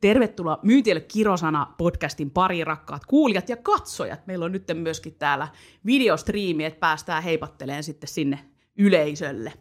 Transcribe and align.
Tervetuloa 0.00 0.58
Myyntielle 0.62 1.00
kirosana 1.00 1.74
podcastin 1.78 2.30
pari 2.30 2.64
rakkaat 2.64 3.06
kuulijat 3.06 3.48
ja 3.48 3.56
katsojat. 3.56 4.26
Meillä 4.26 4.44
on 4.44 4.52
nyt 4.52 4.64
myöskin 4.74 5.14
täällä 5.14 5.48
videostriimi, 5.86 6.64
että 6.64 6.80
päästään 6.80 7.22
heipatteleen 7.22 7.82
sitten 7.82 8.08
sinne 8.08 8.38
yleisölle. 8.78 9.52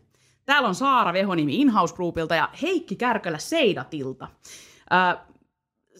Täällä 0.45 0.67
on 0.67 0.75
Saara 0.75 1.13
Vehonimi 1.13 1.61
Inhouse 1.61 1.95
Groupilta 1.95 2.35
ja 2.35 2.49
Heikki 2.61 2.95
Kärkölä 2.95 3.37
Seidatilta. 3.37 4.27
Äh, 4.93 5.17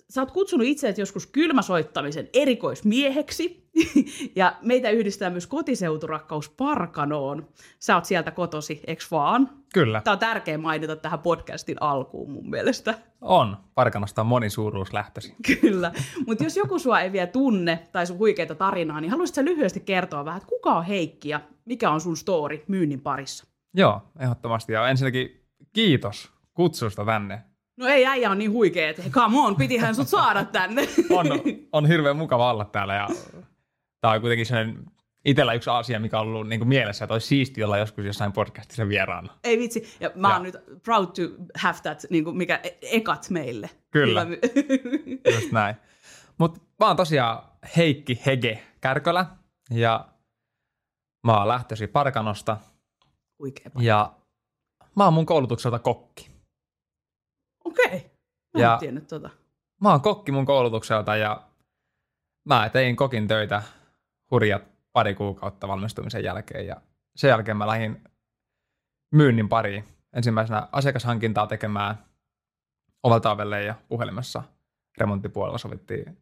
sä 0.09 0.21
oot 0.21 0.31
kutsunut 0.31 0.67
itseäsi 0.67 1.01
joskus 1.01 1.27
kylmäsoittamisen 1.27 2.29
erikoismieheksi, 2.33 3.65
ja 4.35 4.55
meitä 4.61 4.89
yhdistää 4.89 5.29
myös 5.29 5.47
kotiseuturakkaus 5.47 6.49
Parkanoon. 6.49 7.47
Sä 7.79 7.95
oot 7.95 8.05
sieltä 8.05 8.31
kotosi, 8.31 8.81
eks 8.87 9.11
vaan? 9.11 9.49
Kyllä. 9.73 10.01
Tämä 10.01 10.13
on 10.13 10.19
tärkeä 10.19 10.57
mainita 10.57 10.95
tähän 10.95 11.19
podcastin 11.19 11.77
alkuun 11.81 12.31
mun 12.31 12.49
mielestä. 12.49 12.93
On. 13.25 13.57
Parkanosta 13.75 14.21
on 14.21 14.27
monisuuruus 14.27 14.93
lähtöisin. 14.93 15.35
Kyllä. 15.61 15.91
Mutta 16.27 16.43
jos 16.43 16.57
joku 16.57 16.79
sua 16.79 16.99
ei 16.99 17.11
vielä 17.11 17.27
tunne 17.27 17.87
tai 17.91 18.07
sun 18.07 18.17
huikeita 18.17 18.55
tarinaa, 18.55 19.01
niin 19.01 19.11
haluaisitko 19.11 19.45
lyhyesti 19.45 19.79
kertoa 19.79 20.25
vähän, 20.25 20.37
että 20.37 20.49
kuka 20.49 20.73
on 20.73 20.85
Heikki 20.85 21.29
ja 21.29 21.41
mikä 21.65 21.91
on 21.91 22.01
sun 22.01 22.17
story 22.17 22.63
myynnin 22.67 23.01
parissa? 23.01 23.45
Joo, 23.73 24.01
ehdottomasti. 24.19 24.73
Ja 24.73 24.89
ensinnäkin 24.89 25.41
kiitos 25.73 26.31
kutsusta 26.53 27.05
tänne. 27.05 27.43
No 27.77 27.87
ei 27.87 28.05
äijä 28.05 28.31
on 28.31 28.37
niin 28.37 28.51
huikea, 28.51 28.89
että 28.89 29.03
come 29.09 29.37
on, 29.39 29.55
pitihän 29.55 29.95
sut 29.95 30.07
saada 30.07 30.45
tänne. 30.45 30.87
On, 31.09 31.25
on 31.71 31.85
hirveän 31.85 32.17
mukava 32.17 32.51
olla 32.51 32.65
täällä 32.65 32.95
ja 32.95 33.07
tämä 34.01 34.13
on 34.13 34.21
kuitenkin 34.21 34.45
sellainen 34.45 34.85
itsellä 35.25 35.53
yksi 35.53 35.69
asia, 35.69 35.99
mikä 35.99 36.19
on 36.19 36.27
ollut 36.27 36.47
niin 36.47 36.59
kuin 36.59 36.69
mielessä, 36.69 37.05
että 37.05 37.13
olisi 37.13 37.27
siisti 37.27 37.63
olla 37.63 37.77
joskus 37.77 38.05
jossain 38.05 38.31
podcastissa 38.31 38.89
vieraana. 38.89 39.33
Ei 39.43 39.59
vitsi, 39.59 39.95
ja 39.99 40.11
mä 40.15 40.33
oon 40.33 40.43
nyt 40.43 40.55
proud 40.83 41.07
to 41.07 41.21
have 41.57 41.77
that, 41.83 42.05
niin 42.09 42.23
kuin 42.23 42.37
mikä 42.37 42.59
e- 42.63 42.77
ekat 42.81 43.29
meille. 43.29 43.69
Kyllä, 43.91 44.27
just 45.35 45.51
näin. 45.51 45.75
Mutta 46.37 46.61
mä 46.79 46.87
oon 46.87 46.95
tosiaan 46.95 47.43
Heikki 47.77 48.21
Hege 48.25 48.63
Kärkölä 48.81 49.25
ja 49.71 50.07
mä 51.27 51.37
oon 51.37 51.47
lähtöisin 51.47 51.89
Parkanosta. 51.89 52.57
Huikea 53.39 53.71
Ja 53.79 54.13
mä 54.95 55.03
oon 55.03 55.13
mun 55.13 55.25
koulutukselta 55.25 55.79
kokki. 55.79 56.31
Okei, 57.65 57.85
okay. 57.85 57.99
mä 58.53 58.61
ja 58.61 58.77
tiennyt 58.77 59.07
tota. 59.07 59.29
Mä 59.81 59.91
oon 59.91 60.01
kokki 60.01 60.31
mun 60.31 60.45
koulutukselta 60.45 61.15
ja 61.15 61.43
mä 62.45 62.69
tein 62.69 62.95
kokin 62.95 63.27
töitä 63.27 63.63
hurjat 64.31 64.74
pari 64.95 65.15
kuukautta 65.15 65.67
valmistumisen 65.67 66.23
jälkeen 66.23 66.67
ja 66.67 66.81
sen 67.15 67.29
jälkeen 67.29 67.57
mä 67.57 67.67
lähdin 67.67 68.03
myynnin 69.11 69.49
pariin. 69.49 69.83
Ensimmäisenä 70.13 70.67
asiakashankintaa 70.71 71.47
tekemään 71.47 71.95
ovelta 73.03 73.37
ja 73.65 73.75
puhelimessa 73.87 74.43
remonttipuolella 74.97 75.57
sovittiin 75.57 76.17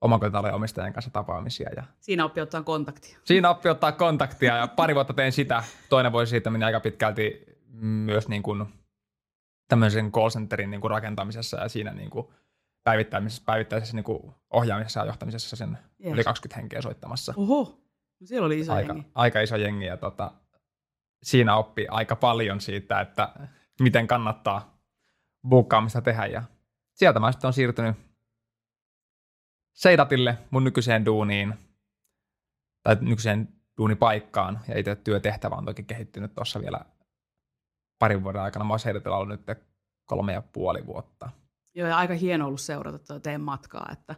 omakotitalojen 0.00 0.54
omistajien 0.54 0.92
kanssa 0.92 1.10
tapaamisia. 1.10 1.70
Ja 1.76 1.82
Siinä 2.00 2.24
oppi 2.24 2.40
ottaa 2.40 2.62
kontaktia. 2.62 3.18
Siinä 3.24 3.50
oppi 3.50 3.68
ottaa 3.68 3.92
kontaktia 3.92 4.56
ja 4.56 4.66
pari 4.66 4.94
vuotta 4.94 5.14
tein 5.14 5.32
sitä. 5.32 5.64
Toinen 5.88 6.12
vuosi 6.12 6.30
siitä 6.30 6.50
meni 6.50 6.64
aika 6.64 6.80
pitkälti 6.80 7.44
myös 7.82 8.28
niin 8.28 8.42
kuin 8.42 8.66
tämmöisen 9.68 10.12
call 10.12 10.30
centerin 10.30 10.70
niin 10.70 10.80
kuin 10.80 10.90
rakentamisessa 10.90 11.56
ja 11.56 11.68
siinä 11.68 11.92
niin 11.92 12.10
kuin 12.10 12.28
päivittäisessä, 12.84 13.42
päivittäisessä 13.46 13.96
niin 13.96 14.04
kuin 14.04 14.34
ohjaamisessa 14.50 15.00
ja 15.00 15.06
johtamisessa 15.06 15.56
sen 15.56 15.78
yes. 16.04 16.14
yli 16.14 16.24
20 16.24 16.60
henkeä 16.60 16.82
soittamassa. 16.82 17.34
Oho, 17.36 17.83
siellä 18.24 18.46
oli 18.46 18.60
iso 18.60 18.72
aika, 18.72 18.92
jengi. 18.92 19.10
Aika 19.14 19.40
iso 19.40 19.56
jengi 19.56 19.84
ja 19.84 19.96
tota, 19.96 20.32
siinä 21.22 21.56
oppi 21.56 21.86
aika 21.88 22.16
paljon 22.16 22.60
siitä, 22.60 23.00
että 23.00 23.34
miten 23.80 24.06
kannattaa 24.06 24.78
buukkaamista 25.48 26.02
tehdä 26.02 26.26
ja 26.26 26.42
sieltä 26.94 27.20
mä 27.20 27.32
sitten 27.32 27.48
on 27.48 27.52
siirtynyt 27.52 27.96
Seidatille 29.72 30.38
mun 30.50 30.64
nykyiseen 30.64 31.04
duuniin 31.04 31.54
tai 32.82 32.96
nykyiseen 33.00 33.48
duunipaikkaan 33.78 34.60
ja 34.68 34.78
itse 34.78 34.96
työtehtävä 34.96 35.54
on 35.54 35.64
toki 35.64 35.82
kehittynyt 35.82 36.34
tuossa 36.34 36.60
vielä 36.60 36.80
parin 37.98 38.22
vuoden 38.22 38.42
aikana. 38.42 38.64
Mä 38.64 38.72
oon 38.72 38.80
Seidatilla 38.80 39.16
ollut 39.16 39.46
nyt 39.46 39.58
kolme 40.04 40.32
ja 40.32 40.42
puoli 40.42 40.86
vuotta. 40.86 41.30
Joo, 41.74 41.88
ja 41.88 41.96
aika 41.96 42.14
hieno 42.14 42.46
ollut 42.46 42.60
seurata 42.60 42.98
tuota 42.98 43.20
teidän 43.20 43.40
matkaa. 43.40 43.88
Että 43.92 44.14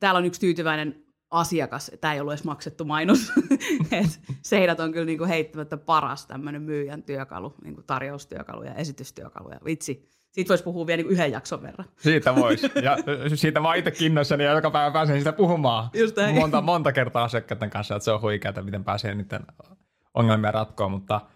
täällä 0.00 0.18
on 0.18 0.24
yksi 0.24 0.40
tyytyväinen 0.40 1.04
asiakas, 1.30 1.90
tämä 2.00 2.14
ei 2.14 2.20
ollut 2.20 2.32
edes 2.32 2.44
maksettu 2.44 2.84
mainos, 2.84 3.32
että 3.92 4.18
Seidat 4.42 4.80
on 4.80 4.92
kyllä 4.92 5.04
niinku 5.04 5.24
heittämättä 5.24 5.76
paras 5.76 6.26
tämmöinen 6.26 6.62
myyjän 6.62 7.02
työkalu, 7.02 7.54
niinku 7.64 7.82
tarjoustyökalu 7.82 8.62
ja 8.62 8.74
esitystyökalu. 8.74 9.50
Ja 9.50 9.58
vitsi, 9.64 10.08
siitä 10.30 10.48
voisi 10.48 10.64
puhua 10.64 10.86
vielä 10.86 10.96
niinku 10.96 11.12
yhden 11.12 11.32
jakson 11.32 11.62
verran. 11.62 11.88
Siitä 11.96 12.34
voisi. 12.34 12.70
Ja 12.82 12.96
siitä 13.34 13.60
mä 13.60 13.74
itse 13.74 13.92
innoissani 14.00 14.44
ja 14.44 14.52
joka 14.52 14.70
päivä 14.70 14.90
pääsen 14.90 15.18
sitä 15.18 15.32
puhumaan 15.32 15.90
Just 15.94 16.16
monta, 16.34 16.60
monta 16.60 16.92
kertaa 16.92 17.24
asiakkaiden 17.24 17.70
kanssa, 17.70 17.96
että 17.96 18.04
se 18.04 18.12
on 18.12 18.20
huikeaa, 18.20 18.62
miten 18.62 18.84
pääsee 18.84 19.14
niiden 19.14 19.42
ongelmia 20.14 20.50
ratkoa, 20.50 20.88
mutta– 20.88 21.20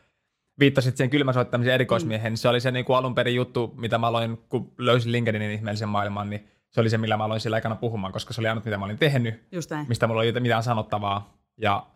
viittasit 0.59 0.97
siihen 0.97 1.11
kylmäsoittamisen 1.11 1.75
erikoismiehen, 1.75 2.33
mm. 2.33 2.37
se 2.37 2.49
oli 2.49 2.61
se 2.61 2.71
niin 2.71 2.85
kuin 2.85 2.97
alun 2.97 3.15
perin 3.15 3.35
juttu, 3.35 3.75
mitä 3.77 3.99
mä 3.99 4.07
aloin, 4.07 4.39
kun 4.49 4.73
löysin 4.79 5.13
LinkedInin 5.13 5.51
ihmeellisen 5.51 5.89
maailman, 5.89 6.31
niin 6.31 6.49
se 6.73 6.81
oli 6.81 6.91
se, 6.91 6.99
millä 6.99 7.17
mä 7.17 7.25
aloin 7.25 7.41
sillä 7.41 7.55
aikana 7.55 7.77
puhumaan, 7.77 8.13
koska 8.13 8.35
se 8.35 8.41
oli 8.41 8.49
ainut, 8.49 8.65
mitä 8.65 8.79
mä 8.79 8.85
olin 8.85 8.99
tehnyt, 8.99 9.49
Just 9.53 9.71
näin. 9.71 9.89
mistä 9.89 10.07
mulla 10.07 10.21
oli 10.21 10.41
mitään 10.41 10.63
sanottavaa. 10.63 11.37
Ja 11.57 11.87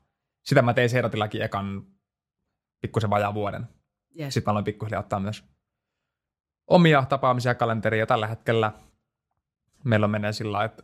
sitä 0.43 0.63
mä 0.63 0.75
tein 0.75 0.91
Seiratillakin 0.91 1.43
ekan 1.43 1.87
pikkusen 2.81 3.11
vajaa 3.11 3.35
vuoden. 3.35 3.69
Yes. 4.21 4.35
Sitten 4.35 4.51
mä 4.51 4.53
aloin 4.53 4.65
pikkuhiljaa 4.65 5.01
ottaa 5.01 5.21
myös 5.21 5.45
omia 6.67 7.05
tapaamisia 7.09 7.55
kalenteria. 7.55 8.07
Tällä 8.07 8.27
hetkellä 8.27 8.73
meillä 9.85 10.05
on 10.05 10.11
menee 10.11 10.33
sillä 10.33 10.65
että 10.65 10.83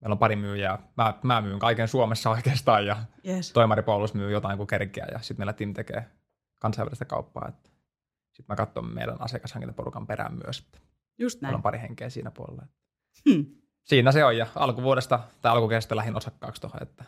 meillä 0.00 0.12
on 0.12 0.18
pari 0.18 0.36
myyjää. 0.36 0.78
Mä, 0.96 1.14
mä 1.22 1.40
myyn 1.40 1.58
kaiken 1.58 1.88
Suomessa 1.88 2.30
oikeastaan 2.30 2.86
ja 2.86 2.96
yes. 3.26 3.52
toimari 3.52 3.82
Paulus 3.82 4.14
myy 4.14 4.32
jotain 4.32 4.56
kuin 4.56 4.66
kerkeä 4.66 5.06
ja 5.12 5.18
sitten 5.18 5.40
meillä 5.40 5.52
Tim 5.52 5.74
tekee 5.74 6.04
kansainvälistä 6.60 7.04
kauppaa. 7.04 7.52
Sitten 8.32 8.46
mä 8.48 8.56
katson 8.56 8.94
meidän 8.94 9.16
asiakashankintaporukan 9.18 10.06
perään 10.06 10.38
myös. 10.44 10.66
Just 11.18 11.40
näin. 11.40 11.48
Meillä 11.48 11.56
on 11.56 11.62
pari 11.62 11.80
henkeä 11.80 12.10
siinä 12.10 12.30
puolella. 12.30 12.66
Hmm. 13.30 13.46
Siinä 13.84 14.12
se 14.12 14.24
on 14.24 14.36
ja 14.36 14.46
alkuvuodesta 14.54 15.20
tai 15.42 15.52
alkukestä 15.52 15.96
lähin 15.96 16.16
osakkaaksi 16.16 16.60
tuohon, 16.60 16.82
että 16.82 17.04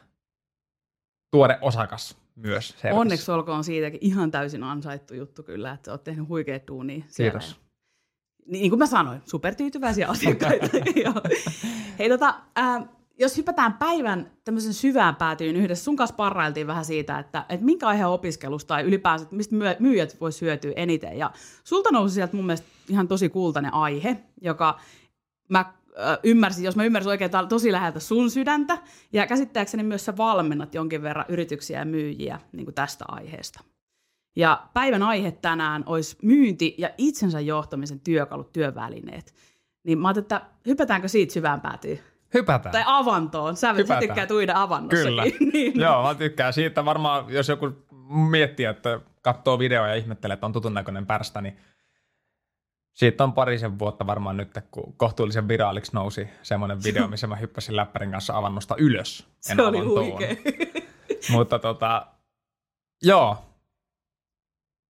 tuore 1.31 1.59
osakas 1.61 2.17
myös. 2.37 2.69
Service. 2.69 3.01
Onneksi 3.01 3.31
olkoon 3.31 3.65
siitäkin 3.65 4.01
ihan 4.03 4.31
täysin 4.31 4.63
ansaittu 4.63 5.15
juttu 5.15 5.43
kyllä, 5.43 5.73
että 5.73 5.91
olet 5.91 6.05
tehnyt 6.05 6.29
huikeat 6.29 6.67
duunia. 6.69 7.05
Kiitos. 7.17 7.57
Niin, 8.47 8.71
kuin 8.71 8.79
mä 8.79 8.87
sanoin, 8.87 9.23
supertyytyväisiä 9.25 10.09
asiakkaita. 10.09 10.67
Hei 11.99 12.09
tota, 12.09 12.35
äh, 12.59 12.89
jos 13.19 13.37
hypätään 13.37 13.73
päivän 13.73 14.31
tämmöisen 14.45 14.75
syvään 14.75 15.17
päätyyn 15.17 15.57
yhdessä, 15.57 15.85
sun 15.85 15.97
kanssa 15.97 16.17
parrailtiin 16.17 16.67
vähän 16.67 16.85
siitä, 16.85 17.19
että, 17.19 17.47
että 17.49 17.67
minkä 17.67 17.89
aiheen 17.89 18.09
opiskelusta 18.09 18.69
tai 18.69 18.83
ylipäänsä, 18.83 19.27
mistä 19.31 19.57
myyjät 19.79 20.21
voisi 20.21 20.41
hyötyä 20.41 20.73
eniten. 20.77 21.19
Ja 21.19 21.31
sulta 21.65 21.91
nousi 21.91 22.15
sieltä 22.15 22.37
mun 22.37 22.47
mielestä 22.47 22.67
ihan 22.89 23.09
tosi 23.09 23.29
kultainen 23.29 23.75
aihe, 23.75 24.17
joka 24.41 24.81
mä 25.49 25.75
ymmärsin, 26.23 26.65
jos 26.65 26.77
mä 26.77 26.85
ymmärsin 26.85 27.11
oikein, 27.11 27.27
että 27.27 27.47
tosi 27.49 27.73
läheltä 27.73 28.01
sun 28.01 28.31
sydäntä. 28.31 28.79
Ja 29.13 29.27
käsittääkseni 29.27 29.83
myös 29.83 30.05
sä 30.05 30.17
valmennat 30.17 30.75
jonkin 30.75 31.03
verran 31.03 31.25
yrityksiä 31.29 31.79
ja 31.79 31.85
myyjiä 31.85 32.41
niin 32.53 32.67
kuin 32.67 32.75
tästä 32.75 33.05
aiheesta. 33.09 33.61
Ja 34.37 34.67
päivän 34.75 35.03
aihe 35.03 35.31
tänään 35.31 35.83
olisi 35.87 36.17
myynti 36.23 36.75
ja 36.79 36.91
itsensä 36.99 37.41
johtamisen 37.41 38.01
työkalut, 38.01 38.53
työvälineet. 38.53 39.35
Niin 39.85 39.99
mä 39.99 40.09
ajattelin, 40.09 40.25
että 40.25 40.43
hypätäänkö 40.67 41.09
siitä 41.09 41.33
syvään 41.33 41.61
päätyyn? 41.61 42.01
Hypätään. 42.35 42.73
Tai 42.73 42.83
avantoon. 42.87 43.57
Sä, 43.57 43.73
Hypätään. 43.73 44.03
sä 44.03 44.07
tykkäät 44.07 44.31
uida 44.31 44.53
avannossakin. 44.57 45.05
Kyllä. 45.09 45.25
niin. 45.53 45.81
Joo, 45.81 46.03
mä 46.03 46.15
tykkään 46.15 46.53
siitä. 46.53 46.85
Varmaan, 46.85 47.25
jos 47.29 47.49
joku 47.49 47.73
miettii, 48.31 48.67
että 48.67 49.01
katsoo 49.23 49.59
videoa 49.59 49.89
ja 49.89 49.95
ihmettelee, 49.95 50.35
että 50.35 50.47
on 50.47 50.53
tutun 50.53 50.75
näköinen 50.75 51.07
pärstä, 51.07 51.41
niin 51.41 51.57
siitä 52.97 53.25
on 53.25 53.33
parisen 53.33 53.79
vuotta 53.79 54.07
varmaan 54.07 54.37
nyt, 54.37 54.51
kun 54.71 54.95
kohtuullisen 54.97 55.49
viraaliksi 55.49 55.93
nousi 55.95 56.29
semmoinen 56.43 56.83
video, 56.85 57.09
missä 57.13 57.27
mä 57.27 57.37
hyppäsin 57.37 57.77
läppärin 57.77 58.11
kanssa 58.11 58.37
avannosta 58.37 58.75
ylös. 58.79 59.29
Se 59.41 59.63
oli 59.63 59.79
huikea. 59.79 60.37
Mutta 61.31 61.59
tota, 61.59 62.07
joo, 63.03 63.45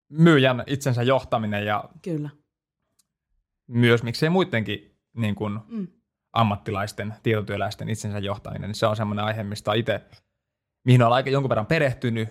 myyjän 0.09 0.65
itsensä 0.67 1.03
johtaminen 1.03 1.67
ja 1.67 1.85
Kyllä. 2.03 2.31
myös 3.69 4.03
miksei 4.03 4.31
muidenkin 4.31 4.97
niin 5.17 5.35
kuin, 5.35 5.59
mm 5.69 5.87
ammattilaisten, 6.37 7.15
tietotyöläisten 7.23 7.89
itsensä 7.89 8.19
johtaminen, 8.19 8.69
niin 8.69 8.75
se 8.75 8.87
on 8.87 8.97
semmoinen 8.97 9.25
aihe, 9.25 9.43
mistä 9.43 9.75
itse, 9.75 10.01
mihin 10.85 11.03
olen 11.03 11.13
aika 11.13 11.31
jonkun 11.31 11.49
verran 11.49 11.67
perehtynyt, 11.67 12.29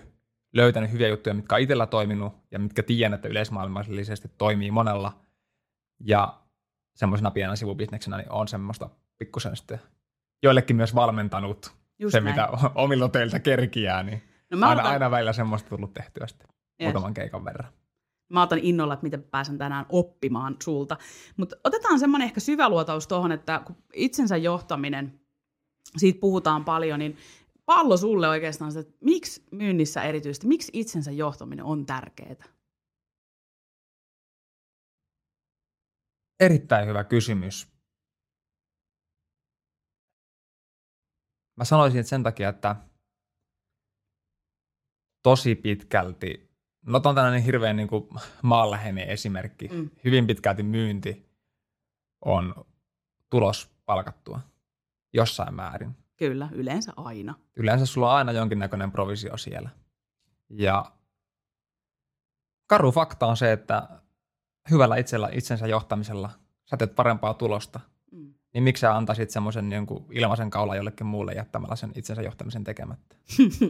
löytänyt 0.54 0.92
hyviä 0.92 1.08
juttuja, 1.08 1.34
mitkä 1.34 1.54
on 1.54 1.60
itsellä 1.60 1.86
toiminut 1.86 2.32
ja 2.50 2.58
mitkä 2.58 2.82
tiedän, 2.82 3.14
että 3.14 3.28
yleismaailmallisesti 3.28 4.28
toimii 4.38 4.70
monella. 4.70 5.25
Ja 6.00 6.40
semmoisena 6.94 7.30
pienenä 7.30 7.56
sivubisneksenä 7.56 8.16
niin 8.16 8.32
on 8.32 8.48
semmoista 8.48 8.90
pikkusen 9.18 9.56
sitten 9.56 9.80
joillekin 10.42 10.76
myös 10.76 10.94
valmentanut 10.94 11.72
Just 11.98 12.12
se, 12.12 12.20
näin. 12.20 12.34
mitä 12.34 12.48
omilla 12.74 13.08
teiltä 13.08 13.38
kerkiää, 13.38 14.02
niin 14.02 14.22
no 14.50 14.56
aina, 14.56 14.66
aloitan... 14.66 14.92
aina 14.92 15.10
välillä 15.10 15.32
semmoista 15.32 15.68
tullut 15.68 15.94
tehtyä 15.94 16.26
sitten 16.26 16.48
yes. 16.48 16.86
muutaman 16.86 17.14
keikan 17.14 17.44
verran. 17.44 17.72
Mä 18.28 18.42
otan 18.42 18.58
innolla, 18.58 18.94
että 18.94 19.04
miten 19.04 19.22
pääsen 19.22 19.58
tänään 19.58 19.86
oppimaan 19.88 20.56
sulta. 20.62 20.96
Mutta 21.36 21.56
otetaan 21.64 21.98
semmoinen 21.98 22.26
ehkä 22.26 22.40
syvä 22.40 22.68
luotaus 22.68 23.06
tuohon, 23.06 23.32
että 23.32 23.62
kun 23.64 23.76
itsensä 23.92 24.36
johtaminen, 24.36 25.20
siitä 25.96 26.20
puhutaan 26.20 26.64
paljon, 26.64 26.98
niin 26.98 27.16
pallo 27.64 27.96
sulle 27.96 28.28
oikeastaan, 28.28 28.78
että 28.78 28.94
miksi 29.00 29.44
myynnissä 29.50 30.02
erityisesti, 30.02 30.46
miksi 30.46 30.72
itsensä 30.74 31.10
johtaminen 31.10 31.64
on 31.64 31.86
tärkeää? 31.86 32.55
Erittäin 36.40 36.88
hyvä 36.88 37.04
kysymys. 37.04 37.68
Mä 41.56 41.64
sanoisin, 41.64 42.00
että 42.00 42.10
sen 42.10 42.22
takia, 42.22 42.48
että 42.48 42.76
tosi 45.22 45.54
pitkälti, 45.54 46.50
no 46.86 46.96
on 47.04 47.14
tällainen 47.14 47.42
hirveän 47.42 47.76
niin 47.76 47.88
kuin 47.88 48.08
maanläheinen 48.42 49.08
esimerkki, 49.08 49.68
mm. 49.68 49.90
hyvin 50.04 50.26
pitkälti 50.26 50.62
myynti 50.62 51.26
on 52.24 52.54
tulos 53.30 53.70
palkattua 53.86 54.40
jossain 55.12 55.54
määrin. 55.54 55.96
Kyllä, 56.16 56.48
yleensä 56.52 56.92
aina. 56.96 57.34
Yleensä 57.56 57.86
sulla 57.86 58.10
on 58.10 58.16
aina 58.16 58.32
jonkinnäköinen 58.32 58.92
provisio 58.92 59.36
siellä. 59.36 59.70
Ja 60.50 60.92
karu 62.66 62.92
fakta 62.92 63.26
on 63.26 63.36
se, 63.36 63.52
että 63.52 63.88
hyvällä 64.70 64.96
itsellä, 64.96 65.28
itsensä 65.32 65.66
johtamisella 65.66 66.30
sä 66.70 66.76
teet 66.76 66.94
parempaa 66.94 67.34
tulosta, 67.34 67.80
mm. 68.12 68.34
niin 68.54 68.62
miksi 68.62 68.80
sä 68.80 68.96
antaisit 68.96 69.30
semmoisen 69.30 69.72
jonkun 69.72 70.06
ilmaisen 70.10 70.50
kaula 70.50 70.76
jollekin 70.76 71.06
muulle 71.06 71.32
jättämällä 71.32 71.76
sen 71.76 71.92
itsensä 71.94 72.22
johtamisen 72.22 72.64
tekemättä? 72.64 73.16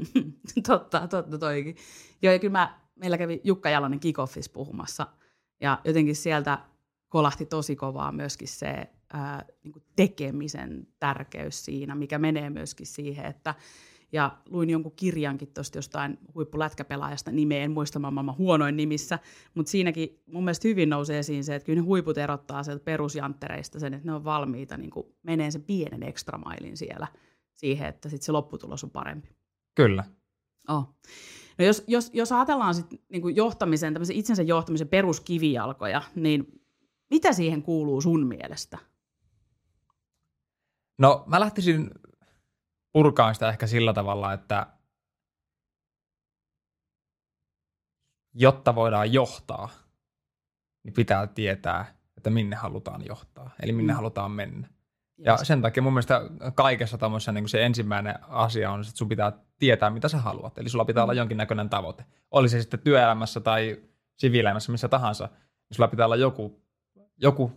totta, 0.69 1.09
totta 1.09 1.39
toikin. 1.39 1.77
Joo, 2.23 2.33
ja 2.33 2.39
kyllä 2.39 2.53
mä, 2.53 2.81
meillä 2.95 3.19
kävi 3.19 3.41
Jukka 3.45 3.71
Jalonen 3.71 4.01
kickoffissa 4.01 4.53
puhumassa, 4.53 5.07
ja 5.61 5.81
jotenkin 5.85 6.17
sieltä 6.17 6.59
kolahti 7.09 7.47
tosi 7.47 7.77
kovaa 7.77 8.13
myöskin 8.13 8.49
se 8.49 8.91
ää, 9.13 9.45
niin 9.63 9.75
tekemisen 9.97 10.87
tärkeys 11.01 11.65
siinä, 11.65 11.95
mikä 11.95 12.19
menee 12.19 12.51
myöskin 12.51 12.87
siihen, 12.87 13.27
että 13.27 13.55
ja 14.12 14.38
luin 14.49 14.70
jonkun 14.70 14.93
kirjankin 14.97 15.49
tuosta 15.55 15.79
jostain 15.79 16.19
huippulätkäpelaajasta 16.35 17.31
nimeä, 17.31 17.62
en 17.62 17.70
muista 17.70 17.99
maailman 17.99 18.37
huonoin 18.38 18.76
nimissä, 18.76 19.19
mutta 19.55 19.70
siinäkin 19.70 20.23
mun 20.26 20.44
mielestä 20.44 20.69
hyvin 20.69 20.91
nousee 20.91 21.19
esiin 21.19 21.44
se, 21.44 21.55
että 21.55 21.67
kyllä 21.67 21.81
ne 21.81 21.87
huiput 21.87 22.19
erottaa 22.19 22.62
sieltä 22.62 22.85
perusjanttereista 22.85 23.81
sen, 23.81 23.94
että 23.94 24.06
ne 24.06 24.14
on 24.14 24.25
valmiita 24.25 24.76
niin 24.76 24.91
menee 25.23 25.50
sen 25.50 25.62
pienen 25.62 26.03
ekstramailin 26.03 26.76
siellä 26.76 27.06
siihen, 27.55 27.88
että 27.88 28.08
sitten 28.08 28.26
se 28.26 28.32
lopputulos 28.32 28.85
on 28.85 28.91
parempi. 28.91 29.29
Kyllä. 29.75 30.05
Oh. 30.69 30.94
No 31.59 31.64
jos, 31.64 31.85
jos, 31.87 32.11
jos 32.12 32.32
ajatellaan 32.32 32.75
sit 32.75 32.87
niin 33.09 33.37
johtamisen, 33.37 33.93
tämmöisen 33.93 34.17
itsensä 34.17 34.43
johtamisen 34.43 34.88
peruskivijalkoja, 34.88 36.02
niin 36.14 36.61
mitä 37.11 37.32
siihen 37.32 37.62
kuuluu 37.62 38.00
sun 38.00 38.26
mielestä? 38.26 38.79
No 40.99 41.25
mä 41.26 41.41
lähtisin 41.41 41.91
purkaan 42.97 43.35
sitä 43.35 43.49
ehkä 43.49 43.67
sillä 43.67 43.93
tavalla, 43.93 44.33
että 44.33 44.67
jotta 48.35 48.75
voidaan 48.75 49.13
johtaa, 49.13 49.69
niin 50.85 50.95
pitää 50.95 51.27
tietää, 51.27 51.95
että 52.17 52.31
minne 52.31 52.57
halutaan 52.57 53.07
johtaa, 53.07 53.51
eli 53.63 53.73
minne 53.73 53.93
mm. 53.93 53.97
halutaan 53.97 54.31
mennä. 54.31 54.69
Yes. 54.69 55.27
Ja 55.27 55.37
sen 55.37 55.63
takia 55.63 55.83
mun 55.83 55.93
mielestä 55.93 56.21
kaikessa 56.55 56.99
tämmöisessä 56.99 57.33
niin 57.33 57.49
se 57.49 57.67
ensimmäinen 57.67 58.15
asia 58.29 58.71
on, 58.71 58.81
että 58.81 58.93
sun 58.95 59.09
pitää 59.09 59.33
tietää, 59.59 59.91
mitä 59.91 60.09
sä 60.09 60.19
haluat. 60.19 60.59
Eli 60.59 60.69
sulla 60.69 60.85
pitää 60.85 61.03
mm. 61.03 61.05
olla 61.05 61.15
jonkinnäköinen 61.15 61.71
tavoite. 61.71 62.05
Oli 62.31 62.49
se 62.49 62.61
sitten 62.61 62.81
työelämässä 62.81 63.41
tai 63.41 63.83
siviilelämässä, 64.19 64.73
missä 64.73 64.89
tahansa, 64.89 65.27
niin 65.69 65.77
sulla 65.77 65.89
pitää 65.89 66.07
olla 66.07 66.17
joku, 66.17 66.63
joku 67.17 67.53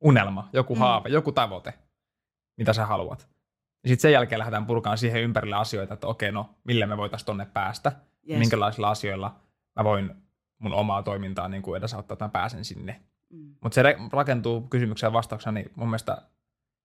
unelma, 0.00 0.48
joku 0.52 0.74
mm. 0.74 0.78
haave, 0.78 1.08
joku 1.08 1.32
tavoite, 1.32 1.74
mitä 2.56 2.72
sä 2.72 2.86
haluat. 2.86 3.37
Sitten 3.86 4.00
sen 4.00 4.12
jälkeen 4.12 4.38
lähdetään 4.38 4.66
purkaan 4.66 4.98
siihen 4.98 5.22
ympärille 5.22 5.56
asioita, 5.56 5.94
että 5.94 6.06
okei, 6.06 6.32
no 6.32 6.54
millä 6.64 6.86
me 6.86 6.96
voitaisiin 6.96 7.26
tonne 7.26 7.46
päästä, 7.46 7.92
yes. 8.30 8.38
minkälaisilla 8.38 8.90
asioilla 8.90 9.40
mä 9.76 9.84
voin 9.84 10.14
mun 10.58 10.72
omaa 10.72 11.02
toimintaa 11.02 11.48
niin 11.48 11.62
kuin 11.62 11.78
edesauttaa, 11.78 12.14
että 12.14 12.24
mä 12.24 12.28
pääsen 12.28 12.64
sinne. 12.64 13.00
Mm. 13.32 13.54
Mutta 13.62 13.74
se 13.74 13.82
rakentuu 14.12 14.60
kysymykseen 14.60 15.12
vastauksena 15.12 15.52
niin 15.52 15.72
mun 15.74 15.88
mielestä 15.88 16.22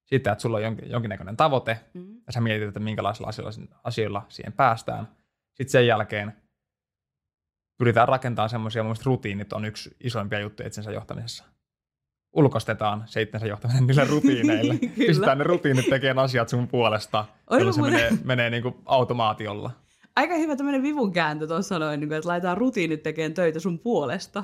siitä, 0.06 0.32
että 0.32 0.42
sulla 0.42 0.58
on 0.58 0.64
jonkin, 0.64 0.92
jonkinnäköinen 0.92 1.38
tavoite, 1.38 1.80
mm. 1.94 2.16
ja 2.28 2.34
sä 2.34 2.42
mietit, 2.42 2.68
että 2.68 2.80
minkälaisilla 2.80 3.28
asioilla, 3.28 3.52
asioilla 3.84 4.26
siihen 4.30 4.54
päästään. 4.54 5.08
Sitten 5.54 5.72
sen 5.72 5.88
jälkeen 5.88 6.38
pyritään 7.78 8.08
rakentamaan 8.08 8.50
semmoisia, 8.50 8.84
mun 8.84 8.96
rutiinit 9.04 9.54
on 9.54 9.66
yksi 9.66 9.98
isoimpia 10.00 10.40
juttuja 10.40 10.68
itsensä 10.68 10.92
johtamisessa 10.92 11.53
ulkostetaan 12.34 13.04
se 13.06 13.22
itsensä 13.22 13.48
johtaminen 13.48 13.88
niillä 13.88 14.06
rutiineilla. 14.06 14.74
Pistetään 15.08 15.38
ne 15.38 15.44
rutiinit 15.44 15.90
tekemään 15.90 16.26
asiat 16.26 16.50
sun 16.50 16.68
puolesta, 16.68 17.26
jolloin 17.52 17.74
se 17.74 17.82
menee, 17.82 18.12
menee 18.24 18.50
niin 18.50 18.64
kuin 18.64 18.76
automaatiolla. 18.86 19.72
Aika 20.16 20.36
hyvä 20.36 20.56
tämmöinen 20.56 20.84
vivun 20.84 21.14
kääntö 21.14 21.48
tuossa 21.48 21.80
noin, 21.80 22.00
niin 22.00 22.14
että 22.14 22.30
laitetaan 22.30 22.58
rutiinit 22.58 23.04
tekemään 23.04 23.34
töitä 23.34 23.60
sun 23.60 23.80
puolesta. 23.80 24.44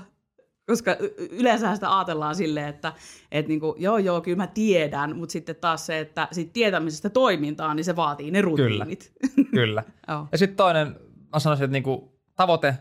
Koska 0.68 0.96
yleensä 1.32 1.76
sitä 1.76 1.98
ajatellaan 1.98 2.36
silleen, 2.36 2.68
että, 2.68 2.94
että 3.32 3.50
niin 3.50 3.60
kuin, 3.60 3.82
joo 3.82 3.98
joo, 3.98 4.22
kyllä 4.22 4.38
mä 4.38 4.48
tiedän, 4.48 5.16
mutta 5.16 5.34
sitten 5.34 5.56
taas 5.56 5.86
se, 5.86 6.00
että 6.00 6.28
sit 6.32 6.54
tietämisestä 6.54 7.10
toimintaan, 7.10 7.76
niin 7.76 7.84
se 7.84 7.96
vaatii 7.96 8.32
ne 8.32 8.42
rutiinit. 8.42 9.14
Kyllä, 9.36 9.50
kyllä. 9.52 9.84
oh. 10.08 10.28
Ja 10.32 10.38
sitten 10.38 10.58
toinen, 10.58 10.96
mä 11.34 11.40
sanoisin, 11.40 11.64
että 11.64 11.72
niin 11.72 11.84
kuin 11.84 12.02
tavoite, 12.36 12.76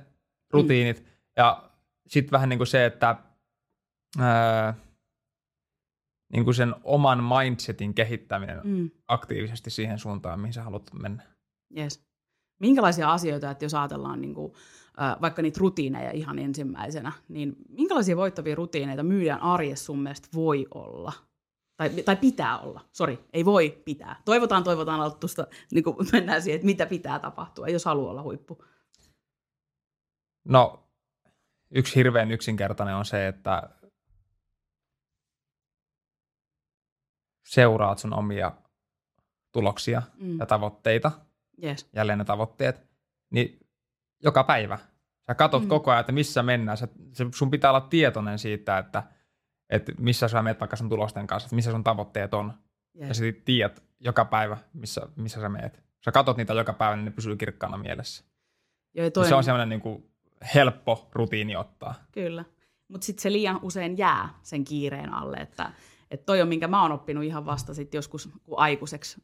rutiinit, 0.51 1.01
mm. 1.01 1.07
ja 1.37 1.63
sitten 2.07 2.33
vähän 2.33 2.49
niin 2.49 2.59
kuin 2.59 2.67
se, 2.67 2.87
että 2.87 3.17
ää, 4.19 4.75
niin 6.33 6.45
kuin 6.45 6.55
sen 6.55 6.75
oman 6.85 7.25
mindsetin 7.25 7.95
kehittäminen 7.95 8.61
mm. 8.65 8.91
aktiivisesti 9.09 9.71
siihen 9.71 9.99
suuntaan, 9.99 10.41
mihin 10.41 10.53
sä 10.53 10.63
haluat 10.63 10.91
mennä. 11.03 11.23
Yes. 11.77 12.09
Minkälaisia 12.61 13.13
asioita, 13.13 13.51
että 13.51 13.65
jos 13.65 13.75
ajatellaan 13.75 14.21
niin 14.21 14.35
kuin, 14.35 14.53
vaikka 15.21 15.43
niitä 15.43 15.61
rutiineja 15.61 16.11
ihan 16.11 16.39
ensimmäisenä, 16.39 17.13
niin 17.29 17.57
minkälaisia 17.69 18.17
voittavia 18.17 18.55
rutiineita 18.55 19.03
myydään 19.03 19.43
arjessa 19.43 19.85
sun 19.85 20.03
mielestä 20.03 20.29
voi 20.35 20.67
olla? 20.75 21.13
Tai, 21.77 21.91
tai 21.91 22.17
pitää 22.17 22.59
olla. 22.59 22.81
Sori, 22.93 23.19
ei 23.33 23.45
voi 23.45 23.83
pitää. 23.85 24.17
Toivotaan, 24.25 24.65
toivotaan 24.65 25.01
alttusta, 25.01 25.47
niin 25.73 25.85
kuin 25.85 25.97
mennään 26.13 26.43
siihen, 26.43 26.57
että 26.57 26.67
mitä 26.67 26.87
pitää 26.87 27.19
tapahtua, 27.19 27.69
jos 27.69 27.85
haluaa 27.85 28.11
olla 28.11 28.23
huippu. 28.23 28.65
No, 30.45 30.89
yksi 31.71 31.97
hirveän 31.97 32.31
yksinkertainen 32.31 32.95
on 32.95 33.05
se, 33.05 33.29
että 33.29 33.71
seuraat 37.49 37.99
sun 37.99 38.15
omia 38.15 38.53
tuloksia 39.53 40.03
mm. 40.21 40.39
ja 40.39 40.47
tavoitteita, 40.47 41.13
yes. 41.63 41.89
jälleen 41.93 42.19
ne 42.19 42.25
tavoitteet, 42.25 42.87
niin 43.31 43.67
joka 44.23 44.45
päivä 44.45 44.79
sä 45.27 45.35
katot 45.35 45.63
mm. 45.63 45.69
koko 45.69 45.91
ajan, 45.91 46.01
että 46.01 46.13
missä 46.13 46.43
mennään. 46.43 46.77
Sä, 46.77 46.89
sun 47.35 47.51
pitää 47.51 47.71
olla 47.71 47.81
tietoinen 47.81 48.39
siitä, 48.39 48.79
että, 48.79 49.03
että 49.71 49.93
missä 49.99 50.29
sä 50.29 50.43
meet 50.43 50.61
vaikka 50.61 50.77
sun 50.77 50.89
tulosten 50.89 51.27
kanssa, 51.27 51.47
että 51.47 51.57
missä 51.57 51.71
sun 51.71 51.85
tavoitteet 51.85 52.35
on. 52.35 52.53
Yes. 53.01 53.09
Ja 53.09 53.15
sä 53.15 53.23
tiedät 53.45 53.83
joka 54.01 54.25
päivä, 54.25 54.57
missä, 54.73 55.09
missä 55.17 55.41
sä 55.41 55.49
meet. 55.49 55.83
Sä 56.05 56.13
katot 56.13 56.37
niitä 56.37 56.55
joka 56.55 56.73
päivä, 56.73 56.97
niin 56.97 57.05
ne 57.05 57.11
pysyy 57.11 57.37
kirkkaana 57.37 57.77
mielessä. 57.77 58.25
Joo, 58.95 59.11
toinen... 59.11 59.29
Se 59.29 59.35
on 59.35 59.45
semmoinen 59.45 59.69
niin 59.69 59.81
kuin 59.81 60.11
helppo 60.55 61.09
rutiini 61.13 61.57
ottaa. 61.57 61.95
Kyllä. 62.13 62.45
Mutta 62.89 63.05
sitten 63.05 63.23
se 63.23 63.33
liian 63.33 63.59
usein 63.63 63.99
jää 63.99 64.29
sen 64.43 64.65
kiireen 64.65 65.13
alle, 65.13 65.37
että 65.37 65.73
että 66.11 66.27
toi 66.27 66.43
on, 66.43 66.49
minkä 66.49 66.69
mä 66.69 66.83
oon 66.83 66.93
oppinut 66.93 67.25
ihan 67.25 67.47
vasta 67.47 67.75
sit 67.75 67.95
joskus, 67.95 68.29
kun 68.45 68.59
aikuiseksi 68.59 69.23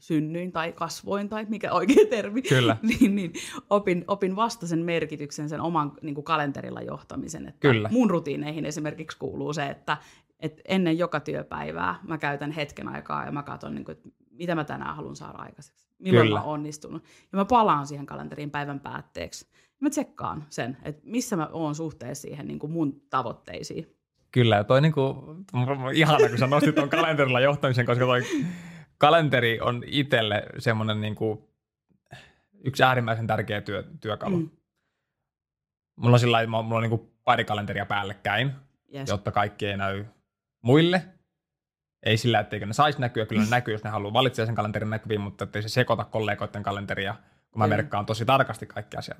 synnyin 0.00 0.52
tai 0.52 0.72
kasvoin 0.72 1.28
tai 1.28 1.46
mikä 1.48 1.72
oikein 1.72 2.08
termi, 2.08 2.42
Kyllä. 2.42 2.76
niin, 3.00 3.14
niin 3.14 3.32
opin, 3.70 4.04
opin 4.08 4.36
vasta 4.36 4.66
sen 4.66 4.84
merkityksen, 4.84 5.48
sen 5.48 5.60
oman 5.60 5.92
niin 6.02 6.14
kuin 6.14 6.24
kalenterilla 6.24 6.80
johtamisen. 6.80 7.48
Että 7.48 7.60
Kyllä. 7.60 7.88
Mun 7.92 8.10
rutiineihin 8.10 8.66
esimerkiksi 8.66 9.18
kuuluu 9.18 9.52
se, 9.52 9.66
että, 9.66 9.96
että 10.40 10.62
ennen 10.68 10.98
joka 10.98 11.20
työpäivää 11.20 12.00
mä 12.02 12.18
käytän 12.18 12.50
hetken 12.50 12.88
aikaa 12.88 13.24
ja 13.24 13.32
mä 13.32 13.42
katson, 13.42 13.74
niin 13.74 13.84
kuin, 13.84 13.96
että 13.96 14.08
mitä 14.30 14.54
mä 14.54 14.64
tänään 14.64 14.96
haluan 14.96 15.16
saada 15.16 15.38
aikaiseksi. 15.38 15.90
Milloin 15.98 16.26
Kyllä. 16.26 16.38
mä 16.38 16.44
oon 16.44 16.54
onnistunut. 16.54 17.04
Ja 17.32 17.38
mä 17.38 17.44
palaan 17.44 17.86
siihen 17.86 18.06
kalenteriin 18.06 18.50
päivän 18.50 18.80
päätteeksi. 18.80 19.46
Mä 19.80 19.90
tsekkaan 19.90 20.46
sen, 20.48 20.76
että 20.82 21.02
missä 21.04 21.36
mä 21.36 21.48
oon 21.52 21.74
suhteessa 21.74 22.22
siihen 22.22 22.46
niin 22.46 22.58
kuin 22.58 22.72
mun 22.72 23.02
tavoitteisiin. 23.10 23.99
Kyllä, 24.32 24.64
toi 24.64 24.80
niinku, 24.80 25.36
ihana, 25.94 26.28
kun 26.28 26.38
sä 26.38 26.46
nostit 26.46 26.74
tuon 26.74 26.88
kalenterilla 26.88 27.40
johtamisen, 27.40 27.86
koska 27.86 28.04
toi 28.04 28.22
kalenteri 28.98 29.60
on 29.60 29.82
itselle 29.86 30.42
semmoinen 30.58 31.00
niinku, 31.00 31.50
yksi 32.64 32.82
äärimmäisen 32.82 33.26
tärkeä 33.26 33.60
työ, 33.60 33.84
työkalu. 34.00 34.36
Mm. 34.36 34.50
Mulla 35.96 36.14
on 36.14 36.20
sillä 36.20 36.46
mulla 36.46 36.76
on 36.76 36.82
niinku 36.82 37.14
pari 37.24 37.44
kalenteria 37.44 37.86
päällekkäin, 37.86 38.52
yes. 38.94 39.08
jotta 39.08 39.32
kaikki 39.32 39.66
ei 39.66 39.76
näy 39.76 40.04
muille. 40.62 41.04
Ei 42.02 42.16
sillä, 42.16 42.40
etteikö 42.40 42.66
ne 42.66 42.72
saisi 42.72 43.00
näkyä, 43.00 43.26
kyllä 43.26 43.42
ne 43.42 43.50
näkyy, 43.50 43.74
jos 43.74 43.84
ne 43.84 43.90
haluaa 43.90 44.12
valitsee 44.12 44.46
sen 44.46 44.54
kalenterin 44.54 44.90
näkyviin, 44.90 45.20
mutta 45.20 45.44
ettei 45.44 45.62
se 45.62 45.68
sekoita 45.68 46.04
kollegoiden 46.04 46.62
kalenteria, 46.62 47.14
kun 47.50 47.58
mä 47.58 47.66
mm. 47.66 47.70
merkkaan 47.70 48.06
tosi 48.06 48.24
tarkasti 48.24 48.66
kaikki 48.66 48.96
asiat. 48.96 49.18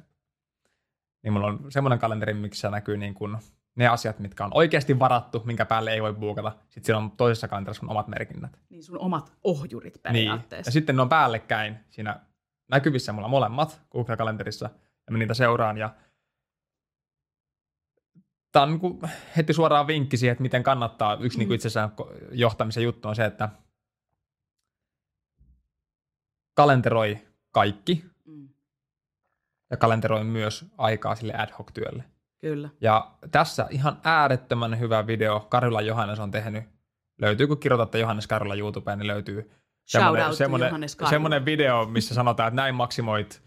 niin 1.23 1.33
mulla 1.33 1.47
on 1.47 1.73
semmoinen 1.73 1.99
kalenteri, 1.99 2.35
missä 2.35 2.71
näkyy 2.71 2.97
niin 2.97 3.15
kuin 3.15 3.37
ne 3.81 3.89
asiat, 3.89 4.19
mitkä 4.19 4.45
on 4.45 4.51
oikeasti 4.55 4.99
varattu, 4.99 5.43
minkä 5.45 5.67
päälle 5.67 5.93
ei 5.93 6.03
voi 6.03 6.15
buukata. 6.15 6.53
Sitten 6.69 6.85
siellä 6.85 7.03
on 7.03 7.11
toisessa 7.11 7.49
kalenterissa 7.49 7.87
omat 7.89 8.09
merkinnät. 8.09 8.61
Niin 8.71 8.83
sun 8.83 8.99
omat 8.99 9.33
ohjurit 9.45 9.95
Niin. 9.95 10.03
periaatteessa. 10.03 10.69
Ja 10.69 10.73
sitten 10.73 10.97
ne 10.97 11.03
on 11.03 11.09
päällekkäin 11.09 11.77
siinä 11.91 12.21
näkyvissä 12.71 13.13
mulla 13.13 13.29
molemmat 13.29 13.81
Google-kalenterissa, 13.93 14.71
ja 15.07 15.13
mä 15.13 15.19
niitä 15.19 15.35
seuraan, 15.35 15.79
ja 15.79 15.95
Tämä 18.53 18.63
on 18.63 18.81
niin 18.83 19.11
heti 19.37 19.53
suoraan 19.53 19.87
vinkki 19.87 20.17
siihen, 20.17 20.33
että 20.33 20.43
miten 20.43 20.63
kannattaa. 20.63 21.15
Yksi 21.21 21.39
mm. 21.39 21.41
niin 21.41 21.49
kuin 21.49 21.55
itsessään 21.55 21.91
johtamisen 22.33 22.83
juttu 22.83 23.09
on 23.09 23.17
se, 23.17 23.25
että 23.25 23.49
kalenteroi 26.55 27.19
kaikki 27.51 28.05
Mm, 28.25 28.49
ja 29.71 29.77
kalenteroi 29.77 30.25
myös 30.25 30.65
aikaa 30.79 31.15
sille 31.15 31.35
ad 31.37 31.51
hoc 31.59 31.73
työlle. 31.75 32.05
Kyllä. 32.41 32.69
Ja 32.81 33.11
tässä 33.31 33.67
ihan 33.71 33.97
äärettömän 34.05 34.79
hyvä 34.79 35.07
video 35.07 35.41
Karjula 35.41 35.81
Johannes 35.81 36.19
on 36.21 36.31
tehnyt. 36.31 36.65
Löytyy, 37.21 37.47
kun 37.47 37.59
kirjoitatte 37.59 37.99
Johannes 37.99 38.27
Karjula 38.27 38.55
YouTubeen, 38.55 38.99
niin 38.99 39.07
löytyy 39.07 39.51
semmoinen, 41.05 41.45
video, 41.45 41.87
missä 41.87 42.15
sanotaan, 42.15 42.49
että 42.49 42.57
näin 42.63 42.75
maksimoit 42.75 43.43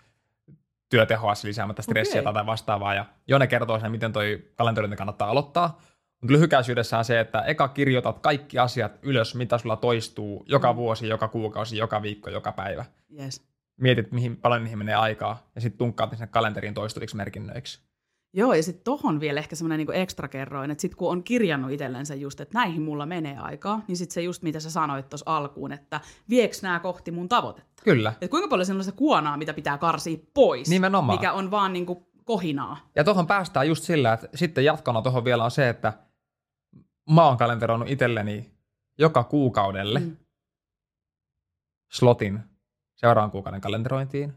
työtehoa 0.89 1.33
lisäämättä 1.43 1.81
stressiä 1.81 2.21
Okei. 2.21 2.33
tai 2.33 2.45
vastaavaa. 2.45 2.93
Ja 2.93 3.05
Jone 3.27 3.47
kertoo 3.47 3.79
sen, 3.79 3.91
miten 3.91 4.13
toi 4.13 4.51
kalenterointi 4.55 4.97
kannattaa 4.97 5.29
aloittaa. 5.29 5.81
Mutta 6.21 6.33
lyhykäisyydessään 6.33 7.05
se, 7.05 7.19
että 7.19 7.41
eka 7.41 7.67
kirjoitat 7.67 8.19
kaikki 8.19 8.59
asiat 8.59 8.91
ylös, 9.01 9.35
mitä 9.35 9.57
sulla 9.57 9.75
toistuu 9.75 10.45
joka 10.47 10.73
Mm. 10.73 10.77
vuosi, 10.77 11.07
joka 11.07 11.27
kuukausi, 11.27 11.77
joka 11.77 12.01
viikko, 12.01 12.29
joka 12.29 12.51
päivä. 12.51 12.85
Yes. 13.19 13.47
Mietit, 13.77 14.11
mihin 14.11 14.37
paljon 14.37 14.63
niihin 14.63 14.77
menee 14.77 14.95
aikaa, 14.95 15.43
ja 15.55 15.61
sitten 15.61 15.77
tunkkaat 15.77 16.11
ne 16.11 16.17
sinne 16.17 16.27
kalenteriin 16.27 16.73
toistuviksi 16.73 17.15
merkinnöiksi. 17.15 17.79
Joo, 18.35 18.53
ja 18.53 18.63
sitten 18.63 18.83
tohon 18.83 19.19
vielä 19.19 19.39
ehkä 19.39 19.55
semmoinen 19.55 19.77
niinku 19.77 19.91
ekstra 19.91 20.27
kerroin, 20.27 20.71
että 20.71 20.81
sitten 20.81 20.97
kun 20.97 21.11
on 21.11 21.23
kirjannut 21.23 21.71
itsellensä 21.71 22.15
just, 22.15 22.41
että 22.41 22.57
näihin 22.57 22.81
mulla 22.81 23.05
menee 23.05 23.37
aikaa, 23.37 23.81
niin 23.87 23.97
sitten 23.97 24.13
se 24.13 24.21
just 24.21 24.43
mitä 24.43 24.59
sä 24.59 24.71
sanoit 24.71 25.09
tuossa 25.09 25.35
alkuun, 25.37 25.71
että 25.71 26.01
vieks 26.29 26.61
nämä 26.61 26.79
kohti 26.79 27.11
mun 27.11 27.29
tavoitetta. 27.29 27.83
Kyllä. 27.83 28.13
Et 28.21 28.31
kuinka 28.31 28.47
paljon 28.47 28.65
sellaista 28.65 28.91
kuonaa, 28.91 29.37
mitä 29.37 29.53
pitää 29.53 29.77
karsia 29.77 30.17
pois, 30.33 30.69
Nimenomaan. 30.69 31.19
mikä 31.19 31.33
on 31.33 31.51
vaan 31.51 31.73
niinku 31.73 32.07
kohinaa. 32.25 32.77
Ja 32.95 33.03
tuohon 33.03 33.27
päästään 33.27 33.67
just 33.67 33.83
sillä, 33.83 34.13
että 34.13 34.27
sitten 34.35 34.65
jatkona 34.65 35.01
tuohon 35.01 35.25
vielä 35.25 35.43
on 35.43 35.51
se, 35.51 35.69
että 35.69 35.93
mä 37.09 37.25
oon 37.27 37.37
kalenteroinut 37.37 37.89
itselleni 37.89 38.51
joka 38.97 39.23
kuukaudelle 39.23 39.99
mm. 39.99 40.05
Mm. 40.05 40.17
slotin 41.91 42.39
seuraavan 42.95 43.31
kuukauden 43.31 43.61
kalenterointiin, 43.61 44.33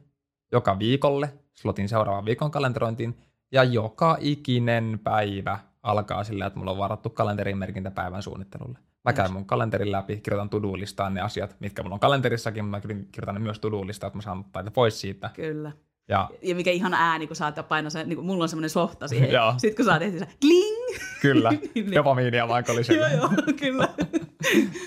joka 0.53 0.79
viikolle 0.79 1.35
slotin 1.55 1.89
seuraavan 1.89 2.25
viikon 2.25 2.51
kalenterointiin, 2.51 3.17
ja 3.53 3.65
joka 3.65 4.17
ikinen 4.21 5.01
päivä 5.05 5.59
alkaa 5.83 6.25
sillä, 6.25 6.47
että 6.47 6.59
mulla 6.59 6.71
on 6.71 6.79
varattu 6.79 7.11
kalenterin 7.11 7.59
merkintä 7.59 7.91
päivän 7.91 8.23
suunnittelulle. 8.23 8.79
Mä 9.05 9.13
käyn 9.13 9.33
mun 9.33 9.47
kalenterin 9.47 9.93
läpi, 9.93 10.17
kirjoitan 10.21 10.51
to-do-listaan 10.51 11.15
ne 11.15 11.21
asiat, 11.21 11.57
mitkä 11.61 11.83
mulla 11.83 11.95
on 11.95 12.01
kalenterissakin, 12.01 12.65
mutta 12.65 12.89
mä 12.89 12.95
kirjoitan 13.13 13.35
ne 13.35 13.41
myös 13.41 13.59
to-do-listaan, 13.61 14.09
että 14.09 14.19
mä 14.19 14.23
saan 14.23 14.39
ottaa 14.41 14.65
pois 14.75 15.01
siitä. 15.01 15.31
Kyllä. 15.35 15.73
Ja 16.09 16.31
Ja 16.43 16.55
mikä 16.55 16.71
ihan 16.71 16.95
ääni, 16.95 17.27
kun 17.27 17.37
saat 17.37 17.69
painaa 17.69 17.91
se, 17.91 18.05
niin 18.05 18.25
mulla 18.25 18.45
on 18.45 18.49
semmoinen 18.49 18.71
softa 18.71 19.09
siihen. 19.09 19.33
Joo. 19.33 19.55
Sitten 19.57 19.77
kun 19.77 19.85
saa 19.85 19.99
tehty 19.99 20.19
se 20.19 20.27
kling! 20.41 21.01
kyllä, 21.23 21.51
Niin. 21.75 21.95
dopamiinia 21.95 22.49
vaan 22.49 22.65
kolisee. 22.65 22.97
joo, 22.97 23.09
joo, 23.09 23.31
kyllä. 23.61 23.89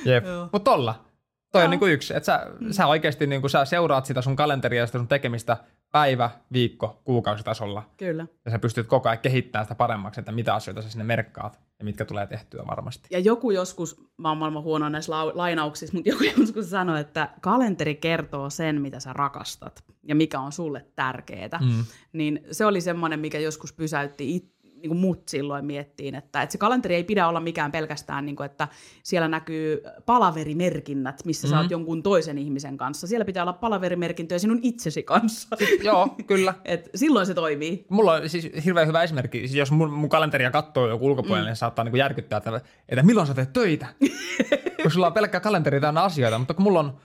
Jep. 0.06 0.25
Mutta 0.51 0.72
tolla. 0.72 1.06
Toi 1.51 1.62
on 1.62 1.63
Joo. 1.63 1.70
niinku 1.70 1.86
yksi, 1.86 2.15
että 2.15 2.25
sä, 2.25 2.46
mm. 2.60 2.72
sä 2.72 2.88
oikeasti 2.88 3.27
niinku, 3.27 3.50
sä 3.50 3.65
seuraat 3.65 4.06
sitä 4.06 4.22
sun 4.22 4.36
kalenteria 4.36 4.82
ja 4.82 4.88
sitä 4.88 4.98
sun 4.98 5.08
tekemistä 5.08 5.58
päivä, 5.91 6.29
viikko, 6.53 7.01
kuukausitasolla. 7.03 7.89
kyllä. 7.98 8.27
Ja 8.46 8.51
sä 8.51 8.60
pystyt 8.60 8.88
koko 8.88 9.10
ajan 9.10 9.20
kehittämään 9.20 9.65
sitä 9.65 9.75
paremmaksi, 9.75 10.22
että 10.22 10.32
mitä 10.32 10.56
asioita 10.56 10.82
sä 10.82 10.89
sinne 10.89 11.03
merkkaat 11.03 11.60
ja 11.79 11.86
mitkä 11.86 12.06
tulee 12.06 12.27
tehtyä 12.27 12.63
varmasti. 12.68 13.08
Ja 13.12 13.20
joku 13.20 13.51
joskus, 13.51 14.01
mä 14.18 14.29
oon 14.29 14.38
maailman 14.38 14.63
huono 14.63 14.89
näissä 14.89 15.12
lau- 15.12 15.38
lainauksissa, 15.38 15.98
mutta 15.98 16.10
joku 16.10 16.24
joskus 16.38 16.70
sanoi, 16.70 17.00
että 17.00 17.29
kalenteri 17.41 17.96
kertoo 17.96 18.50
sen, 18.50 18.82
mitä 18.82 19.00
sä 19.00 19.13
rakastat 19.13 19.84
ja 20.03 20.15
mikä 20.15 20.39
on 20.39 20.51
sulle 20.51 20.86
tärkeää. 20.96 21.60
Mm. 21.62 21.86
Niin 22.13 22.41
se 22.51 22.65
oli 22.65 22.82
semmoinen, 22.82 23.20
mikä 23.20 23.39
joskus 23.39 23.74
pysäytti 23.74 24.36
it, 24.36 24.53
niin 24.82 24.90
kuin 24.90 24.98
mut 24.98 25.28
silloin 25.28 25.66
miettiin, 25.66 26.16
että, 26.16 26.42
että 26.42 26.52
se 26.52 26.58
kalenteri 26.58 26.96
ei 26.96 27.04
pidä 27.04 27.28
olla 27.28 27.40
mikään 27.40 27.72
pelkästään, 27.72 28.26
niin 28.26 28.36
kuin, 28.36 28.46
että 28.46 28.68
siellä 29.04 29.28
näkyy 29.28 29.82
palaverimerkinnät, 30.06 31.26
missä 31.26 31.48
mm. 31.48 31.50
sä 31.50 31.56
Mhm. 31.56 31.64
oot 31.64 31.72
jonkun 31.72 32.04
toisen 32.04 32.38
ihmisen 32.38 32.78
kanssa. 32.78 33.08
Siellä 33.08 33.26
pitää 33.26 33.44
olla 33.44 33.54
palaverimerkintöjä 33.54 34.40
sinun 34.40 34.60
itsesi 34.62 35.04
kanssa. 35.04 35.58
Joo, 35.84 36.16
kyllä. 36.28 36.54
Et 36.66 36.90
silloin 36.96 37.26
se 37.26 37.34
toimii. 37.34 37.86
Mulla 37.90 38.14
on 38.14 38.30
siis 38.30 38.50
hirveän 38.66 38.88
hyvä 38.88 39.04
esimerkki. 39.04 39.38
Siis 39.40 39.56
jos 39.56 39.72
mun, 39.72 39.94
mun 39.94 40.10
kalenteria 40.10 40.52
katsoo 40.52 40.88
joku 40.88 41.06
ulkopuolelle, 41.06 41.46
mm. 41.46 41.50
niin 41.50 41.56
saattaa 41.56 41.86
niinku 41.86 41.98
järkyttää, 41.98 42.38
että, 42.38 42.62
että 42.90 43.04
milloin 43.04 43.28
sä 43.28 43.34
teet 43.34 43.54
töitä? 43.54 43.88
kun 44.82 44.92
sulla 44.92 45.08
on 45.08 45.14
pelkkä 45.14 45.40
kalenteri 45.40 45.82
täynnä 45.82 46.02
asioita, 46.02 46.40
mutta 46.40 46.54
kun 46.54 46.64
mulla 46.64 46.80
on, 46.80 46.98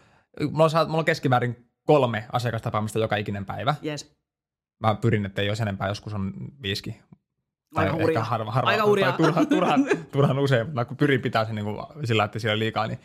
mulla 0.50 0.64
on, 0.64 0.86
mulla 0.86 0.98
on 0.98 1.04
keskimäärin 1.04 1.56
kolme 1.86 2.24
asiakastapaamista 2.32 2.98
joka 2.98 3.16
ikinen 3.16 3.44
päivä. 3.46 3.74
Yes. 3.84 4.14
Mä 4.80 4.94
pyrin, 4.94 5.26
että 5.26 5.42
ei 5.42 5.48
olisi 5.48 5.62
enempää, 5.62 5.88
joskus 5.88 6.14
on 6.14 6.32
viisikin. 6.62 6.94
Tai 7.74 7.84
Aika 7.84 7.96
hurjaa. 7.96 8.24
harva, 8.24 8.50
harva, 8.52 8.70
Aika 8.70 8.82
tai 8.82 8.88
hurjaa. 8.90 9.12
turhan, 9.16 9.46
turhan, 9.48 9.84
turhan 10.12 10.38
usein, 10.38 10.66
mutta 10.66 10.84
kun 10.84 10.96
pyrin 10.96 11.20
pitää 11.20 11.44
sen 11.44 11.54
niin 11.54 11.64
kuin 11.64 11.78
sillä, 12.04 12.24
että 12.24 12.38
siellä 12.38 12.52
on 12.52 12.58
liikaa, 12.58 12.86
niin 12.86 12.98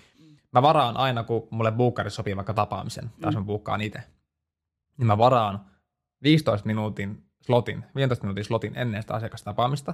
mä 0.52 0.62
varaan 0.62 0.98
aina, 0.98 1.24
kun 1.24 1.48
mulle 1.52 1.72
buukkari 1.72 2.10
sopii 2.10 2.36
vaikka 2.36 2.54
tapaamisen, 2.54 3.12
tai 3.22 3.32
Mm. 3.32 3.38
mä 3.38 3.44
buukkaan 3.46 3.82
itse, 3.82 4.00
niin 4.98 5.08
mä 5.08 5.18
varaan 5.18 5.66
15 6.24 6.68
minuutin 6.68 7.24
slotin, 7.42 7.86
15 7.96 8.26
minuutin 8.26 8.44
slotin 8.44 8.74
ennen 8.78 9.02
sitä 9.02 9.14
asiakastapaamista 9.14 9.94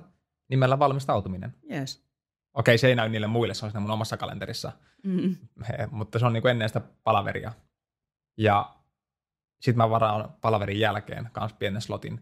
nimellä 0.50 0.80
valmistautuminen. 0.80 1.56
Yes. 1.72 2.06
Okei, 2.54 2.78
se 2.78 2.88
ei 2.88 2.96
näy 2.96 3.10
niille 3.10 3.28
muille, 3.28 3.54
se 3.54 3.66
on 3.66 3.72
siinä 3.72 3.82
mun 3.82 3.92
omassa 3.92 4.18
kalenterissa, 4.18 4.72
Mm. 5.04 5.36
He, 5.70 5.88
mutta 5.92 6.20
se 6.20 6.26
on 6.26 6.34
niin 6.34 6.42
kuin 6.42 6.50
ennen 6.52 6.70
sitä 6.70 6.82
palaveria. 7.04 7.52
Ja 8.38 8.76
sitten 9.62 9.78
mä 9.78 9.90
varaan 9.90 10.30
palaverin 10.42 10.80
jälkeen 10.80 11.30
kans 11.32 11.54
pienen 11.54 11.82
slotin, 11.82 12.22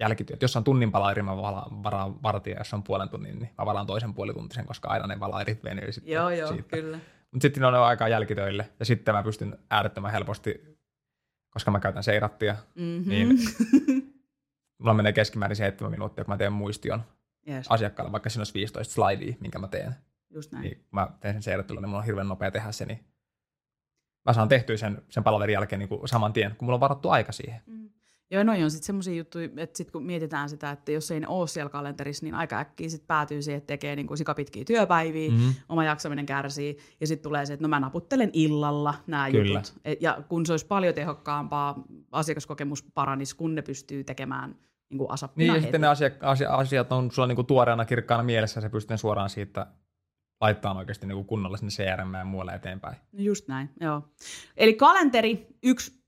jälkityöt, 0.00 0.42
jos 0.42 0.56
on 0.56 0.64
tunnin 0.64 0.92
palaveri, 0.92 1.22
mä 1.22 1.36
varaan 1.82 2.22
vartia, 2.22 2.58
jos 2.58 2.74
on 2.74 2.82
puolen 2.82 3.08
tunnin, 3.08 3.38
niin 3.38 3.50
mä 3.58 3.66
varaan 3.66 3.86
toisen 3.86 4.14
puolituntisen, 4.14 4.66
koska 4.66 4.88
aina 4.88 5.06
ne 5.06 5.20
valairit 5.20 5.64
venyy 5.64 5.92
sitten 5.92 6.12
Joo, 6.12 6.30
joo, 6.30 6.48
siitä. 6.48 6.76
kyllä. 6.76 6.98
Mutta 7.30 7.42
sitten 7.42 7.64
on 7.64 7.74
aikaa 7.74 8.08
jälkitöille, 8.08 8.70
ja 8.78 8.84
sitten 8.84 9.14
mä 9.14 9.22
pystyn 9.22 9.58
äärettömän 9.70 10.12
helposti, 10.12 10.78
koska 11.50 11.70
mä 11.70 11.80
käytän 11.80 12.02
seirattia, 12.02 12.56
Mm-hmm. 12.74 13.10
Niin. 13.10 13.28
mulla 14.78 14.94
menee 14.94 15.12
keskimäärin 15.12 15.56
7 15.56 15.90
minuuttia, 15.90 16.24
kun 16.24 16.32
mä 16.32 16.38
teen 16.38 16.52
muistion 16.52 17.02
yes. 17.48 17.66
asiakkaalle, 17.68 18.12
vaikka 18.12 18.30
siinä 18.30 18.40
olisi 18.40 18.54
15 18.54 18.94
slidea, 18.94 19.34
minkä 19.40 19.58
mä 19.58 19.68
teen. 19.68 19.94
Just 20.30 20.52
näin. 20.52 20.62
Niin 20.62 20.76
kun 20.76 20.86
mä 20.90 21.08
teen 21.20 21.34
sen 21.34 21.42
seirattelun, 21.42 21.82
niin 21.82 21.88
mulla 21.88 21.98
on 21.98 22.06
hirveän 22.06 22.28
nopea 22.28 22.50
tehdä 22.50 22.72
se, 22.72 22.86
niin 22.86 23.04
mä 24.26 24.32
saan 24.32 24.48
tehtyä 24.48 24.76
sen, 24.76 25.02
sen 25.08 25.24
palaverin 25.24 25.52
jälkeen 25.52 25.78
niin 25.78 25.88
kuin 25.88 26.08
saman 26.08 26.32
tien, 26.32 26.56
kun 26.56 26.66
mulla 26.66 26.76
on 26.76 26.80
varattu 26.80 27.10
aika 27.10 27.32
siihen. 27.32 27.62
Mm. 27.66 27.90
Joo, 28.30 28.42
noi 28.42 28.62
on 28.62 28.70
sitten 28.70 28.86
semmoisia 28.86 29.14
juttuja, 29.14 29.48
että 29.56 29.76
sit 29.78 29.90
kun 29.90 30.04
mietitään 30.06 30.48
sitä, 30.48 30.70
että 30.70 30.92
jos 30.92 31.10
ei 31.10 31.20
ne 31.20 31.28
ole 31.28 31.48
siellä 31.48 31.70
kalenterissa, 31.70 32.24
niin 32.26 32.34
aika 32.34 32.58
äkkiä 32.58 32.88
sit 32.88 33.06
päätyy 33.06 33.42
siihen, 33.42 33.58
että 33.58 33.66
tekee 33.66 33.96
niinku 33.96 34.16
sikapitkiä 34.16 34.64
työpäiviä, 34.64 35.30
mm. 35.30 35.36
Mm-hmm. 35.36 35.54
oma 35.68 35.84
jaksaminen 35.84 36.26
kärsii, 36.26 36.78
ja 37.00 37.06
sitten 37.06 37.22
tulee 37.22 37.46
se, 37.46 37.52
että 37.52 37.64
no 37.64 37.68
mä 37.68 37.80
naputtelen 37.80 38.30
illalla 38.32 38.94
nämä 39.06 39.28
jutut. 39.28 39.74
Et- 39.84 40.02
Ja 40.02 40.22
kun 40.28 40.46
se 40.46 40.52
olisi 40.52 40.66
paljon 40.66 40.94
tehokkaampaa, 40.94 41.84
asiakaskokemus 42.12 42.82
paranisi, 42.82 43.36
kun 43.36 43.54
ne 43.54 43.62
pystyy 43.62 44.04
tekemään 44.04 44.56
niinku 44.90 45.06
asappina 45.08 45.42
Niin, 45.42 45.48
ja 45.48 45.52
heti. 45.54 45.62
sitten 45.62 45.80
ne 45.80 45.86
asia, 45.88 46.10
asia, 46.20 46.50
asiat 46.54 46.92
on 46.92 47.10
sulla 47.10 47.28
niin 47.28 47.36
kuin 47.36 47.46
tuoreena, 47.46 47.84
kirkkaana 47.84 48.22
mielessä, 48.22 48.58
ja 48.58 48.62
se 48.62 48.68
pystyy 48.68 48.96
suoraan 48.96 49.30
siitä 49.30 49.66
laittaa 50.40 50.78
oikeasti 50.78 51.06
niin 51.06 51.16
kuin 51.16 51.26
kunnolla 51.26 51.56
sinne 51.56 51.70
CRM 51.70 52.14
ja 52.14 52.24
muualle 52.24 52.52
eteenpäin. 52.52 52.96
No 53.12 53.20
just 53.20 53.48
näin, 53.48 53.70
joo. 53.80 54.02
Eli 54.56 54.74
kalenteri, 54.74 55.46
yksi 55.62 56.03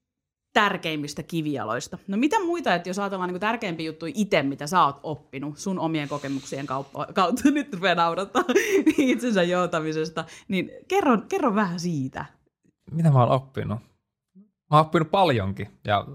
tärkeimmistä 0.57 1.23
kivijaloista. 1.23 1.99
No 2.09 2.17
mitä 2.17 2.45
muita, 2.45 2.75
että 2.75 2.89
jos 2.89 2.99
ajatellaan 2.99 3.33
niin 3.33 3.41
tärkeimpiä 3.41 3.87
juttuja 3.87 4.13
itse, 4.15 4.43
mitä 4.43 4.67
sä 4.67 4.85
oot 4.85 5.01
oppinut 5.03 5.59
sun 5.59 5.79
omien 5.79 6.09
kokemuksien 6.09 6.67
kauppa- 6.67 7.13
kautta, 7.15 7.51
nyt 7.51 7.75
rupeaa 7.75 7.95
naurattaa 7.95 8.43
itsensä 8.99 9.43
joutamisesta, 9.43 10.25
niin 10.49 10.71
kerro, 10.89 11.19
kerro 11.29 11.55
vähän 11.55 11.81
siitä. 11.81 12.25
Mitä 12.91 13.11
mä 13.11 13.19
oon 13.19 13.31
oppinut? 13.31 13.81
Mä 14.71 14.77
oon 14.77 14.81
oppinut 14.81 15.11
paljonkin, 15.11 15.71
ja 15.85 16.07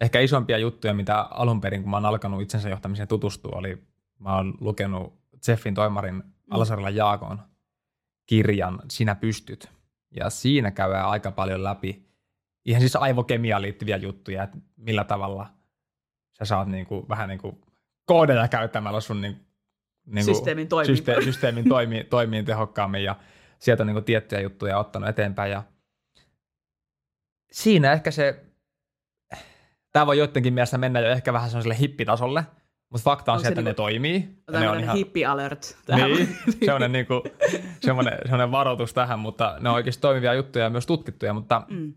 ehkä 0.00 0.20
isompia 0.20 0.58
juttuja, 0.58 0.94
mitä 0.94 1.20
alun 1.20 1.60
perin, 1.60 1.82
kun 1.82 1.90
mä 1.90 1.96
oon 1.96 2.06
alkanut 2.06 2.42
itsensä 2.42 2.68
johtamiseen 2.68 3.08
tutustua, 3.08 3.58
oli, 3.58 3.82
mä 4.18 4.36
oon 4.36 4.54
lukenut 4.60 5.14
Jeffin 5.48 5.74
toimarin 5.74 6.22
Alasarilla 6.50 6.90
Jaakon 6.90 7.38
kirjan 8.26 8.82
Sinä 8.90 9.14
pystyt. 9.14 9.68
Ja 10.16 10.30
siinä 10.30 10.70
käydään 10.70 11.08
aika 11.08 11.30
paljon 11.30 11.64
läpi 11.64 12.05
ihan 12.66 12.80
siis 12.80 12.96
aivokemiaan 12.96 13.62
liittyviä 13.62 13.96
juttuja, 13.96 14.42
että 14.42 14.56
millä 14.76 15.04
tavalla 15.04 15.46
sä 16.38 16.44
saat 16.44 16.68
niinku, 16.68 17.06
vähän 17.08 17.28
niin 17.28 17.38
kuin 17.38 17.60
koodeja 18.06 18.48
käyttämällä 18.48 19.00
sun 19.00 19.20
niin, 19.20 19.46
niin 20.06 20.24
Systeemin 20.24 20.68
toimii. 20.68 20.96
syste- 20.96 21.24
systeemin 21.24 21.68
toimii, 21.68 22.04
toimii 22.10 22.42
tehokkaammin 22.42 23.04
ja 23.04 23.16
sieltä 23.58 23.82
on 23.82 23.86
niin 23.86 24.04
tiettyjä 24.04 24.40
juttuja 24.40 24.78
ottanut 24.78 25.08
eteenpäin 25.08 25.52
ja 25.52 25.62
siinä 27.52 27.92
ehkä 27.92 28.10
se 28.10 28.44
tämä 29.92 30.06
voi 30.06 30.18
joidenkin 30.18 30.54
mielestä 30.54 30.78
mennä 30.78 31.00
jo 31.00 31.10
ehkä 31.10 31.32
vähän 31.32 31.50
sellaiselle 31.50 31.78
hippitasolle, 31.78 32.44
mutta 32.92 33.04
fakta 33.04 33.32
on 33.32 33.36
Onko 33.36 33.42
se, 33.42 33.46
se 33.46 33.52
että 33.52 33.62
ne 33.62 33.64
niinku- 33.70 33.76
toimii. 33.82 34.28
Ja 34.52 34.60
ne 34.60 34.70
on 34.70 34.80
ihan, 34.80 34.96
hippi 34.96 35.24
alert. 35.24 35.76
tähän. 35.86 36.10
niin, 36.10 36.36
semmoinen, 36.64 36.92
niinku, 36.98 37.22
semmoinen, 37.80 38.18
semmoinen 38.22 38.50
varoitus 38.50 38.94
tähän, 38.94 39.18
mutta 39.18 39.56
ne 39.60 39.68
on 39.68 39.74
oikeasti 39.74 40.00
toimivia 40.00 40.34
juttuja 40.34 40.64
ja 40.64 40.70
myös 40.70 40.86
tutkittuja, 40.86 41.34
mutta 41.34 41.62
Mm. 41.68 41.94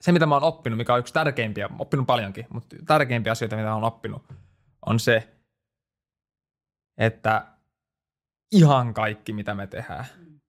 Se, 0.00 0.12
mitä 0.12 0.26
mä 0.26 0.34
oon 0.34 0.44
oppinut, 0.44 0.76
mikä 0.76 0.94
on 0.94 1.00
yksi 1.00 1.14
tärkeimpiä, 1.14 1.68
oppinut 1.78 2.06
paljonkin, 2.06 2.46
mutta 2.50 2.76
tärkeimpiä 2.86 3.32
asioita, 3.32 3.56
mitä 3.56 3.68
mä 3.68 3.74
oon 3.74 3.84
oppinut, 3.84 4.22
on 4.86 5.00
se, 5.00 5.28
että 6.98 7.46
ihan 8.52 8.94
kaikki, 8.94 9.32
mitä 9.32 9.54
me 9.54 9.66
tehdään, 9.66 10.04
Mm. 10.16 10.40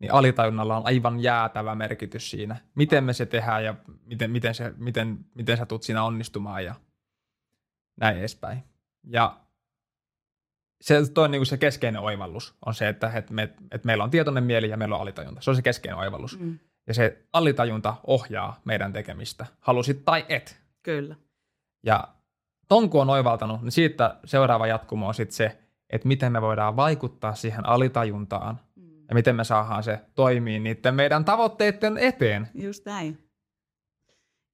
niin 0.00 0.12
alitajunnalla 0.12 0.76
on 0.76 0.86
aivan 0.86 1.20
jäätävä 1.20 1.74
merkitys 1.74 2.30
siinä, 2.30 2.56
miten 2.74 3.04
me 3.04 3.12
se 3.12 3.26
tehdään 3.26 3.64
ja 3.64 3.74
miten, 4.04 4.30
miten, 4.30 4.54
se, 4.54 4.74
miten, 4.76 5.24
miten 5.34 5.56
sä 5.56 5.66
tulet 5.66 5.82
siinä 5.82 6.04
onnistumaan 6.04 6.64
ja 6.64 6.74
näin 8.00 8.18
edespäin. 8.18 8.64
Ja 9.06 9.40
se 10.80 11.10
toi 11.14 11.28
niin 11.28 11.38
kuin 11.38 11.46
se 11.46 11.56
keskeinen 11.56 12.00
oivallus 12.00 12.56
on 12.66 12.74
se, 12.74 12.88
että, 12.88 13.12
että, 13.14 13.34
me, 13.34 13.42
että 13.42 13.86
meillä 13.86 14.04
on 14.04 14.10
tietoinen 14.10 14.44
mieli 14.44 14.68
ja 14.68 14.76
meillä 14.76 14.94
on 14.94 15.02
alitajunta. 15.02 15.40
Se 15.40 15.50
on 15.50 15.56
se 15.56 15.62
keskeinen 15.62 15.98
oivallus. 15.98 16.38
Mm. 16.38 16.58
Ja 16.88 16.94
se 16.94 17.24
alitajunta 17.32 17.94
ohjaa 18.06 18.60
meidän 18.64 18.92
tekemistä, 18.92 19.46
halusit 19.60 20.04
tai 20.04 20.26
et. 20.28 20.60
Kyllä. 20.82 21.16
Ja 21.82 22.08
ton 22.68 22.90
kun 22.90 23.00
on 23.00 23.10
oivaltanut, 23.10 23.62
niin 23.62 23.72
siitä 23.72 24.16
seuraava 24.24 24.66
jatkumo 24.66 25.08
on 25.08 25.14
sitten 25.14 25.36
se, 25.36 25.58
että 25.90 26.08
miten 26.08 26.32
me 26.32 26.42
voidaan 26.42 26.76
vaikuttaa 26.76 27.34
siihen 27.34 27.66
alitajuntaan 27.66 28.60
Mm. 28.76 29.04
ja 29.08 29.14
miten 29.14 29.36
me 29.36 29.44
saadaan 29.44 29.82
se 29.82 30.00
toimii 30.14 30.58
niiden 30.58 30.94
meidän 30.94 31.24
tavoitteiden 31.24 31.98
eteen. 31.98 32.48
Just 32.54 32.84
näin. 32.86 33.28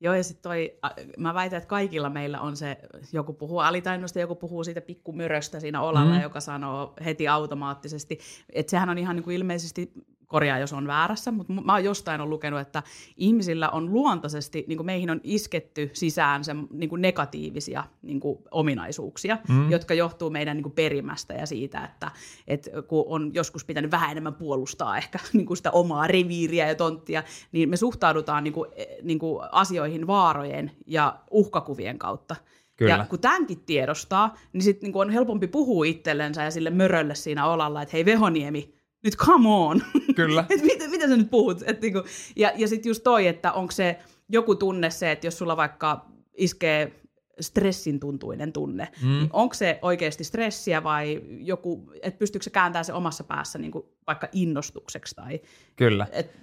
Joo, 0.00 0.14
ja 0.14 0.24
sitten 0.24 0.42
toi, 0.42 0.78
mä 1.18 1.34
väitän, 1.34 1.56
että 1.56 1.68
kaikilla 1.68 2.10
meillä 2.10 2.40
on 2.40 2.56
se, 2.56 2.78
joku 3.12 3.32
puhuu 3.32 3.58
alitainnosta, 3.58 4.20
joku 4.20 4.34
puhuu 4.34 4.64
siitä 4.64 4.80
pikkumyröstä 4.80 5.60
siinä 5.60 5.80
olalla, 5.80 6.14
mm. 6.14 6.22
joka 6.22 6.40
sanoo 6.40 6.94
heti 7.04 7.28
automaattisesti. 7.28 8.18
Että 8.52 8.70
sehän 8.70 8.88
on 8.88 8.98
ihan 8.98 9.16
niin 9.16 9.24
kuin 9.24 9.36
ilmeisesti, 9.36 9.92
korjaa 10.34 10.58
jos 10.58 10.72
on 10.72 10.86
väärässä, 10.86 11.30
mutta 11.30 11.52
mä 11.52 11.72
oon 11.72 11.84
jostain 11.84 12.20
on 12.20 12.30
lukenut, 12.30 12.60
että 12.60 12.82
ihmisillä 13.16 13.68
on 13.68 13.92
luontaisesti, 13.92 14.64
niin 14.68 14.76
kuin 14.76 14.86
meihin 14.86 15.10
on 15.10 15.20
isketty 15.24 15.90
sisään 15.92 16.44
se, 16.44 16.54
niin 16.70 16.88
kuin 16.88 17.02
negatiivisia 17.02 17.84
niin 18.02 18.20
kuin 18.20 18.38
ominaisuuksia, 18.50 19.38
Mm. 19.48 19.70
jotka 19.70 19.94
johtuu 19.94 20.30
meidän 20.30 20.56
niin 20.56 20.62
kuin 20.62 20.72
perimästä 20.72 21.34
ja 21.34 21.46
siitä, 21.46 21.84
että, 21.84 22.10
että 22.48 22.70
kun 22.82 23.04
on 23.08 23.30
joskus 23.34 23.64
pitänyt 23.64 23.90
vähän 23.90 24.10
enemmän 24.10 24.34
puolustaa 24.34 24.96
ehkä 24.96 25.18
niin 25.32 25.46
kuin 25.46 25.56
sitä 25.56 25.70
omaa 25.70 26.06
reviiriä 26.06 26.68
ja 26.68 26.74
tonttia, 26.74 27.22
niin 27.52 27.68
me 27.68 27.76
suhtaudutaan 27.76 28.44
niin 28.44 28.54
kuin, 28.54 28.70
niin 29.02 29.18
kuin 29.18 29.44
asioihin 29.52 30.06
vaarojen 30.06 30.70
ja 30.86 31.18
uhkakuvien 31.30 31.98
kautta. 31.98 32.36
Kyllä. 32.76 32.90
Ja 32.90 33.06
kun 33.10 33.18
tämänkin 33.18 33.60
tiedostaa, 33.66 34.34
niin 34.52 34.62
sitten 34.62 34.90
niin 34.90 35.00
on 35.00 35.10
helpompi 35.10 35.46
puhua 35.46 35.84
itsellensä 35.84 36.42
ja 36.42 36.50
sille 36.50 36.70
mörölle 36.70 37.14
siinä 37.14 37.46
olalla, 37.46 37.82
että 37.82 37.92
hei 37.92 38.04
Vehoniemi, 38.04 38.74
nyt 39.04 39.16
come 39.16 39.48
on. 39.48 39.82
Kyllä. 40.16 40.44
Et 40.50 40.62
mitä, 40.62 40.88
mitä 40.88 41.08
sä 41.08 41.16
nyt 41.16 41.30
puhut? 41.30 41.62
Et 41.66 41.80
niinku, 41.80 42.02
ja 42.36 42.52
ja 42.56 42.68
sitten 42.68 42.90
just 42.90 43.02
toi, 43.02 43.26
että 43.26 43.52
onko 43.52 43.70
se 43.72 43.98
joku 44.28 44.54
tunne 44.54 44.90
se, 44.90 45.12
että 45.12 45.26
jos 45.26 45.38
sulla 45.38 45.56
vaikka 45.56 46.06
iskee 46.36 47.00
stressin 47.40 48.00
tuntuinen 48.00 48.52
tunne, 48.52 48.88
Mm. 49.02 49.08
niin 49.08 49.30
onko 49.32 49.54
se 49.54 49.78
oikeasti 49.82 50.24
stressiä 50.24 50.84
vai 50.84 51.22
joku, 51.40 51.92
että 52.02 52.18
pystyykö 52.18 52.42
se 52.44 52.50
kääntämään 52.50 52.84
se 52.84 52.92
omassa 52.92 53.24
päässä 53.24 53.58
niinku 53.58 53.96
vaikka 54.06 54.28
innostukseksi? 54.32 55.14
Tai, 55.14 55.40
Kyllä. 55.76 56.06
et, 56.12 56.36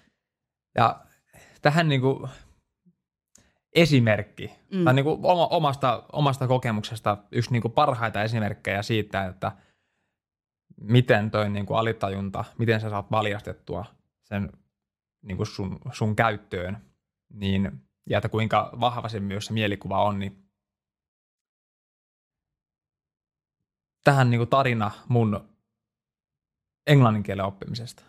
Ja 0.76 1.00
tähän 1.62 1.90
niin 1.90 2.02
kuin 2.02 2.30
esimerkki, 3.76 4.52
mm. 4.72 4.84
Tai 4.84 4.94
niin 4.94 5.04
kuin 5.04 5.20
oma, 5.24 5.48
omasta, 5.48 6.04
omasta 6.14 6.48
kokemuksesta 6.48 7.18
yksi 7.32 7.52
niin 7.52 7.62
kuin 7.62 7.72
parhaita 7.72 8.24
esimerkkejä 8.24 8.82
siitä, 8.82 9.26
että 9.26 9.52
miten 10.82 11.32
toi 11.32 11.50
niin 11.50 11.66
kuin 11.66 11.78
alitajunta, 11.78 12.46
miten 12.58 12.82
sä 12.82 12.90
saat 12.90 13.12
valjastettua 13.12 13.86
sen 14.24 14.52
niin 15.22 15.38
kuin 15.38 15.48
sun, 15.48 15.80
sun 15.92 16.16
käyttöön, 16.16 16.78
niin, 17.34 17.72
ja 18.10 18.18
että 18.18 18.30
kuinka 18.30 18.72
vahva 18.80 19.10
se 19.10 19.20
myös 19.20 19.46
se 19.46 19.54
mielikuva 19.54 20.04
on, 20.04 20.20
niin 20.20 20.46
tähän 24.04 24.30
niin 24.30 24.40
kuin 24.40 24.50
tarina 24.50 24.92
mun 25.08 25.50
englannin 26.88 27.24
kielen 27.24 27.46
oppimisesta. 27.46 28.04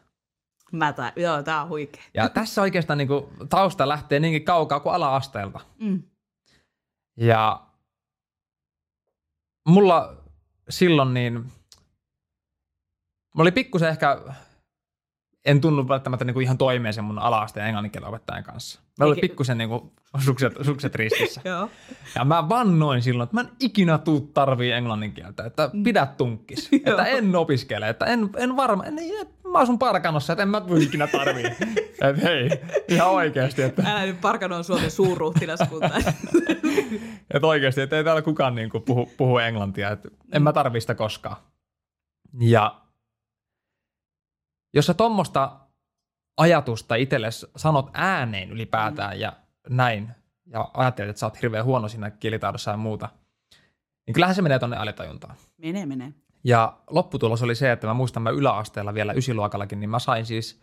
mä 0.73 0.92
tää, 0.92 1.12
joo, 1.16 1.42
tää 1.42 1.62
on 1.62 1.68
huikea. 1.68 2.03
Ja 2.14 2.29
tässä 2.29 2.62
oikeastaan 2.62 2.99
niin 2.99 3.09
kuin, 3.09 3.27
tausta 3.49 3.88
lähtee 3.88 4.20
niinkin 4.20 4.44
kaukaa 4.44 4.81
kuin 4.81 4.94
ala-asteelta. 4.94 5.61
Mm. 5.79 6.03
Ja 7.16 7.66
mulla 9.68 10.16
silloin 10.68 11.14
niin, 11.14 11.53
mulla 13.33 13.45
oli 13.45 13.53
pikkusen 13.53 13.88
ehkä, 13.88 14.18
en 15.45 15.61
tunnu 15.61 15.88
välttämättä 15.88 16.25
niin 16.25 16.35
kuin 16.35 16.45
ihan 16.45 16.59
toimeen 16.59 16.95
sen 16.95 17.05
mun 17.05 17.18
ala-asteen 17.18 17.66
englanninkielen 17.66 18.09
opettajan 18.09 18.45
kanssa. 18.45 18.81
Meillä 18.99 19.12
oli 19.12 19.18
Eikä- 19.18 19.29
pikkusen 19.29 19.59
niin 19.59 19.68
kuin 19.68 19.92
sukset, 20.25 20.53
sukset 20.62 20.95
ristissä. 20.95 21.40
Joo. 21.49 21.71
Ja 22.14 22.25
mä 22.25 22.49
vannoin 22.49 23.03
silloin, 23.03 23.25
että 23.27 23.35
mä 23.35 23.40
en 23.40 23.49
ikinä 23.61 23.99
tuu 23.99 24.21
tarvii 24.21 24.73
englannin 24.73 25.12
kieltä, 25.12 25.45
että 25.45 25.71
pidä 25.85 26.07
tunkkis, 26.07 26.68
että 26.87 27.05
en 27.05 27.37
opiskele, 27.37 27.88
että 27.88 28.05
en, 28.05 28.31
en 28.37 28.57
varma, 28.57 28.85
en, 28.85 28.99
en, 28.99 29.27
mä 29.53 29.59
asun 29.59 29.79
parkanossa, 29.79 30.33
että 30.33 30.42
en 30.42 30.49
mä 30.49 30.61
tuu 30.61 30.77
ikinä 30.77 31.07
tarvii. 31.07 31.45
että 32.09 32.23
hei, 32.23 32.51
ihan 32.88 33.11
oikeasti, 33.11 33.62
että, 33.62 33.83
Älä 33.87 34.07
nyt 34.07 34.21
parkano 34.21 34.57
on 34.57 34.64
Suomen 34.64 34.90
suurruhtinaskunta. 34.90 35.90
että 37.35 37.47
oikeasti, 37.47 37.81
että 37.81 37.97
ei 37.97 38.05
täällä 38.05 38.23
kukaan 38.23 38.55
niin 38.55 38.71
kuin 38.71 38.83
puhu, 38.83 39.11
puhu 39.16 39.38
englantia, 39.38 39.90
että 39.90 40.09
en 40.33 40.42
mä 40.42 40.53
tarvii 40.53 40.81
sitä 40.81 40.95
koskaan. 40.95 41.37
Ja 42.40 42.82
jos 44.74 44.87
sä 44.87 44.94
tuommoista 44.94 45.61
ajatusta 46.37 46.94
itsellesi 46.94 47.46
sanot 47.56 47.90
ääneen 47.94 48.50
ylipäätään 48.50 49.20
ja 49.20 49.32
näin, 49.68 50.11
ja 50.46 50.70
ajattelet, 50.74 51.11
että 51.11 51.20
sä 51.20 51.26
oot 51.26 51.42
hirveän 51.42 51.64
huono 51.64 51.88
siinä 51.88 52.11
kielitaidossa 52.11 52.70
ja 52.70 52.76
muuta, 52.76 53.08
niin 54.06 54.14
kyllähän 54.14 54.35
se 54.35 54.42
menee 54.42 54.58
tonne 54.58 54.76
alitajuntaan. 54.76 55.37
menee, 55.58 55.87
menee. 55.87 56.12
Ja 56.44 56.78
lopputulos 56.90 57.42
oli 57.42 57.54
se, 57.54 57.72
että 57.72 57.87
mä 57.87 57.94
muistan 57.94 58.22
mä 58.22 58.30
yläasteella 58.30 58.94
vielä 58.94 59.12
ysiluokallakin, 59.12 59.80
niin 59.80 59.90
mä 59.90 59.98
sain 59.98 60.26
siis 60.26 60.61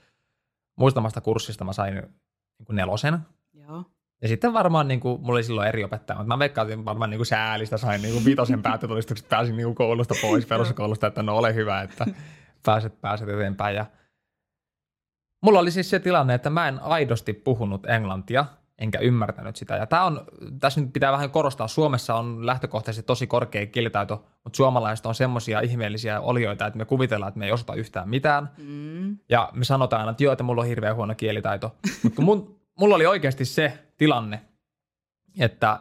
muistamasta 0.77 1.21
kurssista 1.21 1.63
mä 1.63 1.73
sain 1.73 1.93
niin 1.93 2.65
kuin 2.65 2.75
nelosen. 2.75 3.19
Joo. 3.53 3.83
Ja 4.21 4.27
sitten 4.27 4.53
varmaan 4.53 4.87
niin 4.87 4.99
kuin, 4.99 5.21
mulla 5.21 5.33
oli 5.33 5.43
silloin 5.43 5.67
eri 5.67 5.83
opettaja, 5.83 6.17
mutta 6.17 6.27
mä 6.27 6.39
veikkaan, 6.39 6.71
että 6.71 6.85
varmaan 6.85 7.09
niin 7.09 7.17
kuin 7.17 7.25
säälistä 7.25 7.77
sain 7.77 8.01
niin 8.01 8.13
kuin 8.13 8.25
viitosen 8.25 8.61
päättötodistukset, 8.61 9.29
pääsin 9.29 9.57
niin 9.57 9.65
kuin 9.65 9.75
koulusta 9.75 10.15
pois, 10.21 10.45
peruskoulusta, 10.49 11.07
että 11.07 11.23
no 11.23 11.37
ole 11.37 11.55
hyvä, 11.55 11.81
että 11.81 12.05
pääset, 12.65 13.01
pääset 13.01 13.29
eteenpäin. 13.29 13.75
Ja 13.75 13.85
mulla 15.43 15.59
oli 15.59 15.71
siis 15.71 15.89
se 15.89 15.99
tilanne, 15.99 16.33
että 16.33 16.49
mä 16.49 16.67
en 16.67 16.79
aidosti 16.79 17.33
puhunut 17.33 17.85
englantia, 17.85 18.45
enkä 18.77 18.99
ymmärtänyt 18.99 19.55
sitä. 19.55 19.75
Ja 19.75 19.85
tää 19.85 20.03
on, 20.03 20.25
tässä 20.59 20.81
nyt 20.81 20.93
pitää 20.93 21.11
vähän 21.11 21.31
korostaa, 21.31 21.67
Suomessa 21.67 22.15
on 22.15 22.45
lähtökohtaisesti 22.45 23.07
tosi 23.07 23.27
korkea 23.27 23.65
kielitaito, 23.65 24.25
mutta 24.43 24.57
suomalaiset 24.57 25.05
on 25.05 25.15
semmoisia 25.15 25.59
ihmeellisiä 25.59 26.21
olioita, 26.21 26.67
että 26.67 26.77
me 26.77 26.85
kuvitellaan, 26.85 27.27
että 27.27 27.39
me 27.39 27.45
ei 27.45 27.51
osata 27.51 27.73
yhtään 27.73 28.09
mitään. 28.09 28.49
Mm. 28.57 29.17
Ja 29.29 29.49
me 29.53 29.63
sanotaan 29.63 29.99
aina, 29.99 30.11
että 30.11 30.23
joo, 30.23 30.33
että 30.33 30.43
mulla 30.43 30.61
on 30.61 30.67
hirveän 30.67 30.95
huono 30.95 31.15
kielitaito. 31.15 31.75
Mutta 32.03 32.21
mun, 32.21 32.59
mulla 32.79 32.95
oli 32.95 33.05
oikeasti 33.05 33.45
se 33.45 33.79
tilanne, 33.97 34.41
että 35.39 35.79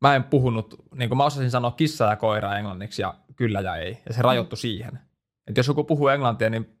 mä 0.00 0.16
en 0.16 0.24
puhunut, 0.24 0.74
niin 0.94 1.08
kuin 1.08 1.18
mä 1.18 1.24
osasin 1.24 1.50
sanoa 1.50 1.70
kissa 1.70 2.04
ja 2.04 2.16
koira 2.16 2.56
englanniksi 2.56 3.02
ja 3.02 3.14
kyllä 3.38 3.60
ja 3.60 3.76
ei. 3.76 3.98
Ja 4.08 4.14
se 4.14 4.22
rajoittui 4.22 4.58
siihen. 4.58 4.98
Että 5.46 5.58
jos 5.58 5.68
joku 5.68 5.84
puhuu 5.84 6.08
englantia, 6.08 6.50
niin 6.50 6.78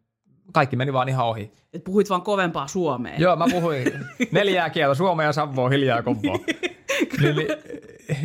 kaikki 0.52 0.76
meni 0.76 0.92
vaan 0.92 1.08
ihan 1.08 1.26
ohi. 1.26 1.52
Et 1.72 1.84
puhuit 1.84 2.10
vaan 2.10 2.22
kovempaa 2.22 2.66
suomea. 2.66 3.16
Joo, 3.18 3.36
mä 3.36 3.44
puhuin 3.50 3.92
neljää 4.32 4.70
kieltä, 4.70 4.94
suomea 4.94 5.26
ja 5.26 5.32
savoa, 5.32 5.68
hiljaa 5.68 5.96
ja 5.96 6.02
kompoa. 6.02 6.36
niin, 7.20 7.36
niin, 7.36 7.48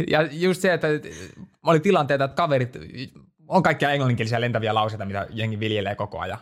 ja 0.07 0.21
just 0.31 0.61
se, 0.61 0.73
että 0.73 0.87
oli 1.63 1.79
tilanteita, 1.79 2.23
että 2.23 2.35
kaverit, 2.35 2.77
on 3.47 3.63
kaikkia 3.63 3.91
englanninkielisiä 3.91 4.41
lentäviä 4.41 4.73
lauseita, 4.73 5.05
mitä 5.05 5.27
jengi 5.29 5.59
viljelee 5.59 5.95
koko 5.95 6.19
ajan. 6.19 6.39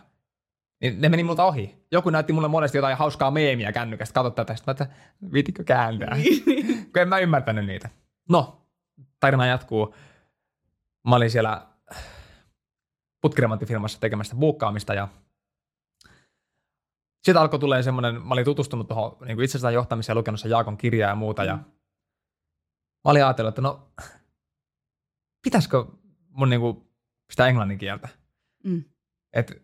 Niin 0.80 1.00
ne 1.00 1.08
meni 1.08 1.24
multa 1.24 1.44
ohi. 1.44 1.86
Joku 1.92 2.10
näytti 2.10 2.32
mulle 2.32 2.48
monesti 2.48 2.78
jotain 2.78 2.96
hauskaa 2.96 3.30
meemiä 3.30 3.72
kännykästä, 3.72 4.14
katso 4.14 4.30
tätä, 4.30 4.54
sitten 4.56 4.74
mä 4.76 4.84
että 4.84 4.96
viitikö 5.32 5.64
kääntää, 5.64 6.16
kun 6.92 7.02
en 7.02 7.08
mä 7.08 7.18
ymmärtänyt 7.18 7.66
niitä. 7.66 7.88
No, 8.28 8.66
tarina 9.20 9.46
jatkuu. 9.46 9.94
Mä 11.08 11.16
olin 11.16 11.30
siellä 11.30 11.71
putkiremonttifirmassa 13.22 14.00
tekemässä 14.00 14.36
buukkaamista 14.36 14.94
ja 14.94 15.08
sitten 17.22 17.42
alkoi 17.42 17.58
tulee 17.58 17.82
semmoinen, 17.82 18.22
mä 18.22 18.34
olin 18.34 18.44
tutustunut 18.44 18.88
tuohon 18.88 19.16
niin 19.26 19.40
itsestään 19.42 19.74
johtamiseen 19.74 20.14
ja 20.14 20.18
lukenut 20.18 20.40
sen 20.40 20.50
Jaakon 20.50 20.76
kirjaa 20.76 21.10
ja 21.10 21.14
muuta 21.14 21.44
ja 21.44 21.56
Mm. 21.56 21.62
mä 23.04 23.10
olin 23.10 23.24
ajatellut, 23.24 23.48
että 23.48 23.62
no 23.62 23.88
pitäisikö 25.42 25.84
mun 26.28 26.50
niin 26.50 26.60
kuin 26.60 26.88
sitä 27.30 27.46
englannin 27.46 27.78
kieltä? 27.78 28.08
Mm. 28.64 28.84
Että 29.32 29.54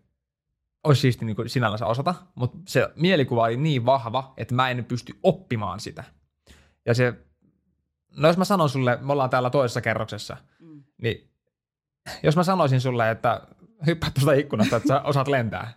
olisi 0.85 1.01
siisti 1.01 1.25
niin 1.25 1.37
kuin 1.37 1.49
sinällänsä 1.49 1.87
osata, 1.87 2.15
mutta 2.35 2.59
se 2.67 2.89
mielikuva 2.97 3.43
oli 3.43 3.57
niin 3.57 3.87
vahva, 3.87 4.35
että 4.37 4.55
mä 4.55 4.71
en 4.71 4.85
pysty 4.85 5.19
oppimaan 5.23 5.81
sitä. 5.81 6.05
Ja 6.87 6.95
se, 6.95 7.15
no 8.17 8.29
jos 8.29 8.37
mä 8.37 8.45
sanon 8.45 8.69
sulle, 8.69 8.99
me 9.01 9.13
ollaan 9.13 9.31
täällä 9.31 9.51
toisessa 9.51 9.81
kerroksessa, 9.81 10.37
mm. 10.59 10.85
niin 11.03 11.28
jos 12.23 12.37
mä 12.37 12.43
sanoisin 12.43 12.81
sulle, 12.81 13.11
että 13.11 13.41
hyppää 13.87 14.11
tuosta 14.11 14.33
ikkunasta, 14.33 14.77
että 14.77 14.89
sä 14.89 15.01
osaat 15.01 15.29
lentää, 15.29 15.73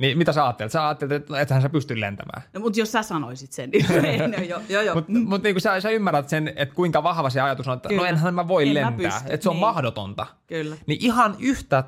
niin 0.00 0.18
mitä 0.18 0.32
sä 0.32 0.44
ajattelet? 0.44 0.72
Sä 0.72 0.86
ajattelet, 0.86 1.12
että 1.12 1.40
ethän 1.40 1.62
sä 1.62 1.68
pysty 1.68 2.00
lentämään. 2.00 2.42
No, 2.52 2.60
mutta 2.60 2.80
jos 2.80 2.92
sä 2.92 3.02
sanoisit 3.02 3.52
sen, 3.52 3.70
niin 4.02 4.30
no, 4.30 4.38
jo, 4.48 4.60
jo, 4.68 4.80
jo. 4.80 4.94
Mutta 4.94 5.12
mut, 5.12 5.42
niin 5.42 5.60
sä, 5.60 5.80
sä, 5.80 5.90
ymmärrät 5.90 6.28
sen, 6.28 6.52
että 6.56 6.74
kuinka 6.74 7.02
vahva 7.02 7.30
se 7.30 7.40
ajatus 7.40 7.68
on, 7.68 7.76
että 7.76 7.88
no 7.88 7.90
Kyllä. 7.90 8.02
no 8.02 8.08
enhän 8.08 8.34
mä 8.34 8.48
voi 8.48 8.68
en 8.68 8.74
lentää, 8.74 9.10
mä 9.10 9.22
että 9.28 9.42
se 9.42 9.48
on 9.48 9.54
niin. 9.54 9.60
mahdotonta. 9.60 10.26
Kyllä. 10.46 10.76
Niin 10.86 10.98
ihan 11.04 11.36
yhtä 11.38 11.84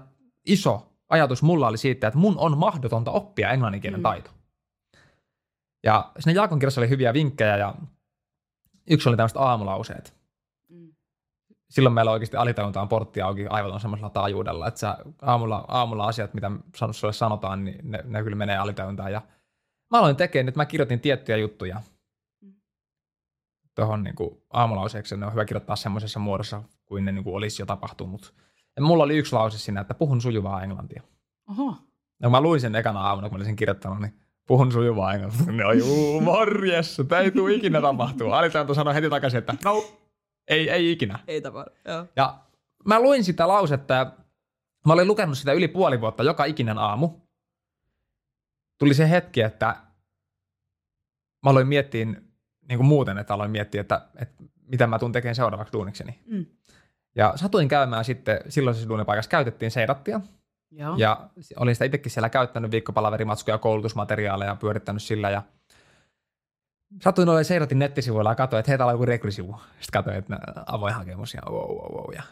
iso 0.47 0.93
ajatus 1.09 1.43
mulla 1.43 1.69
oli 1.69 1.79
siitä, 1.79 2.07
että 2.07 2.19
mun 2.19 2.39
on 2.39 2.59
mahdotonta 2.59 3.11
oppia 3.11 3.51
englanninkielen 3.51 4.01
mm. 4.01 4.03
taito. 4.03 4.31
Ja 5.85 6.13
siinä 6.19 6.41
Jaakon 6.41 6.59
kirjassa 6.59 6.81
oli 6.81 6.89
hyviä 6.89 7.15
vinkkejä 7.15 7.57
ja 7.57 7.75
yksi 8.91 9.09
oli 9.09 9.17
tämmöiset 9.17 9.37
aamulauseet. 9.37 10.20
Silloin 11.71 11.95
meillä 11.95 12.11
oikeasti 12.11 12.37
alitajuntaan 12.37 12.89
portti 12.89 13.23
auki 13.23 13.47
aivan 13.47 13.81
semmoisella 13.81 14.11
taajuudella, 14.11 14.69
että 14.69 14.81
sä 14.81 14.97
aamulla, 15.23 15.65
aamulla 15.69 16.05
asiat, 16.05 16.35
mitä 16.35 16.51
sulle 16.91 17.13
sanotaan, 17.13 17.65
niin 17.65 17.91
ne, 17.91 18.03
ne 18.05 18.23
kyllä 18.23 18.37
menee 18.37 18.57
alitajuntaan. 18.57 19.13
Ja 19.13 19.23
mä 19.91 19.99
aloin 19.99 20.17
tekemään, 20.17 20.49
että 20.49 20.61
mä 20.61 20.67
kirjoitin 20.67 21.01
tiettyjä 21.01 21.37
juttuja 21.39 21.81
mm. 22.41 22.53
tuohon 23.75 24.03
niin 24.03 24.15
aamulauseeksi. 24.53 25.17
Ne 25.17 25.27
on 25.27 25.33
hyvä 25.33 25.45
kirjoittaa 25.45 25.77
semmoisessa 25.77 26.19
muodossa, 26.19 26.63
kuin 26.87 27.05
ne 27.05 27.13
niin 27.13 27.25
kuin 27.25 27.37
olisi 27.37 27.63
jo 27.63 27.67
tapahtunut. 27.67 28.35
Ja 28.77 28.83
mulla 28.83 29.05
oli 29.05 29.17
yksi 29.17 29.33
lause 29.33 29.59
siinä, 29.59 29.81
että 29.81 29.95
puhun 29.95 30.21
sujuvaa 30.21 30.63
englantia. 30.63 31.03
Oho. 31.51 31.77
Ja 32.23 32.31
mä 32.31 32.41
luin 32.41 32.61
sen 32.61 32.75
ekana 32.75 33.01
aamuna, 33.01 33.29
kun 33.29 33.35
mä 33.35 33.39
olin 33.39 33.47
sen 33.47 33.57
kirjoittanut, 33.57 34.01
niin 34.01 34.21
puhun 34.47 34.73
sujuvaa 34.73 35.15
englantia. 35.15 35.53
Ne 35.53 35.65
on 35.65 35.79
juu, 35.79 36.21
morjes, 36.21 37.03
tämä 37.09 37.21
ei 37.21 37.31
tule 37.31 37.53
ikinä 37.53 37.81
tapahtua. 37.81 38.39
Alitanto 38.39 38.75
sanoi 38.75 38.95
heti 38.95 39.11
takaisin, 39.11 39.39
että 39.39 39.55
no, 39.65 40.00
ei, 40.51 40.71
ei 40.71 40.93
ikinä. 40.93 41.19
Ei 41.27 41.41
tapahdu, 41.41 41.71
joo. 41.85 42.07
Ja 42.17 42.39
mä 42.85 43.01
luin 43.01 43.25
sitä 43.25 43.49
lausetta 43.49 43.95
ja 43.95 44.13
mä 44.87 44.93
olin 44.93 45.09
lukenut 45.09 45.39
sitä 45.39 45.53
yli 45.53 45.69
puoli 45.69 46.01
vuotta 46.01 46.23
joka 46.23 46.45
ikinen 46.45 46.79
aamu. 46.79 47.11
Tuli 48.79 48.95
se 48.95 49.11
hetki, 49.11 49.41
että 49.41 49.67
mä 51.45 51.51
aloin 51.51 51.69
miettiä 51.69 52.05
niin 52.05 52.77
kuin 52.77 52.87
muuten, 52.87 53.19
että 53.19 53.35
aloin 53.35 53.51
miettiä, 53.51 53.81
että, 53.81 54.07
että 54.17 54.45
mitä 54.67 54.87
mä 54.87 54.99
tuun 54.99 55.13
tekemään 55.13 55.35
seuraavaksi 55.35 55.73
duunikseni. 55.73 56.19
Mm. 56.27 56.47
Ja 57.17 57.33
satuin 57.37 57.69
käymään 57.69 58.05
sitten, 58.05 58.41
silloisessa 58.49 58.89
duunipaikassa 58.89 59.31
käytettiin 59.31 59.71
seirattia. 59.71 60.21
Joo. 60.71 60.97
Ja 60.97 61.31
olin 61.57 61.75
sitä 61.75 61.85
itsekin 61.85 62.13
siellä 62.13 62.29
käyttänyt 62.29 62.71
viikkopalaverimatskuja 62.71 63.55
ja 63.55 63.59
koulutusmateriaaleja 63.59 64.57
pyörittänyt 64.57 65.03
sillä 65.03 65.31
ja 65.31 65.43
Satuin 67.03 67.29
olemaan 67.29 67.45
Seiratin 67.45 67.79
nettisivuilla 67.79 68.31
ja 68.31 68.35
katsoin, 68.35 68.61
että 68.61 68.73
heitä 68.73 68.87
on 68.87 68.93
joku 68.93 69.07
rekrysivu. 69.07 69.53
Sitten 69.53 69.93
katsoin, 69.93 70.17
että 70.17 70.41
avoin 70.67 70.95
hakemus 70.95 71.35
ja 71.35 71.43
wow, 71.47 71.71
wow, 71.71 71.95
wow. 71.95 72.15
Ja 72.15 72.23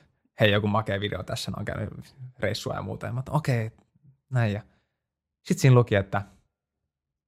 hei, 0.41 0.53
joku 0.53 0.67
makea 0.67 1.01
video 1.01 1.23
tässä, 1.23 1.53
on 1.57 1.65
käynyt 1.65 2.15
reissua 2.39 2.75
ja 2.75 2.83
muuta. 2.83 3.07
Ja 3.07 3.13
mä 3.13 3.23
okei, 3.31 3.67
okay, 3.67 3.79
näin. 4.31 4.53
Ja 4.53 4.63
sitten 5.45 5.61
siinä 5.61 5.75
luki, 5.75 5.95
että 5.95 6.23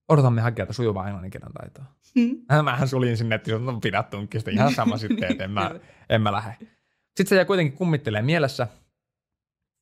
odotamme 0.08 0.40
hakijalta 0.40 0.72
sujuvaa 0.72 1.06
englanninkielen 1.06 1.52
taitoa. 1.52 1.84
Hmm. 2.18 2.36
Mähän 2.64 2.88
suljin 2.88 3.16
sinne, 3.16 3.34
että 3.34 3.58
no 3.58 3.80
pidä 3.80 4.02
tunkkista, 4.02 4.50
ihan 4.50 4.74
sama 4.74 4.96
sitten, 4.96 5.30
että 5.30 5.44
en 5.44 5.50
mä, 5.50 5.70
en 6.08 6.22
mä 6.22 6.32
lähde. 6.32 6.56
Sitten 7.06 7.26
se 7.26 7.36
jäi 7.36 7.44
kuitenkin 7.44 7.78
kummittelee 7.78 8.22
mielessä. 8.22 8.68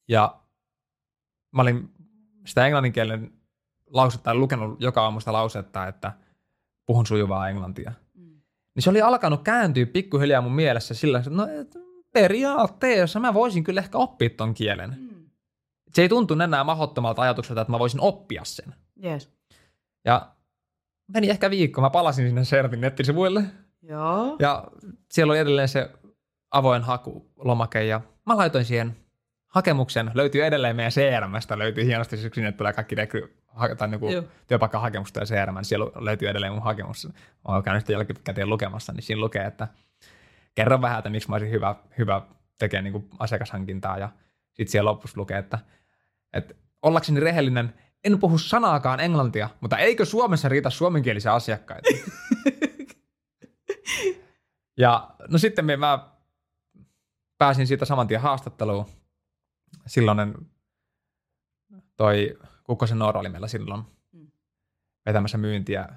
Ja 0.08 0.40
mä 1.52 1.62
olin 1.62 1.90
sitä 2.46 2.66
englanninkielen 2.66 3.32
lausetta 3.86 4.34
lukenut 4.34 4.80
joka 4.80 5.02
aamusta 5.02 5.32
lausetta, 5.32 5.86
että 5.86 6.12
puhun 6.88 7.06
sujuvaa 7.06 7.48
englantia. 7.48 7.92
Mm. 8.14 8.40
Niin 8.74 8.82
se 8.82 8.90
oli 8.90 9.00
alkanut 9.00 9.42
kääntyä 9.42 9.86
pikkuhiljaa 9.86 10.40
mun 10.40 10.54
mielessä 10.54 10.94
sillä 10.94 11.18
että 11.18 11.30
no 11.30 11.46
periaatteessa 12.12 13.20
mä 13.20 13.34
voisin 13.34 13.64
kyllä 13.64 13.80
ehkä 13.80 13.98
oppia 13.98 14.30
ton 14.30 14.54
kielen. 14.54 14.96
Mm. 15.00 15.30
Se 15.94 16.02
ei 16.02 16.08
tuntu 16.08 16.34
enää 16.34 16.64
mahdottomalta 16.64 17.22
ajatukselta, 17.22 17.60
että 17.60 17.70
mä 17.70 17.78
voisin 17.78 18.00
oppia 18.00 18.44
sen. 18.44 18.74
Yes. 19.04 19.32
Ja 20.04 20.30
meni 21.14 21.30
ehkä 21.30 21.50
viikko, 21.50 21.80
mä 21.80 21.90
palasin 21.90 22.26
sinne 22.26 22.44
Sertin 22.44 22.80
nettisivuille. 22.80 23.44
Joo. 23.82 24.36
Ja 24.38 24.64
siellä 25.10 25.30
oli 25.30 25.38
edelleen 25.38 25.68
se 25.68 25.90
avoin 26.50 26.82
hakulomake 26.82 27.84
ja 27.84 28.00
mä 28.26 28.36
laitoin 28.36 28.64
siihen 28.64 28.96
hakemuksen, 29.48 30.10
löytyy 30.14 30.44
edelleen 30.44 30.76
meidän 30.76 30.92
CRMstä, 30.92 31.58
löytyy 31.58 31.84
hienosti, 31.84 32.16
sinne 32.16 32.52
tulee 32.52 32.72
kaikki 32.72 32.94
rekry, 32.94 33.37
tai 33.78 33.88
niin 33.88 34.28
työpaikkahakemusta 34.46 35.20
ja 35.20 35.26
CRM, 35.26 35.54
niin 35.54 35.64
siellä 35.64 35.86
löytyy 35.94 36.28
edelleen 36.28 36.52
mun 36.52 36.62
hakemus. 36.62 37.08
Oon 37.44 37.62
käynyt 37.62 37.82
sitä 37.82 37.92
jälkikäteen 37.92 38.50
lukemassa, 38.50 38.92
niin 38.92 39.02
siinä 39.02 39.20
lukee, 39.20 39.44
että 39.44 39.68
kerro 40.54 40.80
vähän, 40.80 40.98
että 40.98 41.10
miksi 41.10 41.28
mä 41.28 41.34
olisin 41.34 41.50
hyvä, 41.50 41.74
hyvä 41.98 42.22
tekemään 42.58 42.92
niin 42.92 43.10
asiakashankintaa 43.18 43.98
ja 43.98 44.08
sitten 44.46 44.68
siellä 44.68 44.90
lopussa 44.90 45.20
lukee, 45.20 45.38
että, 45.38 45.58
että 46.32 46.54
ollakseni 46.82 47.20
rehellinen, 47.20 47.74
en 48.04 48.18
puhu 48.18 48.38
sanaakaan 48.38 49.00
englantia, 49.00 49.50
mutta 49.60 49.78
eikö 49.78 50.04
Suomessa 50.04 50.48
riitä 50.48 50.70
suomenkielisiä 50.70 51.32
asiakkaita? 51.32 51.88
ja 54.82 55.10
no 55.28 55.38
sitten 55.38 55.64
me, 55.64 55.76
mä 55.76 56.08
pääsin 57.38 57.66
siitä 57.66 57.84
saman 57.84 58.06
tien 58.06 58.20
haastatteluun. 58.20 58.86
Silloinen 59.86 60.34
toi 61.96 62.38
Kukkosen 62.68 62.98
Noora 62.98 63.20
oli 63.20 63.28
meillä 63.28 63.48
silloin 63.48 63.82
mm. 64.12 64.30
vetämässä 65.06 65.38
myyntiä. 65.38 65.88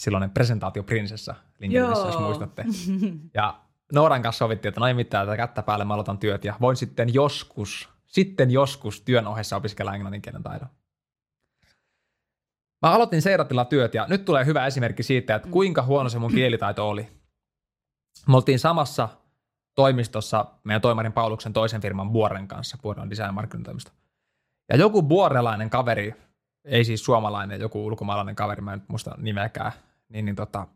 Silloinen 0.00 0.30
presentaatioprinsessa 0.30 1.34
LinkedInissä, 1.58 2.06
jos 2.06 2.18
muistatte. 2.18 2.64
Ja 3.34 3.60
Nooran 3.92 4.22
kanssa 4.22 4.38
sovittiin, 4.38 4.68
että 4.68 4.80
no 4.80 4.86
ei 4.86 4.94
mitään, 4.94 5.24
että 5.24 5.36
kättä 5.36 5.62
päälle 5.62 5.84
mä 5.84 5.94
aloitan 5.94 6.18
työt 6.18 6.44
ja 6.44 6.54
voin 6.60 6.76
sitten 6.76 7.14
joskus, 7.14 7.88
sitten 8.06 8.50
joskus 8.50 9.00
työn 9.00 9.26
ohessa 9.26 9.56
opiskella 9.56 9.94
englannin 9.94 10.22
kielen 10.22 10.42
taidon. 10.42 10.68
Mä 12.82 12.90
aloitin 12.92 13.22
Seiratilla 13.22 13.64
työt 13.64 13.94
ja 13.94 14.06
nyt 14.08 14.24
tulee 14.24 14.46
hyvä 14.46 14.66
esimerkki 14.66 15.02
siitä, 15.02 15.34
että 15.34 15.48
kuinka 15.48 15.82
huono 15.82 16.08
se 16.08 16.18
mun 16.18 16.32
kielitaito 16.34 16.88
oli. 16.88 17.08
Me 18.28 18.36
oltiin 18.36 18.58
samassa 18.58 19.08
toimistossa 19.74 20.46
meidän 20.64 20.82
toimarin 20.82 21.12
Pauluksen 21.12 21.52
toisen 21.52 21.80
firman 21.80 22.10
Buoren 22.10 22.48
kanssa, 22.48 22.78
Buoren 22.82 23.10
design 23.10 23.34
markkinointitoimisto. 23.34 23.92
Ja 24.68 24.76
joku 24.76 25.02
buorelainen 25.02 25.70
kaveri, 25.70 26.14
ei 26.64 26.84
siis 26.84 27.04
suomalainen, 27.04 27.60
joku 27.60 27.86
ulkomaalainen 27.86 28.36
kaveri, 28.36 28.62
mä 28.62 28.72
en 28.72 28.82
muista 28.88 29.14
nimeäkään, 29.18 29.72
niin, 30.08 30.24
niin 30.24 30.36
tota, 30.36 30.66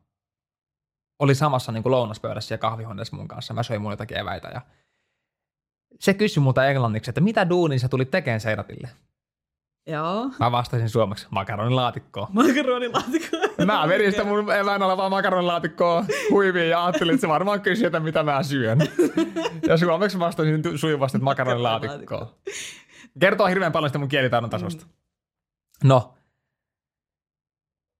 oli 1.19 1.35
samassa 1.35 1.73
niin 1.73 1.83
kuin 1.83 1.91
lounaspöydässä 1.91 2.55
ja 2.55 2.59
kahvihuoneessa 2.59 3.17
mun 3.17 3.29
kanssa. 3.29 3.55
Mä 3.55 3.63
söin 3.63 3.83
mun 3.83 3.93
jotakin 3.93 4.19
eväitä 4.19 4.49
ja 4.49 4.61
se 5.99 6.15
kysyi 6.15 6.43
multa 6.43 6.67
englanniksi, 6.67 7.11
että 7.11 7.21
mitä 7.21 7.49
duunin 7.49 7.81
sä 7.81 7.89
tulit 7.89 8.11
tekemään 8.11 8.41
Seiratille? 8.41 8.89
Joo. 9.87 10.31
Mä 10.41 10.53
vastasin 10.53 10.89
suomeksi 10.89 11.27
makaronilaatikkoa. 11.31 12.29
Makaronilaatikkoa. 12.33 13.41
Mä 13.67 13.89
vedin 13.89 14.11
sitä 14.11 14.25
mun 14.25 14.53
evään 14.53 14.83
olevaa 14.83 15.11
makaronilaatikkoa 15.11 16.05
huiviin 16.31 16.71
ja 16.71 16.85
ajattelin, 16.85 17.15
että 17.15 17.21
se 17.21 17.29
varmaan 17.29 17.61
kysyy, 17.61 17.87
että 17.87 18.01
mitä 18.01 18.23
mä 18.23 18.43
syön. 18.43 18.79
ja 19.69 19.77
suomeksi 19.77 20.19
vastasin 20.19 20.79
sujuvasti, 20.79 21.17
että 21.17 21.25
makaronilaatikkoa. 21.25 22.35
Kertoo 23.21 23.47
hirveän 23.47 23.73
paljon 23.73 23.89
sitä 23.89 23.99
mun 23.99 24.09
kielitaidon 24.09 24.51
tasosta. 24.51 24.85
Mm. 24.85 25.89
No, 25.89 26.15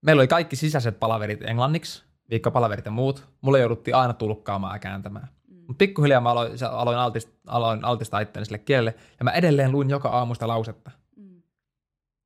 meillä 0.03 0.21
oli 0.21 0.29
kaikki 0.29 0.57
sisäiset 0.57 1.01
palaverit 1.01 1.43
englanniksi, 1.43 2.05
viikkopalaverit 2.31 2.85
ja 2.85 2.91
muut. 2.91 3.29
Mulle 3.41 3.61
jouduttiin 3.61 3.95
aina 3.95 4.13
tulkkaamaan 4.13 4.75
ja 4.75 4.79
kääntämään. 4.79 5.29
Mm. 5.49 5.57
Mutta 5.57 5.79
pikkuhiljaa 5.79 6.21
mä 6.21 6.31
aloin, 6.31 6.53
aloin, 6.71 6.99
altist, 6.99 7.31
aloin 7.47 7.85
altistaa 7.85 8.21
itseäni 8.21 8.45
sille 8.45 8.59
kielelle, 8.59 8.95
ja 9.19 9.25
mä 9.25 9.31
edelleen 9.31 9.73
luin 9.73 9.91
joka 9.91 10.09
aamusta 10.09 10.49
lausetta. 10.49 10.91
Mm. 11.17 11.43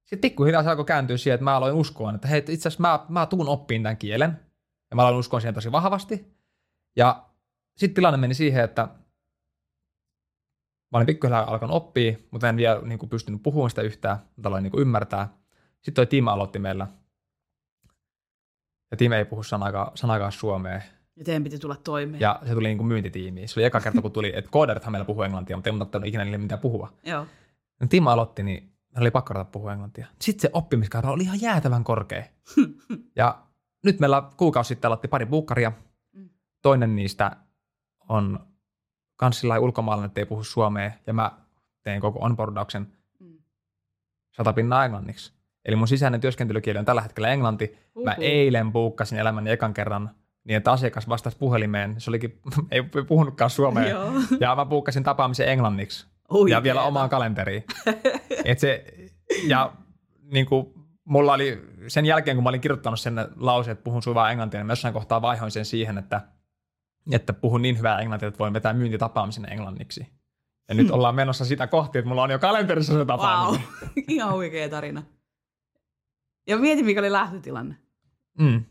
Sitten 0.05 0.21
pikkuhiljaa 0.21 0.63
se 0.63 0.71
alkoi 0.71 0.85
kääntyä 0.85 1.17
siihen, 1.17 1.35
että 1.35 1.45
mä 1.45 1.57
aloin 1.57 1.75
uskoa, 1.75 2.15
että 2.15 2.29
hei, 2.29 2.39
itse 2.39 2.69
asiassa 2.69 2.81
mä, 2.81 3.01
mä 3.09 3.27
tuun 3.27 3.49
oppiin 3.49 3.83
tämän 3.83 3.97
kielen. 3.97 4.41
Ja 4.91 4.97
mä 4.97 5.03
aloin 5.03 5.19
uskoa 5.19 5.41
siihen 5.41 5.55
tosi 5.55 5.73
vahvasti. 5.73 6.35
Ja 6.97 7.25
sitten 7.77 7.95
tilanne 7.95 8.17
meni 8.17 8.35
siihen, 8.35 8.65
että 8.65 8.89
mä 10.95 10.99
olin 10.99 11.07
pikkuhiljaa 11.07 11.51
alkanut 11.51 11.77
oppia, 11.77 12.17
mutta 12.31 12.49
en 12.49 12.57
vielä 12.57 12.81
niin 12.81 12.99
kuin, 12.99 13.11
pystynyt 13.11 13.43
puhumaan 13.43 13.71
sitä 13.71 13.83
yhtään, 13.83 14.19
mutta 14.37 14.49
aloin 14.49 14.63
niin 14.63 14.71
kuin, 14.71 14.83
ymmärtää. 14.83 15.29
Sitten 15.75 15.95
toi 15.95 16.07
Tim 16.07 16.29
aloitti 16.29 16.59
meillä. 16.59 16.87
Ja 18.91 18.97
Tim 18.97 19.13
ei 19.13 19.25
puhu 19.25 19.43
sanakaan, 19.43 19.91
sanakaan 19.95 20.33
suomea. 20.33 20.81
Ja 21.17 21.25
teidän 21.25 21.45
piti 21.45 21.59
tulla 21.59 21.77
toimeen. 21.77 22.21
Ja 22.21 22.41
se 22.47 22.55
tuli 22.55 22.69
niin 22.69 22.79
kuin 22.79 22.87
myyntitiimiin. 22.87 23.49
Se 23.49 23.61
oli 23.61 23.65
eka 23.65 23.81
kerta, 23.81 24.03
kun 24.03 24.13
tuli, 24.13 24.33
että 24.37 24.51
kooderithan 24.51 24.93
meillä 24.93 25.05
puhuu 25.05 25.23
englantia, 25.23 25.57
mutta 25.57 25.71
ei 25.71 25.73
mun 25.73 26.05
ikinä 26.05 26.25
niille 26.25 26.39
mitään 26.39 26.61
puhua. 26.61 26.93
Joo. 27.05 27.27
Ja 27.81 27.87
Tim 27.87 28.07
aloitti, 28.07 28.43
niin 28.43 28.73
hän 28.95 29.03
oli 29.03 29.11
pakko 29.11 29.35
ruveta 29.35 29.51
puhua 29.51 29.73
englantia. 29.73 30.07
Sitten 30.21 30.43
se 30.43 30.51
oppimiskaara 30.53 31.11
oli 31.11 31.23
ihan 31.23 31.41
jäätävän 31.41 31.85
korkea. 31.85 32.25
ja 33.17 33.39
nyt 33.85 34.01
meillä 34.01 34.23
kuukausi 34.37 34.69
sitten 34.69 34.89
aloitti 34.89 35.09
pari 35.09 35.27
buukkaria. 35.27 35.73
Mm. 36.13 36.29
Toinen 36.63 36.97
niistä 36.97 37.37
on 38.09 38.54
kans 39.17 39.41
sillä 39.41 39.59
ulkomaalainen, 39.59 40.09
että 40.09 40.21
ei 40.21 40.27
puhu 40.27 40.45
suomea, 40.45 40.91
ja 41.07 41.13
mä 41.13 41.33
tein 41.83 42.01
koko 42.01 42.19
onboardauksen. 42.19 42.93
Mm. 43.21 43.39
sata 44.37 44.53
pinnaa 44.53 44.85
englanniksi. 44.85 45.33
Eli 45.65 45.77
mun 45.77 45.89
sisäinen 45.89 46.21
työskentelykieli 46.21 46.79
on 46.79 46.85
tällä 46.85 47.03
hetkellä 47.03 47.29
englanti. 47.29 47.79
Mä 48.05 48.13
Uhu. 48.13 48.23
eilen 48.23 48.73
buukkasin 48.73 49.19
elämäni 49.19 49.51
ekan 49.51 49.75
kerran 49.75 50.11
niin, 50.45 50.57
että 50.57 50.73
asiakas 50.73 51.09
vastasi 51.09 51.37
puhelimeen. 51.37 51.95
Se 51.99 52.11
olikin, 52.11 52.41
ei 52.71 52.83
puhunutkaan 53.09 53.51
suomea. 53.51 53.89
Joo. 53.89 54.13
Ja 54.41 54.57
mä 54.57 54.67
buukkasin 54.67 55.03
tapaamisen 55.03 55.49
englanniksi. 55.49 56.07
Huikeeta. 56.31 56.59
Ja 56.59 56.63
vielä 56.63 56.83
omaan 56.83 57.11
kalenteriin. 57.11 57.65
Et 58.45 58.59
se, 58.59 58.85
ja 59.47 59.73
niin 60.33 60.47
kuin, 60.47 60.75
mulla 61.05 61.33
oli 61.33 61.63
sen 61.89 62.07
jälkeen, 62.07 62.37
kun 62.37 62.45
mä 62.45 62.49
olin 62.49 62.61
kirjoittanut 62.61 63.01
sen 63.01 63.15
lauseen, 63.37 63.73
että 63.73 63.85
puhun 63.85 64.03
sujuvaa 64.03 64.31
englantia, 64.31 64.61
niin 64.61 64.67
mä 64.67 64.73
jossain 64.73 64.95
kohtaa 64.95 65.23
vaihoin 65.23 65.51
sen 65.51 65.65
siihen, 65.65 65.99
että, 65.99 66.21
että 67.13 67.33
puhun 67.33 67.63
niin 67.63 67.79
hyvää 67.79 68.01
englantia, 68.01 68.29
että 68.29 68.39
voin 68.39 68.53
vetää 68.53 68.73
myyntitapaamisen 68.73 69.53
englanniksi. 69.53 70.07
Ja 70.69 70.75
nyt 70.75 70.91
ollaan 70.91 71.15
menossa 71.15 71.45
sitä 71.45 71.67
kohti, 71.67 71.99
että 71.99 72.09
mulla 72.09 72.23
on 72.23 72.31
jo 72.31 72.39
kalenterissa 72.39 72.93
se 72.93 72.99
Wow. 72.99 73.07
tapaaminen. 73.07 73.67
Ihan 74.09 74.33
huikea 74.35 74.69
tarina. 74.69 75.03
Ja 76.47 76.57
mieti, 76.57 76.83
mikä 76.83 77.01
oli 77.01 77.13
lähtötilanne. 77.13 77.77
Mm. 78.39 78.65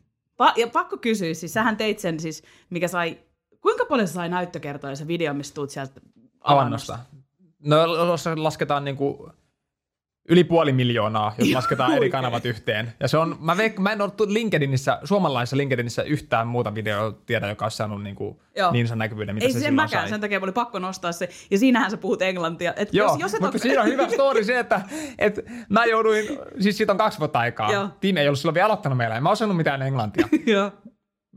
Pa- 0.43 0.54
ja 0.60 0.67
pakko 0.67 0.98
kysyä, 0.98 1.34
siis 1.34 1.54
sähän 1.54 1.78
teit 1.78 2.00
sen 2.00 2.19
siis, 2.19 2.43
mikä 2.69 2.88
sai, 2.88 3.17
kuinka 3.62 3.86
paljon 3.86 4.08
sai 4.08 4.30
näyttökertoja 4.30 4.96
se 4.96 5.08
video, 5.08 5.34
missä 5.34 5.54
tuut 5.54 5.69
sieltä 5.69 6.02
Avannosta. 6.41 7.00
No 7.60 7.78
jos 8.08 8.26
lasketaan 8.36 8.84
niin 8.86 8.98
kuin 8.98 9.32
yli 10.29 10.43
puoli 10.43 10.73
miljoonaa, 10.73 11.36
jos 11.38 11.51
lasketaan 11.53 11.93
eri 11.93 12.09
kanavat 12.09 12.45
yhteen. 12.45 12.93
Ja 12.99 13.07
se 13.07 13.17
on, 13.17 13.38
mä, 13.39 13.57
veik, 13.57 13.79
mä 13.79 13.91
en 13.91 14.01
ole 14.01 14.12
LinkedInissä, 14.27 14.99
suomalaisessa 15.03 15.57
LinkedInissä 15.57 16.03
yhtään 16.03 16.47
muuta 16.47 16.75
videoa 16.75 17.12
tiedä, 17.25 17.47
joka 17.49 17.65
olisi 17.65 17.77
saanut 17.77 18.03
niin, 18.03 18.15
kuin, 18.15 18.39
Joo. 18.57 18.71
niin 18.71 18.88
sen 18.88 18.97
näkyvyyden, 18.97 19.36
mitä 19.36 19.45
Ei 19.45 19.51
se 19.51 19.53
sen 19.53 19.62
silloin 19.62 19.75
mäkään, 19.75 20.03
sai. 20.03 20.09
sen 20.09 20.21
takia 20.21 20.39
oli 20.43 20.51
pakko 20.51 20.79
nostaa 20.79 21.12
se. 21.12 21.29
Ja 21.51 21.57
siinähän 21.57 21.91
sä 21.91 21.97
puhut 21.97 22.21
englantia. 22.21 22.73
Et 22.75 22.93
Joo, 22.93 23.07
jos, 23.12 23.19
jos 23.19 23.33
et 23.33 23.41
mutta 23.41 23.57
oo- 23.57 23.62
siinä 23.62 23.81
on 23.81 23.88
hyvä 23.88 24.09
story 24.15 24.43
se, 24.43 24.59
että, 24.59 24.81
että 25.19 25.41
mä 25.69 25.86
jouduin, 25.86 26.25
siis 26.59 26.77
siitä 26.77 26.91
on 26.93 26.97
kaksi 26.97 27.19
vuotta 27.19 27.39
aikaa. 27.39 27.71
Joo. 27.71 27.89
Tiimi 27.99 28.19
ei 28.19 28.27
ollut 28.27 28.39
silloin 28.39 28.55
vielä 28.55 28.65
aloittanut 28.65 28.97
meillä, 28.97 29.17
en 29.17 29.23
mä 29.23 29.29
osannut 29.29 29.57
mitään 29.57 29.81
englantia. 29.81 30.27
Joo. 30.45 30.71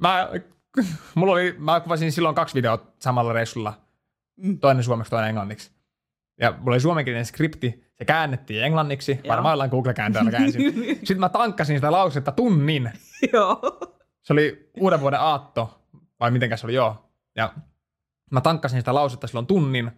mä, 0.00 0.28
mulla 1.14 1.32
oli, 1.32 1.54
mä 1.58 1.80
kuvasin 1.80 2.12
silloin 2.12 2.34
kaksi 2.34 2.54
videota 2.54 2.84
samalla 2.98 3.32
reissulla, 3.32 3.74
Mm. 4.38 4.58
toinen 4.58 4.84
suomeksi, 4.84 5.10
toinen 5.10 5.28
englanniksi. 5.28 5.70
Ja 6.40 6.50
mulla 6.58 6.74
oli 6.74 6.80
suomenkielinen 6.80 7.26
skripti, 7.26 7.85
se 7.98 8.04
käännettiin 8.04 8.64
englanniksi, 8.64 9.12
Joo. 9.24 9.32
varmaan 9.32 9.52
jollain 9.52 9.70
Google-kääntäjällä 9.70 10.30
käänsin. 10.30 10.74
Sitten 10.98 11.20
mä 11.20 11.28
tankkasin 11.28 11.76
sitä 11.76 11.92
lausetta 11.92 12.32
tunnin. 12.32 12.90
Joo. 13.32 13.60
Se 14.22 14.32
oli 14.32 14.70
uuden 14.80 15.00
vuoden 15.00 15.20
aatto, 15.20 15.80
vai 16.20 16.30
mitenkäs 16.30 16.60
se 16.60 16.66
oli, 16.66 16.74
joo. 16.74 17.10
Ja 17.36 17.52
mä 18.30 18.40
tankkasin 18.40 18.80
sitä 18.80 18.94
lausetta 18.94 19.26
silloin 19.26 19.46
tunnin, 19.46 19.90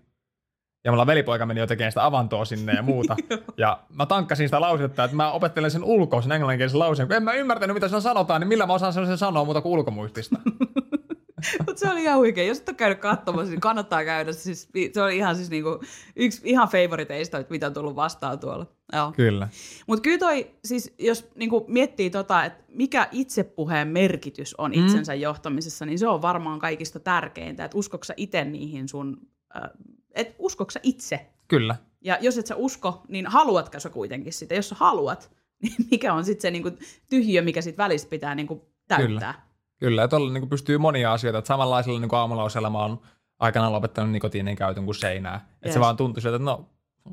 ja 0.85 0.93
mulla 0.93 1.07
velipoika 1.07 1.47
meni 1.47 1.61
jo 1.61 1.67
tekemään 1.67 1.93
sitä 1.93 2.05
avantoa 2.05 2.45
sinne 2.45 2.73
ja 2.73 2.83
muuta. 2.83 3.17
ja 3.57 3.81
mä 3.89 4.07
tankkasin 4.07 4.49
sitä 4.49 4.61
lausetta, 4.61 5.05
että 5.05 5.17
mä 5.17 5.33
opettelen 5.33 5.71
sen 5.71 5.85
ulkoa, 5.85 6.23
sen 6.23 6.33
englanninkielisen 6.33 6.79
lauseen. 6.79 7.09
Kun 7.09 7.17
en 7.17 7.23
mä 7.23 7.33
ymmärtänyt, 7.33 7.75
mitä 7.75 7.89
se 7.89 8.01
sanotaan, 8.01 8.41
niin 8.41 8.49
millä 8.49 8.67
mä 8.67 8.73
osaan 8.73 8.93
sen 8.93 9.19
sanoa 9.19 9.45
muuta 9.45 9.61
kuin 9.61 9.73
ulkomuistista. 9.73 10.39
Mutta 11.67 11.81
se 11.81 11.91
oli 11.91 12.03
ihan 12.03 12.19
huikea. 12.19 12.45
Jos 12.45 12.59
et 12.59 12.69
ole 12.69 12.77
käynyt 12.77 12.99
katsomassa, 12.99 13.51
niin 13.51 13.61
kannattaa 13.61 14.05
käydä. 14.05 14.33
Siis, 14.33 14.69
se 14.93 15.03
oli 15.03 15.17
ihan 15.17 15.37
siis 15.37 15.51
niinku, 15.51 15.81
yksi 16.17 16.41
ihan 16.45 16.69
favoriteista, 16.69 17.45
mitä 17.51 17.67
on 17.67 17.75
tullut 17.75 17.97
vastaan 17.97 18.39
tuolla. 18.39 18.67
Joo. 18.93 19.13
Kyllä. 19.13 19.49
Mutta 19.87 20.03
kyllä 20.03 20.19
toi, 20.19 20.51
siis 20.65 20.95
jos 20.99 21.31
niinku 21.35 21.65
miettii 21.69 22.11
tota, 22.11 22.45
että 22.45 22.65
mikä 22.69 23.09
itsepuheen 23.13 23.89
merkitys 23.89 24.55
on 24.55 24.75
itsensä 24.75 25.15
mm. 25.15 25.21
johtamisessa, 25.21 25.87
niin 25.87 25.99
se 25.99 26.09
on 26.09 26.23
varmaan 26.23 26.59
kaikista 26.59 27.01
tärkeintä. 27.01 27.65
Että 27.65 27.79
uskoksa 27.79 28.15
itse 28.17 28.45
niihin 28.45 28.89
sun, 28.89 29.17
äh, 29.57 29.71
että 30.15 30.35
uskoksa 30.39 30.81
itse. 30.83 31.27
Kyllä. 31.49 31.77
Ja 32.01 32.19
jos 32.21 32.39
et 32.39 32.47
sä 32.47 32.57
usko, 32.57 33.03
niin 33.09 33.27
haluatko 33.27 33.81
sä 33.81 33.91
kuitenkin 33.91 34.33
sitä? 34.33 34.55
Jos 34.55 34.69
sä 34.69 34.75
haluat, 34.79 35.31
niin 35.63 35.75
mikä 35.91 36.15
on 36.15 36.25
sitten 36.25 36.43
se 36.43 36.51
niinku 36.51 36.71
tyhjö, 37.11 37.43
mikä 37.43 37.63
sit 37.63 37.79
välistä 37.79 38.11
pitää 38.11 38.35
niinku 38.35 38.69
täyttää? 38.89 39.07
Kyllä, 39.07 39.48
ja 39.81 40.09
tuolla 40.09 40.33
niin 40.33 40.49
pystyy 40.49 40.79
monia 40.79 41.13
asioita. 41.13 41.39
Että 41.39 41.49
samanlaisella 41.49 42.01
niin 42.01 42.15
aamulausella 42.15 42.71
mä 42.71 42.79
oon 42.79 43.01
aikanaan 43.39 43.73
lopettanut 43.73 44.11
nikotiinin 44.11 44.57
käytön 44.57 44.85
kuin 44.85 44.95
seinää. 44.95 45.35
Että 45.37 45.67
Yes. 45.67 45.75
se 45.75 45.81
vaan 45.81 45.97
tuntui 45.97 46.23
siltä, 46.23 46.37
että 46.37 46.45
no, 46.45 46.69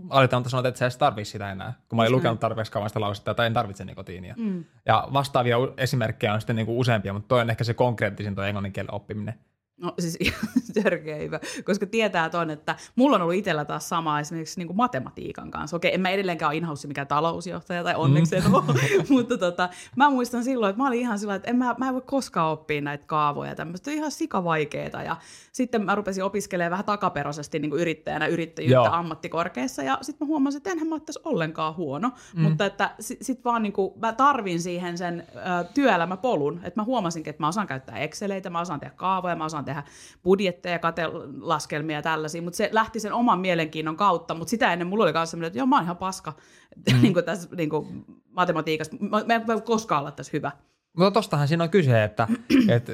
aletaan 0.10 0.50
sanoa, 0.50 0.68
että 0.68 0.80
sä 0.80 0.86
et 0.86 0.98
tarvitse 0.98 1.32
sitä 1.32 1.52
enää. 1.52 1.74
Kun 1.90 1.98
mä 1.98 2.04
olin 2.04 2.12
lukenut 2.12 2.40
tarpeeksi 2.40 2.72
kauan 2.72 2.90
sitä 2.90 3.02
lausetta, 3.02 3.32
että 3.32 3.46
en 3.46 3.54
tarvitse 3.54 3.86
nikotiinia. 3.86 4.36
Mm. 4.38 4.66
Ja 4.86 5.08
vastaavia 5.14 5.58
esimerkkejä 5.78 6.34
on 6.34 6.42
sitten 6.42 6.56
niin 6.56 6.66
kuin 6.66 6.78
useampia, 6.78 7.14
mutta 7.14 7.28
toi 7.28 7.42
on 7.42 7.50
ehkä 7.50 7.64
se 7.64 7.74
konkreettisin 7.74 8.36
tuo 8.36 8.44
englannin 8.44 8.74
kielen 8.74 8.94
oppiminen. 8.94 9.40
No 9.78 9.94
siis 10.00 10.18
ihan 10.22 10.40
törkeä 10.84 11.16
hyvä, 11.16 11.40
koska 11.66 11.86
tietää 11.86 12.30
ton, 12.30 12.50
että 12.50 12.76
mulla 12.96 13.16
on 13.16 13.22
ollut 13.22 13.36
itsellä 13.36 13.66
taas 13.66 13.90
sama 13.90 14.20
esimerkiksi 14.20 14.60
niin 14.60 14.68
kuin 14.68 14.78
matematiikan 14.78 15.52
kanssa. 15.52 15.78
Okei, 15.78 15.94
en 15.94 16.02
mä 16.02 16.10
edelleenkään 16.10 16.50
ole 16.50 16.58
in 16.58 16.68
mikä 16.88 17.06
talousjohtaja, 17.06 17.84
tai 17.84 17.96
onneksi 17.96 18.36
en 18.36 18.44
ole, 18.54 18.64
mutta 19.10 19.38
tota, 19.38 19.70
mä 19.96 20.10
muistan 20.10 20.44
silloin, 20.44 20.70
että 20.70 20.82
mä 20.82 20.88
olin 20.88 21.00
ihan 21.00 21.20
sillä 21.20 21.36
että 21.36 21.50
en 21.50 21.56
mä, 21.56 21.76
mä 21.78 21.88
en 21.88 21.94
voi 21.94 22.02
koskaan 22.06 22.52
oppia 22.52 22.82
näitä 22.82 23.04
kaavoja 23.08 23.50
ja 23.52 23.56
tämmöistä, 23.56 23.92
ihan 23.92 24.12
sikavaikeeta. 24.12 25.04
Ja 25.04 25.18
sitten 25.52 25.86
mä 25.86 25.96
rupesin 25.96 26.24
opiskelemaan 26.24 26.72
vähän 26.72 26.86
takaperosesti 26.86 27.60
niin 27.60 27.70
kuin 27.70 27.82
yrittäjänä 27.82 28.28
yrittäjyyttä 28.28 28.76
Joo. 28.76 28.92
ammattikorkeassa, 28.92 29.84
ja 29.84 29.98
sitten 30.02 30.28
mä 30.28 30.30
huomasin, 30.30 30.58
että 30.58 30.72
enhän 30.72 30.88
mä 30.88 30.96
ole 30.96 31.02
tässä 31.06 31.22
ollenkaan 31.24 31.76
huono, 31.76 32.12
mm. 32.36 32.42
mutta 32.42 32.66
että 32.66 32.96
sit, 33.00 33.18
sit 33.22 33.46
vaan 33.46 33.64
niin 33.64 33.74
kuin, 33.74 33.94
mä 34.00 34.14
tarvin 34.14 34.62
siihen 34.62 34.98
sen 34.98 35.24
ö, 35.36 35.64
työelämäpolun, 35.74 36.62
että 36.64 36.82
mä 36.82 36.84
huomasinkin, 36.84 37.30
että 37.30 37.44
mä 37.44 37.48
osaan 37.48 37.68
käyttää 37.68 37.98
Exceleitä, 37.98 38.50
mä 38.50 38.62
osaan 38.62 38.80
tehdä 38.80 38.94
kaavoja, 38.96 39.36
mä 39.36 39.46
osaan 39.46 39.65
tehdä 39.66 39.84
budjetteja, 40.24 40.80
katelaskelmia 40.80 41.98
ja 41.98 42.02
tällaisia, 42.02 42.42
mutta 42.42 42.58
se 42.58 42.70
lähti 42.72 43.00
sen 43.00 43.14
oman 43.14 43.40
mielenkiinnon 43.40 43.98
kautta, 43.98 44.34
mutta 44.34 44.50
sitä 44.50 44.74
ennen 44.74 44.88
mulla 44.88 45.04
oli 45.04 45.14
myös 45.14 45.32
sellainen, 45.32 45.48
että 45.48 45.60
joo, 45.60 45.66
mä 45.66 45.76
oon 45.76 45.84
ihan 45.84 45.98
paska 45.98 46.34
mm. 46.94 47.02
niin 47.02 47.14
kuin 47.14 47.26
tässä 47.26 47.50
niin 47.56 47.70
kuin 47.70 48.06
matematiikassa, 48.30 48.98
mä, 49.00 49.24
mä 49.24 49.34
en 49.34 49.48
voi 49.48 49.62
koskaan 49.62 50.00
olla 50.00 50.12
tässä 50.12 50.32
hyvä. 50.34 50.52
Mutta 50.98 51.12
tostahan 51.12 51.48
siinä 51.48 51.64
on 51.64 51.70
kyse, 51.70 52.04
että, 52.04 52.28
että 52.76 52.92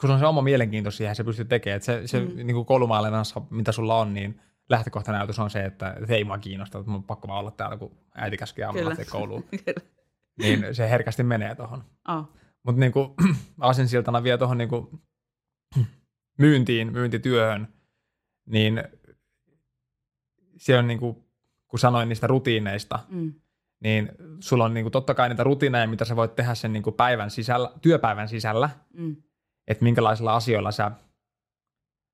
kun 0.00 0.10
on 0.10 0.18
se 0.18 0.26
oma 0.26 0.42
mielenkiinto 0.42 0.90
siihen, 0.90 1.16
se 1.16 1.24
pystyy 1.24 1.44
tekemään. 1.44 1.76
Että 1.76 1.86
se, 1.86 2.06
se 2.06 2.20
mm. 2.20 2.36
niin 2.36 2.54
kuin 2.54 2.66
koulumaailmassa, 2.66 3.42
mitä 3.50 3.72
sulla 3.72 3.98
on, 3.98 4.14
niin 4.14 4.40
lähtökohtanäytös 4.68 5.38
on 5.38 5.50
se, 5.50 5.64
että, 5.64 5.96
että 6.00 6.14
ei 6.14 6.24
mua 6.24 6.38
kiinnosta, 6.38 6.78
että 6.78 6.90
mun 6.90 6.98
on 6.98 7.04
pakko 7.04 7.28
vaan 7.28 7.40
olla 7.40 7.50
täällä, 7.50 7.76
kun 7.76 7.96
äiti 8.14 8.62
aamulla 8.66 8.88
lähteä 8.88 9.06
kouluun. 9.10 9.44
Niin 10.38 10.74
se 10.74 10.90
herkästi 10.90 11.22
menee 11.22 11.54
tuohon. 11.54 11.84
oh. 12.08 12.28
Mutta 12.62 12.80
niinku, 12.80 13.14
asinsiltana 13.60 14.22
vielä 14.22 14.38
tuohon 14.38 14.58
niinku, 14.58 15.00
myyntiin, 16.38 16.92
myyntityöhön, 16.92 17.68
niin 18.46 18.84
se 20.56 20.78
on 20.78 20.86
niinku, 20.86 21.24
kun 21.68 21.78
sanoin 21.78 22.08
niistä 22.08 22.26
rutiineista, 22.26 22.98
mm. 23.08 23.34
niin 23.80 24.08
sulla 24.40 24.64
on 24.64 24.74
niinku 24.74 24.90
totta 24.90 25.14
kai 25.14 25.28
niitä 25.28 25.44
rutiineja, 25.44 25.86
mitä 25.86 26.04
sä 26.04 26.16
voit 26.16 26.34
tehdä 26.36 26.54
sen 26.54 26.72
niinku 26.72 26.92
päivän 26.92 27.30
sisällä, 27.30 27.70
työpäivän 27.82 28.28
sisällä, 28.28 28.70
Mm. 28.92 29.16
että 29.68 29.84
minkälaisilla 29.84 30.36
asioilla 30.36 30.72
sä 30.72 30.90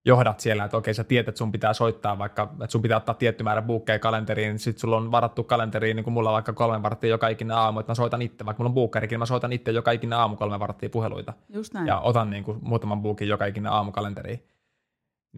johdat 0.07 0.41
siellä, 0.41 0.65
että 0.65 0.77
okei 0.77 0.95
sä 0.95 1.05
tiedät, 1.05 1.29
että 1.29 1.39
sun 1.39 1.53
pitää 1.53 1.73
soittaa 1.73 2.19
vaikka, 2.19 2.43
että 2.53 2.67
sun 2.73 2.83
pitää 2.83 2.97
ottaa 2.97 3.15
tietty 3.15 3.45
määrä 3.45 3.63
buukkeja 3.63 3.99
kalenteriin, 3.99 4.59
sit 4.59 4.79
sulla 4.79 4.97
on 4.97 5.11
varattu 5.13 5.45
kalenteriin, 5.45 5.97
niin 5.97 6.05
kuin 6.05 6.15
mulla 6.15 6.31
on 6.31 6.35
vaikka 6.35 6.53
kolme 6.53 6.83
varttia 6.83 7.11
joka 7.11 7.29
ikinen 7.29 7.57
aamu, 7.57 7.81
että 7.81 7.91
mä 7.91 7.95
soitan 7.95 8.23
itse, 8.23 8.45
vaikka 8.47 8.63
mulla 8.63 8.71
on 8.71 8.75
buukkerikin, 8.75 9.15
niin 9.15 9.21
mä 9.21 9.27
soitan 9.27 9.53
itse 9.53 9.71
joka 9.71 9.91
ikinen 9.91 10.19
aamu 10.19 10.37
kolme 10.37 10.59
varttia 10.61 10.91
puheluita 10.91 11.33
Just 11.49 11.75
näin. 11.75 11.87
ja 11.87 12.01
otan 12.01 12.31
niin 12.31 12.45
kuin 12.45 12.59
muutaman 12.63 13.03
buukin 13.03 13.29
joka 13.29 13.47
ikinen 13.47 13.73
aamu 13.73 13.93
kalenteriin. 13.93 14.45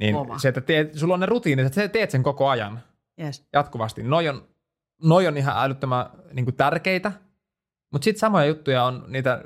Niin 0.00 0.14
Kova. 0.14 0.38
se, 0.38 0.48
että 0.48 0.60
teet, 0.60 0.94
sulla 0.94 1.14
on 1.14 1.20
ne 1.20 1.26
rutiinit, 1.26 1.66
että 1.66 1.74
sä 1.82 1.88
teet 1.88 2.10
sen 2.10 2.22
koko 2.22 2.48
ajan 2.48 2.80
Yes. 3.20 3.46
jatkuvasti. 3.52 4.02
Noi 4.02 4.28
on, 4.28 4.48
noi 5.02 5.26
on 5.26 5.36
ihan 5.36 5.54
älyttömän 5.64 6.06
niin 6.32 6.44
kuin 6.44 6.56
tärkeitä, 6.56 7.12
mutta 7.92 8.04
sitten 8.04 8.20
samoja 8.20 8.46
juttuja 8.46 8.84
on 8.84 9.04
niitä, 9.08 9.44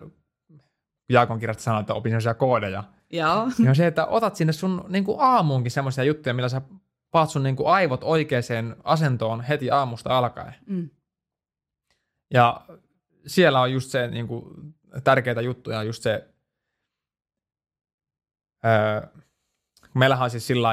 Jaakon 1.08 1.38
kirjasta 1.38 1.62
sanoi, 1.62 1.80
että 1.80 1.94
opin 1.94 2.10
sellaisia 2.10 2.34
koodeja, 2.34 2.84
Joo. 3.10 3.46
niin 3.58 3.68
on 3.68 3.76
se, 3.76 3.86
että 3.86 4.06
otat 4.06 4.36
sinne 4.36 4.52
sun 4.52 4.84
niin 4.88 5.04
kuin 5.04 5.20
aamuunkin 5.20 5.70
semmoisia 5.70 6.04
juttuja, 6.04 6.34
millä 6.34 6.48
sä 6.48 6.62
paat 7.10 7.30
sun 7.30 7.42
niin 7.42 7.56
kuin 7.56 7.68
aivot 7.68 8.04
oikeaan 8.04 8.76
asentoon 8.84 9.40
heti 9.40 9.70
aamusta 9.70 10.18
alkaen. 10.18 10.54
Mm. 10.66 10.90
Ja 12.34 12.60
siellä 13.26 13.60
on 13.60 13.72
just 13.72 13.90
se 13.90 14.08
niin 14.08 14.28
kuin, 14.28 14.74
tärkeitä 15.04 15.40
juttuja, 15.40 15.82
just 15.82 16.02
se, 16.02 16.28
öö, 18.64 19.22
meillähän 19.94 20.24
on 20.24 20.30
siis 20.30 20.46
sillä 20.46 20.68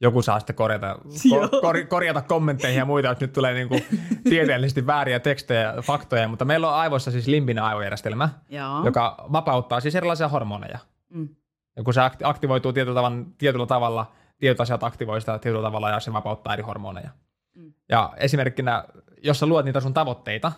joku 0.00 0.22
saa 0.22 0.40
sitten 0.40 0.56
korjata, 0.56 0.98
ko, 1.30 1.60
kor, 1.60 1.86
korjata 1.88 2.22
kommentteihin 2.22 2.78
ja 2.78 2.84
muita, 2.84 3.08
jos 3.08 3.20
nyt 3.20 3.32
tulee 3.32 3.54
niin 3.54 3.68
kuin 3.68 3.84
tieteellisesti 4.30 4.86
vääriä 4.86 5.20
tekstejä 5.20 5.60
ja 5.60 5.82
faktoja, 5.82 6.28
mutta 6.28 6.44
meillä 6.44 6.68
on 6.68 6.74
aivoissa 6.74 7.10
siis 7.10 7.26
limbinen 7.26 7.64
aivojärjestelmä, 7.64 8.28
Joo. 8.48 8.84
joka 8.84 9.24
vapauttaa 9.32 9.80
siis 9.80 9.94
erilaisia 9.94 10.28
hormoneja. 10.28 10.78
Mm. 11.08 11.28
Ja 11.76 11.82
kun 11.82 11.94
se 11.94 12.00
akti- 12.00 12.24
aktivoituu 12.24 12.72
tietyllä 12.72 12.94
tavalla, 12.98 13.24
tietyllä 13.38 13.66
tavalla, 13.66 14.12
tietyt 14.38 14.60
asiat 14.60 14.84
aktivoi 14.84 15.20
sitä 15.20 15.38
tietyllä 15.38 15.62
tavalla 15.62 15.90
ja 15.90 16.00
se 16.00 16.12
vapauttaa 16.12 16.52
eri 16.52 16.62
hormoneja. 16.62 17.10
Mm. 17.54 17.72
Ja 17.88 18.12
esimerkkinä, 18.16 18.84
jos 19.22 19.38
sä 19.38 19.46
luot 19.46 19.64
niitä 19.64 19.80
sun 19.80 19.94
tavoitteita 19.94 20.52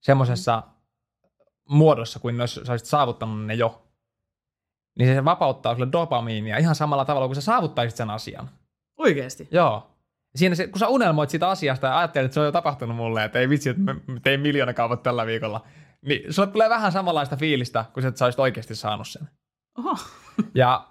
semmoisessa 0.00 0.62
muodossa, 1.68 2.18
kuin 2.18 2.36
jos 2.36 2.60
sä 2.64 2.72
olisit 2.72 2.88
saavuttanut 2.88 3.46
ne 3.46 3.54
jo, 3.54 3.87
niin 4.98 5.14
se 5.14 5.24
vapauttaa 5.24 5.74
sulle 5.74 5.92
dopamiinia 5.92 6.58
ihan 6.58 6.74
samalla 6.74 7.04
tavalla 7.04 7.28
kuin 7.28 7.34
sä 7.34 7.40
saavuttaisit 7.40 7.96
sen 7.96 8.10
asian. 8.10 8.50
Oikeesti. 8.98 9.48
Joo. 9.50 9.90
Siinä 10.36 10.54
se, 10.54 10.66
kun 10.66 10.78
sä 10.78 10.88
unelmoit 10.88 11.30
siitä 11.30 11.48
asiasta 11.48 11.86
ja 11.86 11.98
ajattelet, 11.98 12.24
että 12.24 12.34
se 12.34 12.40
on 12.40 12.46
jo 12.46 12.52
tapahtunut 12.52 12.96
mulle, 12.96 13.24
että 13.24 13.38
ei 13.38 13.48
vitsi, 13.48 13.70
että 13.70 13.82
mä 13.82 13.94
tein 14.22 14.40
miljoona 14.40 14.74
kaupat 14.74 15.02
tällä 15.02 15.26
viikolla, 15.26 15.64
niin 16.02 16.32
sulle 16.32 16.48
tulee 16.48 16.68
vähän 16.68 16.92
samanlaista 16.92 17.36
fiilistä, 17.36 17.84
kun 17.94 18.02
sä 18.02 18.24
olisit 18.24 18.40
oikeasti 18.40 18.74
saanut 18.74 19.08
sen. 19.08 19.28
Oho. 19.78 19.96
Ja, 20.54 20.86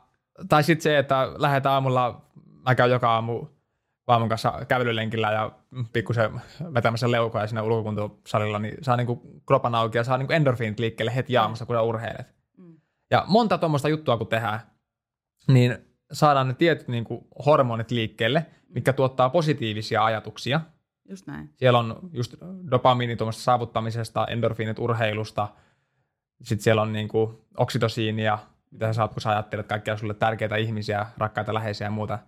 tai 0.50 0.63
sitten 0.63 0.84
se, 0.84 0.98
että 0.98 1.30
lähdetään 1.38 1.74
aamulla, 1.74 2.22
mä 2.65 2.76
käyn 2.76 2.91
joka 2.91 3.13
aamu 3.13 3.46
vaamun 4.08 4.30
kanssa 4.30 4.54
kävelylenkillä 4.67 5.32
ja 5.32 5.52
pikkusen 5.93 6.41
vetämässä 6.74 7.12
leukoja 7.12 7.48
siinä 7.48 7.63
ulkokuntosalilla, 7.63 8.60
niin 8.60 8.78
saa 8.82 8.98
niinku 8.98 9.41
kropan 9.46 9.76
auki 9.76 9.98
ja 9.98 10.04
saa 10.04 10.17
niinku 10.17 10.34
endorfiinit 10.34 10.80
liikkeelle 10.80 11.15
heti 11.15 11.38
aamusta, 11.38 11.65
kun 11.65 11.76
sä 11.76 11.82
urheilet. 11.82 12.37
Mm. 13.10 13.15
Ja 13.15 13.26
monta 13.28 13.58
tuommoista 13.58 13.89
juttua 13.89 14.17
kun 14.17 14.28
tehdään, 14.28 14.60
niin 15.48 15.78
saadaan 16.12 16.48
ne 16.48 16.54
tietyt 16.54 16.88
niinku 16.88 17.28
hormonit 17.46 17.91
liikkeelle, 17.91 18.46
mikä 18.70 18.93
tuottaa 18.93 19.30
positiivisia 19.30 20.06
ajatuksia. 20.06 20.62
Just 21.10 21.28
näin. 21.28 21.54
Siellä 21.56 21.80
on 21.80 22.10
just 22.13 22.36
dopamiini 22.72 23.15
tuommoista 23.15 23.43
saavuttamisesta, 23.43 24.26
endorfiinit 24.26 24.80
urheilusta, 24.80 25.48
sitten 26.43 26.63
siellä 26.63 26.82
on 26.82 26.93
niinku 26.93 27.46
oksitosiinia, 27.58 28.39
mitä 28.72 28.88
sä 28.88 28.93
saat, 28.93 29.13
kun 29.13 29.22
sä 29.22 29.30
ajattelet 29.30 29.67
kaikkia 29.67 29.98
sulle 29.98 30.13
tärkeitä 30.13 30.56
ihmisiä, 30.56 31.06
rakkaita 31.17 31.54
läheisiä 31.54 31.88
ja 31.88 31.91
muuta, 31.91 32.20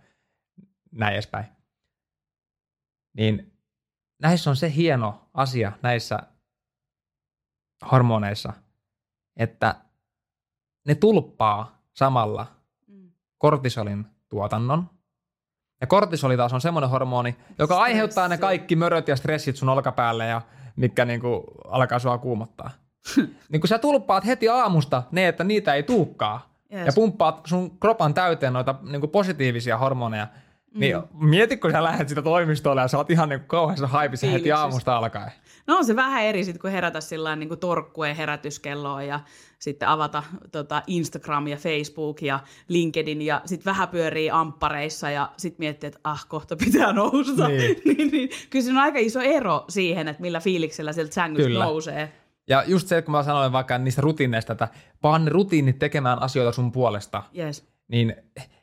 näin 0.91 1.13
edespäin. 1.13 1.45
Niin 3.17 3.53
näissä 4.21 4.49
on 4.49 4.55
se 4.55 4.73
hieno 4.75 5.29
asia 5.33 5.71
näissä 5.81 6.19
hormoneissa, 7.91 8.53
että 9.37 9.75
ne 10.89 10.95
tulppaa 10.95 11.81
samalla 11.93 12.45
mm. 12.87 13.11
kortisolin 13.37 14.05
tuotannon. 14.29 14.89
Ja 15.81 15.87
kortisoli 15.87 16.37
taas 16.37 16.53
on 16.53 16.61
semmoinen 16.61 16.89
hormoni, 16.89 17.35
joka 17.59 17.73
Stressi. 17.73 17.91
aiheuttaa 17.91 18.27
ne 18.27 18.37
kaikki 18.37 18.75
möröt 18.75 19.07
ja 19.07 19.15
stressit 19.15 19.55
sun 19.55 19.69
olkapäälle 19.69 20.25
ja 20.25 20.41
mikä 20.75 21.05
niinku 21.05 21.43
alkaa 21.67 21.99
sua 21.99 22.17
kuumottaa. 22.17 22.69
niin 23.49 23.61
kun 23.61 23.67
sä 23.67 23.79
tulppaat 23.79 24.25
heti 24.25 24.49
aamusta 24.49 25.03
ne, 25.11 25.27
että 25.27 25.43
niitä 25.43 25.73
ei 25.73 25.83
tuukkaa. 25.83 26.49
Yes. 26.73 26.85
Ja 26.85 26.91
pumppaat 26.95 27.41
sun 27.45 27.79
kropan 27.79 28.13
täyteen 28.13 28.53
noita 28.53 28.75
niinku 28.81 29.07
positiivisia 29.07 29.77
hormoneja, 29.77 30.27
niin 30.73 30.95
mm. 30.95 31.29
mieti, 31.29 31.57
kun 31.57 31.71
sä 31.71 31.83
lähdet 31.83 32.09
sitä 32.09 32.21
toimistolle 32.21 32.81
ja 32.81 32.87
sä 32.87 32.97
oot 32.97 33.09
ihan 33.09 33.29
niin 33.29 33.43
kauheassa 33.47 33.87
haipissa 33.87 34.27
heti 34.27 34.51
aamusta 34.51 34.97
alkaen. 34.97 35.31
No 35.67 35.77
on 35.77 35.85
se 35.85 35.95
vähän 35.95 36.23
eri 36.23 36.43
sitten, 36.43 36.61
kun 36.61 36.71
herätä 36.71 37.01
sillä 37.01 37.35
niin 37.35 37.49
kuin 37.49 37.59
torkkueen 37.59 38.15
herätyskelloa 38.15 39.03
ja 39.03 39.19
sitten 39.59 39.87
avata 39.87 40.23
tota 40.51 40.83
Instagram 40.87 41.47
ja 41.47 41.57
Facebook 41.57 42.21
ja 42.21 42.39
LinkedIn 42.67 43.21
ja 43.21 43.41
sitten 43.45 43.71
vähän 43.71 43.87
pyörii 43.87 44.29
amppareissa 44.31 45.09
ja 45.09 45.31
sitten 45.37 45.59
miettii, 45.59 45.87
että 45.87 45.99
ah, 46.03 46.25
kohta 46.27 46.55
pitää 46.55 46.93
nousta. 46.93 47.47
Niin. 47.47 47.81
niin, 47.85 48.11
niin, 48.11 48.29
kyllä 48.49 48.63
siinä 48.63 48.79
on 48.79 48.83
aika 48.83 48.99
iso 48.99 49.19
ero 49.21 49.65
siihen, 49.69 50.07
että 50.07 50.21
millä 50.21 50.39
fiiliksellä 50.39 50.93
sieltä 50.93 51.13
sängystä 51.13 51.47
kyllä. 51.47 51.65
nousee. 51.65 52.13
Ja 52.47 52.63
just 52.67 52.87
se, 52.87 53.01
kun 53.01 53.11
mä 53.11 53.23
sanoin 53.23 53.51
vaikka 53.51 53.77
niistä 53.77 54.01
rutiineista, 54.01 54.53
että 54.53 54.67
panne 55.01 55.31
rutiinit 55.31 55.79
tekemään 55.79 56.21
asioita 56.21 56.51
sun 56.51 56.71
puolesta. 56.71 57.23
Yes 57.37 57.69
niin 57.89 58.15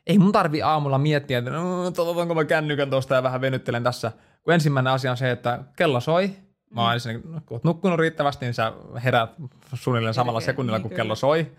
ei 0.07 0.19
mun 0.19 0.31
tarvi 0.31 0.61
aamulla 0.61 0.97
miettiä, 0.97 1.37
että 1.37 1.51
no, 1.51 1.85
otanko 1.85 2.35
mä 2.35 2.45
kännykän 2.45 2.89
tuosta 2.89 3.15
ja 3.15 3.23
vähän 3.23 3.41
venyttelen 3.41 3.83
tässä. 3.83 4.11
Kun 4.43 4.53
ensimmäinen 4.53 4.93
asia 4.93 5.11
on 5.11 5.17
se, 5.17 5.31
että 5.31 5.63
kello 5.75 5.99
soi, 5.99 6.33
mä 6.69 6.81
oon 6.81 6.93
mm. 7.13 7.41
kun 7.45 7.55
oot 7.55 7.63
nukkunut 7.63 7.99
riittävästi, 7.99 8.45
niin 8.45 8.53
sä 8.53 8.73
herät 9.03 9.29
suunnilleen 9.73 10.13
samalla 10.13 10.39
sekunnilla, 10.39 10.79
kun 10.79 10.91
kello 10.91 11.15
soi. 11.15 11.51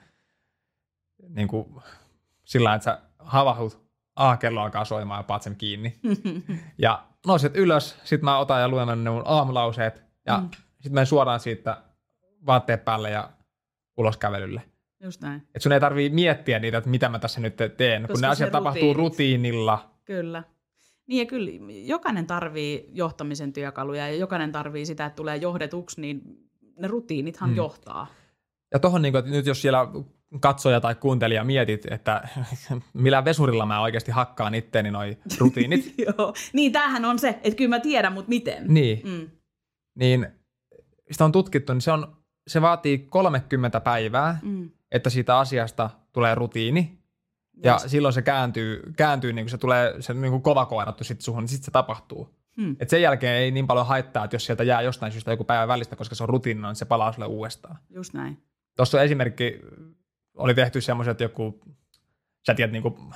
Niin 1.29 1.49
kuin 1.49 1.67
sillä 2.45 2.75
että 2.75 2.85
sä 2.85 3.01
havahdut, 3.19 3.89
ah, 4.17 4.39
kello 4.39 4.61
alkaa 4.61 4.85
soimaan 4.85 5.19
ja 5.19 5.23
paat 5.23 5.43
sen 5.43 5.57
kiinni. 5.57 6.01
ja 6.79 7.05
nouset 7.27 7.57
ylös, 7.57 7.97
sit 8.05 8.23
mä 8.23 8.39
otan 8.39 8.61
ja 8.61 8.69
luen 8.69 9.05
ne 9.05 9.11
mun 9.11 9.23
aamulauseet 9.25 10.03
ja 10.27 10.39
mm. 10.39 10.49
sit 10.81 10.93
menen 10.93 11.07
suoraan 11.07 11.41
siitä 11.41 11.83
vaatteet 12.47 12.85
päälle 12.85 13.11
ja 13.11 13.31
ulos 13.97 14.17
kävelylle. 14.17 14.63
Just 15.03 15.21
näin. 15.21 15.43
Et 15.55 15.63
sun 15.63 15.73
ei 15.73 15.81
tarvii 15.81 16.11
miettiä 16.11 16.59
niitä, 16.59 16.79
että 16.79 16.91
mitä 16.91 17.09
mä 17.09 17.19
tässä 17.19 17.41
nyt 17.41 17.57
teen, 17.77 18.03
Koska 18.03 18.13
kun 18.13 18.21
ne 18.21 18.27
asiat 18.29 18.49
rutiinit. 18.49 18.53
tapahtuu 18.53 18.95
rutiinilla. 18.95 19.91
Kyllä. 20.05 20.43
Niin 21.07 21.19
ja 21.19 21.27
kyllä, 21.27 21.51
jokainen 21.85 22.27
tarvii 22.27 22.91
johtamisen 22.93 23.53
työkaluja 23.53 24.09
ja 24.09 24.15
jokainen 24.15 24.53
tarvii 24.53 24.87
sitä, 24.87 25.07
että 25.07 25.17
tulee 25.17 25.37
johdetuksi, 25.37 26.01
niin 26.01 26.23
ne 26.79 26.89
rutiinithan 26.89 27.49
hmm. 27.49 27.57
johtaa. 27.57 28.07
Ja 28.73 28.79
tuohon, 28.79 29.03
niin 29.03 29.17
että 29.17 29.31
nyt 29.31 29.47
jos 29.47 29.63
siellä 29.63 29.89
katsoja 30.41 30.81
tai 30.81 30.95
kuuntelija 30.95 31.45
mietit, 31.45 31.87
että 31.91 32.29
millä 32.93 33.25
vesurilla 33.25 33.67
mä 33.67 33.81
oikeasti 33.81 34.11
hakkaan 34.11 34.55
itteeni 34.55 34.91
noi 34.91 35.19
rutiinit. 35.39 35.95
Joo, 36.07 36.35
niin 36.53 36.73
tämähän 36.73 37.05
on 37.05 37.19
se, 37.19 37.29
että 37.29 37.57
kyllä 37.57 37.77
mä 37.77 37.81
tiedän, 37.81 38.13
mutta 38.13 38.29
miten. 38.29 38.65
Niin, 38.69 39.01
mm. 39.05 39.31
niin 39.95 40.27
sitä 41.11 41.25
on 41.25 41.33
tutkittu, 41.33 41.73
niin 41.73 41.81
se, 41.81 41.93
on, 41.93 42.17
se 42.49 42.63
vaatii 42.63 42.99
30 42.99 43.81
päivää, 43.81 44.39
mm 44.43 44.71
että 44.93 45.11
siitä 45.11 45.39
asiasta 45.39 45.91
tulee 46.13 46.35
rutiini, 46.35 46.99
ja 47.65 47.73
yes. 47.73 47.91
silloin 47.91 48.15
se 48.15 48.23
kääntyy, 48.23 48.83
kääntyy 48.97 49.33
niin 49.33 49.45
kuin 49.45 49.51
se 49.51 49.59
tulee 49.59 50.03
se 50.03 50.15
niin 50.15 50.31
kuin 50.31 50.43
kova 50.43 50.67
koirattu 50.67 51.05
sitten 51.05 51.25
suhun, 51.25 51.43
niin 51.43 51.49
sitten 51.49 51.65
se 51.65 51.71
tapahtuu. 51.71 52.39
Hmm. 52.61 52.77
Et 52.81 52.89
sen 52.91 53.03
jälkeen 53.03 53.37
ei 53.37 53.51
niin 53.51 53.67
paljon 53.67 53.87
haittaa, 53.87 54.25
että 54.25 54.35
jos 54.35 54.47
sieltä 54.47 54.65
jää 54.65 54.83
jostain 54.83 55.13
syystä 55.13 55.31
joku 55.31 55.45
päivä 55.45 55.69
välistä, 55.69 55.97
koska 55.97 56.15
se 56.15 56.23
on 56.23 56.29
rutiini, 56.29 56.63
niin 56.63 56.77
se 56.77 56.85
palaa 56.85 57.13
sulle 57.13 57.27
uudestaan. 57.27 57.79
Just 57.91 58.15
näin. 58.15 58.43
Tuossa 58.77 59.03
esimerkki, 59.03 59.61
oli 60.37 60.55
tehty 60.55 60.81
semmoiset, 60.81 61.11
että 61.11 61.25
joku, 61.25 61.61
sä 62.47 62.55
tiedät 62.55 62.73
niin 62.73 62.83
kuin 62.83 63.15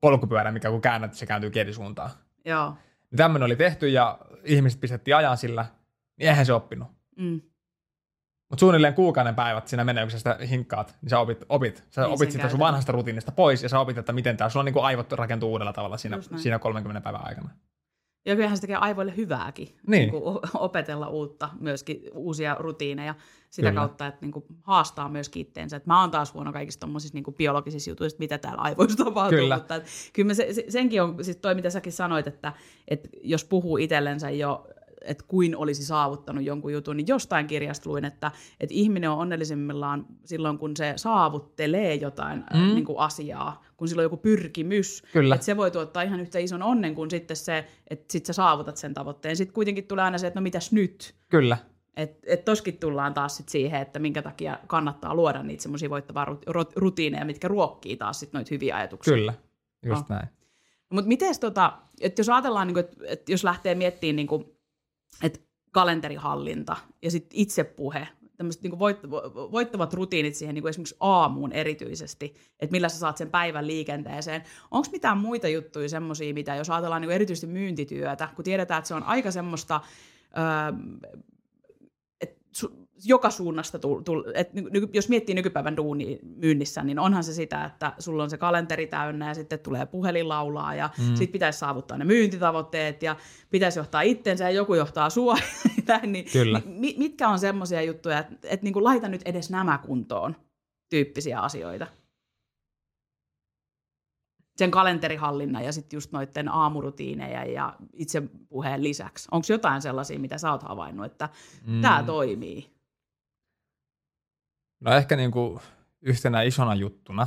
polkupyörä, 0.00 0.52
mikä 0.52 0.70
kun 0.70 0.80
käännät, 0.80 1.14
se 1.14 1.26
kääntyy 1.26 1.50
kielisuuntaan. 1.50 2.10
Joo. 2.44 2.76
Niin 3.10 3.16
tämmöinen 3.16 3.46
oli 3.46 3.56
tehty 3.56 3.88
ja 3.88 4.18
ihmiset 4.44 4.80
pistettiin 4.80 5.16
ajan 5.16 5.36
sillä, 5.36 5.66
niin 6.18 6.28
eihän 6.28 6.46
se 6.46 6.52
oppinut. 6.52 6.88
Mm. 7.16 7.40
Mutta 8.50 8.60
suunnilleen 8.60 8.94
kuukauden 8.94 9.34
päivät 9.34 9.68
siinä 9.68 9.84
menee, 9.84 10.04
kun 10.04 10.10
sä 10.10 10.18
sitä 10.18 10.38
hinkkaat, 10.50 10.96
niin 11.02 11.10
sä 11.10 11.18
opit, 11.18 11.44
opit. 11.48 11.84
Sä 11.90 12.02
niin 12.02 12.12
opit 12.12 12.30
sitä 12.30 12.48
sun 12.48 12.58
vanhasta 12.58 12.92
rutiinista 12.92 13.32
pois 13.32 13.62
ja 13.62 13.68
sä 13.68 13.80
opit, 13.80 13.98
että 13.98 14.12
miten 14.12 14.36
tämä, 14.36 14.50
sulla 14.50 14.60
on 14.60 14.64
niin 14.64 14.72
kuin 14.72 14.84
aivot 14.84 15.12
rakentuu 15.12 15.52
uudella 15.52 15.72
tavalla 15.72 15.96
siinä, 15.96 16.18
siinä 16.36 16.58
30 16.58 17.00
päivän 17.00 17.26
aikana. 17.26 17.48
Ja 18.26 18.34
kyllähän 18.34 18.56
se 18.56 18.60
tekee 18.60 18.76
aivoille 18.76 19.16
hyvääkin 19.16 19.68
niin. 19.86 20.10
Niin 20.10 20.22
opetella 20.54 21.08
uutta, 21.08 21.48
myöskin 21.60 22.00
uusia 22.14 22.56
rutiineja 22.58 23.14
sitä 23.50 23.68
Kyllä. 23.68 23.80
kautta, 23.80 24.06
että 24.06 24.20
niin 24.20 24.32
kuin 24.32 24.44
haastaa 24.62 25.08
myöskin 25.08 25.40
itteensä. 25.40 25.76
Että 25.76 25.90
mä 25.90 26.00
oon 26.00 26.10
taas 26.10 26.34
huono 26.34 26.52
kaikissa 26.52 26.80
tuommoisissa 26.80 27.14
niin 27.18 27.34
biologisissa 27.34 27.90
jutuissa, 27.90 28.18
mitä 28.18 28.38
täällä 28.38 28.62
aivoissa 28.62 29.04
tapahtuu. 29.04 29.38
Kyllä. 29.38 29.56
Mutta 29.56 29.74
että, 29.74 29.88
kyllä 30.12 30.34
se, 30.34 30.48
senkin 30.68 31.02
on 31.02 31.24
siis 31.24 31.36
toi, 31.36 31.54
mitä 31.54 31.70
säkin 31.70 31.92
sanoit, 31.92 32.26
että, 32.26 32.52
että 32.88 33.08
jos 33.22 33.44
puhuu 33.44 33.76
itsellensä 33.76 34.30
jo 34.30 34.66
että 35.06 35.24
kuin 35.28 35.56
olisi 35.56 35.84
saavuttanut 35.84 36.44
jonkun 36.44 36.72
jutun, 36.72 36.96
niin 36.96 37.06
jostain 37.06 37.46
kirjasta 37.46 37.90
luin, 37.90 38.04
että, 38.04 38.30
että 38.60 38.74
ihminen 38.74 39.10
on 39.10 39.18
onnellisimmillaan 39.18 40.06
silloin, 40.24 40.58
kun 40.58 40.76
se 40.76 40.92
saavuttelee 40.96 41.94
jotain 41.94 42.38
mm. 42.38 42.60
äh, 42.60 42.74
niin 42.74 42.84
kuin 42.84 42.98
asiaa, 42.98 43.64
kun 43.76 43.88
sillä 43.88 44.00
on 44.00 44.04
joku 44.04 44.16
pyrkimys. 44.16 45.02
Kyllä. 45.12 45.34
Että 45.34 45.44
se 45.44 45.56
voi 45.56 45.70
tuottaa 45.70 46.02
ihan 46.02 46.20
yhtä 46.20 46.38
ison 46.38 46.62
onnen 46.62 46.94
kuin 46.94 47.10
sitten 47.10 47.36
se, 47.36 47.66
että 47.90 48.12
sit 48.12 48.26
sä 48.26 48.32
saavutat 48.32 48.76
sen 48.76 48.94
tavoitteen. 48.94 49.36
Sitten 49.36 49.54
kuitenkin 49.54 49.84
tulee 49.84 50.04
aina 50.04 50.18
se, 50.18 50.26
että 50.26 50.40
no 50.40 50.42
mitäs 50.42 50.72
nyt? 50.72 51.14
Kyllä. 51.28 51.56
Että 51.96 52.18
et 52.26 52.44
toskin 52.44 52.78
tullaan 52.78 53.14
taas 53.14 53.36
sit 53.36 53.48
siihen, 53.48 53.82
että 53.82 53.98
minkä 53.98 54.22
takia 54.22 54.58
kannattaa 54.66 55.14
luoda 55.14 55.42
niitä 55.42 55.62
semmoisia 55.62 55.90
voittavaa 55.90 56.26
rutiineja, 56.76 57.24
mitkä 57.24 57.48
ruokkii 57.48 57.96
taas 57.96 58.20
sit 58.20 58.32
noita 58.32 58.48
hyviä 58.50 58.76
ajatuksia. 58.76 59.14
Kyllä, 59.14 59.34
just 59.86 60.08
no. 60.08 60.16
näin. 60.16 60.28
Mutta 60.90 61.08
miten 61.08 61.40
tota, 61.40 61.72
että 62.00 62.20
jos 62.20 62.28
ajatellaan, 62.28 62.66
niin 62.66 62.78
että 62.78 62.96
et 63.06 63.28
jos 63.28 63.44
lähtee 63.44 63.74
miettimään 63.74 64.16
niin 64.16 64.53
että 65.22 65.40
kalenterihallinta 65.72 66.76
ja 67.02 67.10
sitten 67.10 67.38
itsepuhe, 67.38 68.08
tämmöiset 68.36 68.62
niin 68.62 68.78
voittavat 69.52 69.94
rutiinit 69.94 70.34
siihen 70.34 70.54
niin 70.54 70.68
esimerkiksi 70.68 70.96
aamuun 71.00 71.52
erityisesti, 71.52 72.34
että 72.60 72.72
millä 72.72 72.88
sä 72.88 72.98
saat 72.98 73.16
sen 73.16 73.30
päivän 73.30 73.66
liikenteeseen. 73.66 74.42
Onko 74.70 74.88
mitään 74.92 75.18
muita 75.18 75.48
juttuja 75.48 75.88
semmoisia, 75.88 76.34
mitä 76.34 76.54
jos 76.54 76.70
ajatellaan 76.70 77.02
niin 77.02 77.10
erityisesti 77.10 77.46
myyntityötä, 77.46 78.28
kun 78.36 78.44
tiedetään, 78.44 78.78
että 78.78 78.88
se 78.88 78.94
on 78.94 79.02
aika 79.02 79.30
semmoista, 79.30 79.80
öö, 80.38 80.78
että 82.20 82.40
joka 83.04 83.30
suunnasta, 83.30 83.78
tull, 83.78 84.00
tull, 84.00 84.24
et 84.34 84.50
jos 84.92 85.08
miettii 85.08 85.34
nykypäivän 85.34 85.76
duuni 85.76 86.18
myynnissä, 86.36 86.82
niin 86.82 86.98
onhan 86.98 87.24
se 87.24 87.32
sitä, 87.34 87.64
että 87.64 87.92
sulla 87.98 88.22
on 88.22 88.30
se 88.30 88.38
kalenteri 88.38 88.86
täynnä 88.86 89.28
ja 89.28 89.34
sitten 89.34 89.58
tulee 89.58 89.86
puhelin 89.86 90.28
laulaa 90.28 90.74
ja 90.74 90.90
mm. 90.98 91.04
sitten 91.04 91.32
pitäisi 91.32 91.58
saavuttaa 91.58 91.98
ne 91.98 92.04
myyntitavoitteet 92.04 93.02
ja 93.02 93.16
pitäisi 93.50 93.78
johtaa 93.78 94.02
itsensä 94.02 94.44
ja 94.44 94.50
joku 94.50 94.74
johtaa 94.74 95.10
sua. 95.10 95.36
niin, 96.06 96.24
Kyllä. 96.32 96.62
Niin, 96.66 96.98
mitkä 96.98 97.28
on 97.28 97.38
semmoisia 97.38 97.82
juttuja, 97.82 98.18
että, 98.18 98.34
että 98.42 98.64
niin 98.64 98.84
laita 98.84 99.08
nyt 99.08 99.22
edes 99.24 99.50
nämä 99.50 99.78
kuntoon 99.78 100.36
tyyppisiä 100.90 101.40
asioita? 101.40 101.86
sen 104.56 104.70
kalenterihallinnan 104.70 105.64
ja 105.64 105.72
sitten 105.72 105.96
just 105.96 106.12
noiden 106.12 106.48
aamurutiineja 106.48 107.44
ja 107.44 107.76
itse 107.92 108.22
puheen 108.48 108.84
lisäksi. 108.84 109.28
Onko 109.30 109.46
jotain 109.48 109.82
sellaisia, 109.82 110.18
mitä 110.18 110.38
sä 110.38 110.52
oot 110.52 110.62
havainnut, 110.62 111.06
että 111.06 111.28
mm. 111.66 111.80
tämä 111.80 112.02
toimii? 112.02 112.73
No 114.84 114.92
ehkä 114.92 115.16
niin 115.16 115.30
kuin 115.30 115.60
yhtenä 116.02 116.42
isona 116.42 116.74
juttuna 116.74 117.26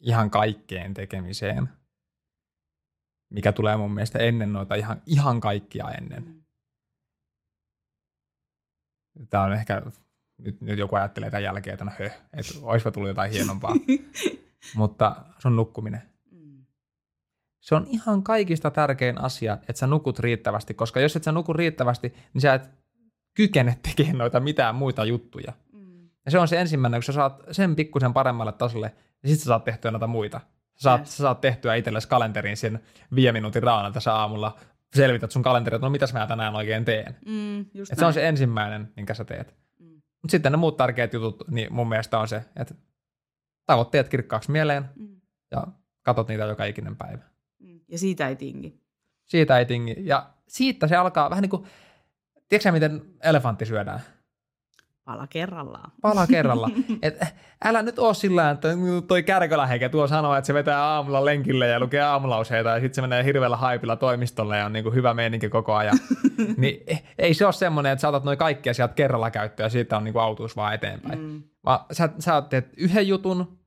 ihan 0.00 0.30
kaikkeen 0.30 0.94
tekemiseen, 0.94 1.68
mikä 3.30 3.52
tulee 3.52 3.76
mun 3.76 3.94
mielestä 3.94 4.18
ennen 4.18 4.52
noita 4.52 4.74
ihan, 4.74 5.02
ihan 5.06 5.40
kaikkia 5.40 5.90
ennen. 5.90 6.44
Tämä 9.30 9.44
on 9.44 9.52
ehkä, 9.52 9.82
nyt, 10.38 10.60
nyt 10.60 10.78
joku 10.78 10.96
ajattelee 10.96 11.30
tämän 11.30 11.42
jälkeen, 11.42 11.74
että 11.74 11.84
no 11.84 11.92
höh, 11.98 12.12
että 12.32 12.52
olisipa 12.62 12.90
tullut 12.90 13.08
jotain 13.08 13.32
hienompaa. 13.32 13.74
Mutta 14.76 15.16
se 15.38 15.48
on 15.48 15.56
nukkuminen. 15.56 16.02
Mm. 16.30 16.66
Se 17.60 17.74
on 17.74 17.86
ihan 17.86 18.22
kaikista 18.22 18.70
tärkein 18.70 19.20
asia, 19.20 19.52
että 19.52 19.80
sä 19.80 19.86
nukut 19.86 20.18
riittävästi, 20.18 20.74
koska 20.74 21.00
jos 21.00 21.16
et 21.16 21.24
sä 21.24 21.32
nuku 21.32 21.52
riittävästi, 21.52 22.14
niin 22.34 22.40
sä 22.40 22.54
et 22.54 22.79
kykene 23.40 23.76
tekemään 23.82 24.18
noita 24.18 24.40
mitään 24.40 24.74
muita 24.74 25.04
juttuja. 25.04 25.52
Mm. 25.72 26.08
Ja 26.24 26.30
se 26.30 26.38
on 26.38 26.48
se 26.48 26.60
ensimmäinen, 26.60 26.98
kun 26.98 27.04
sä 27.04 27.12
saat 27.12 27.42
sen 27.50 27.76
pikkusen 27.76 28.12
paremmalle 28.12 28.52
tasolle, 28.52 28.94
niin 29.22 29.28
sitten 29.30 29.44
sä 29.44 29.48
saat 29.48 29.64
tehtyä 29.64 29.90
noita 29.90 30.06
muita. 30.06 30.40
Sä 30.74 30.82
saat, 30.82 31.00
Yes. 31.00 31.16
sä 31.16 31.22
saat 31.22 31.40
tehtyä 31.40 31.74
itsellesi 31.74 32.08
kalenteriin 32.08 32.56
sen 32.56 32.80
viiden 33.14 33.34
minuutin 33.34 33.62
raana 33.62 33.90
tässä 33.90 34.14
aamulla. 34.14 34.58
Selvität 34.94 35.30
sun 35.30 35.42
kalenteri, 35.42 35.74
että 35.74 35.86
no 35.86 35.90
mitäs 35.90 36.12
mä 36.12 36.26
tänään 36.26 36.56
oikein 36.56 36.84
teen. 36.84 37.16
Mm, 37.26 37.66
just 37.74 37.92
Et 37.92 37.98
se 37.98 38.06
on 38.06 38.12
se 38.12 38.28
ensimmäinen, 38.28 38.92
minkä 38.96 39.14
sä 39.14 39.24
teet. 39.24 39.54
Mm. 39.78 39.86
Mutta 39.94 40.30
sitten 40.30 40.52
ne 40.52 40.56
muut 40.58 40.76
tärkeät 40.76 41.12
jutut, 41.12 41.48
niin 41.50 41.74
mun 41.74 41.88
mielestä 41.88 42.18
on 42.18 42.28
se, 42.28 42.44
että 42.56 42.74
tavoitteet 43.66 44.08
kirkkaaksi 44.08 44.50
mieleen 44.50 44.84
Mm. 44.96 45.20
ja 45.50 45.66
katot 46.02 46.28
niitä 46.28 46.44
joka 46.44 46.64
ikinen 46.64 46.96
päivä. 46.96 47.22
Mm. 47.58 47.80
Ja 47.88 47.98
siitä 47.98 48.28
ei 48.28 48.36
tingi. 48.36 48.80
Siitä 49.24 49.58
ei 49.58 49.66
tingi. 49.66 49.94
Ja 49.98 50.30
siitä 50.48 50.86
se 50.88 50.96
alkaa 50.96 51.30
vähän 51.30 51.42
niin 51.42 51.50
kuin, 51.50 51.66
tiedätkö 52.50 52.72
miten 52.72 53.02
elefantti 53.22 53.66
syödään? 53.66 54.00
Pala 55.04 55.26
kerrallaan. 55.26 55.92
Pala 56.00 56.26
kerralla. 56.36 56.70
Et 57.02 57.18
älä 57.64 57.82
nyt 57.82 57.98
oo 57.98 58.14
sillä 58.14 58.50
että 58.50 58.68
toi 59.08 59.22
kärköläheke 59.22 59.88
tuo 59.88 60.06
sanoo, 60.06 60.36
että 60.36 60.46
se 60.46 60.54
vetää 60.54 60.84
aamulla 60.84 61.24
lenkille 61.24 61.68
ja 61.68 61.80
lukee 61.80 62.00
aamulauseita 62.00 62.70
ja 62.70 62.80
sitten 62.80 62.94
se 62.94 63.00
menee 63.00 63.24
hirveällä 63.24 63.56
haipilla 63.56 63.96
toimistolle 63.96 64.58
ja 64.58 64.66
on 64.66 64.72
niin 64.72 64.82
kuin 64.82 64.94
hyvä 64.94 65.14
meininki 65.14 65.48
koko 65.48 65.74
ajan. 65.74 65.98
niin 66.56 67.00
ei 67.18 67.34
se 67.34 67.44
ole 67.44 67.52
semmoinen, 67.52 67.92
että 67.92 68.00
sä 68.00 68.08
otat 68.08 68.24
noin 68.24 68.38
kaikki 68.38 68.70
asiat 68.70 68.94
kerralla 68.94 69.30
käyttöön 69.30 69.64
ja 69.64 69.70
siitä 69.70 69.96
on 69.96 70.04
niin 70.04 70.12
kuin 70.12 70.22
autuus 70.22 70.56
vaan 70.56 70.74
eteenpäin. 70.74 71.18
Mm. 71.18 71.42
Vaan 71.64 71.80
sä, 71.92 72.08
sä 72.18 72.42
teet 72.42 72.68
yhden 72.76 73.08
jutun, 73.08 73.59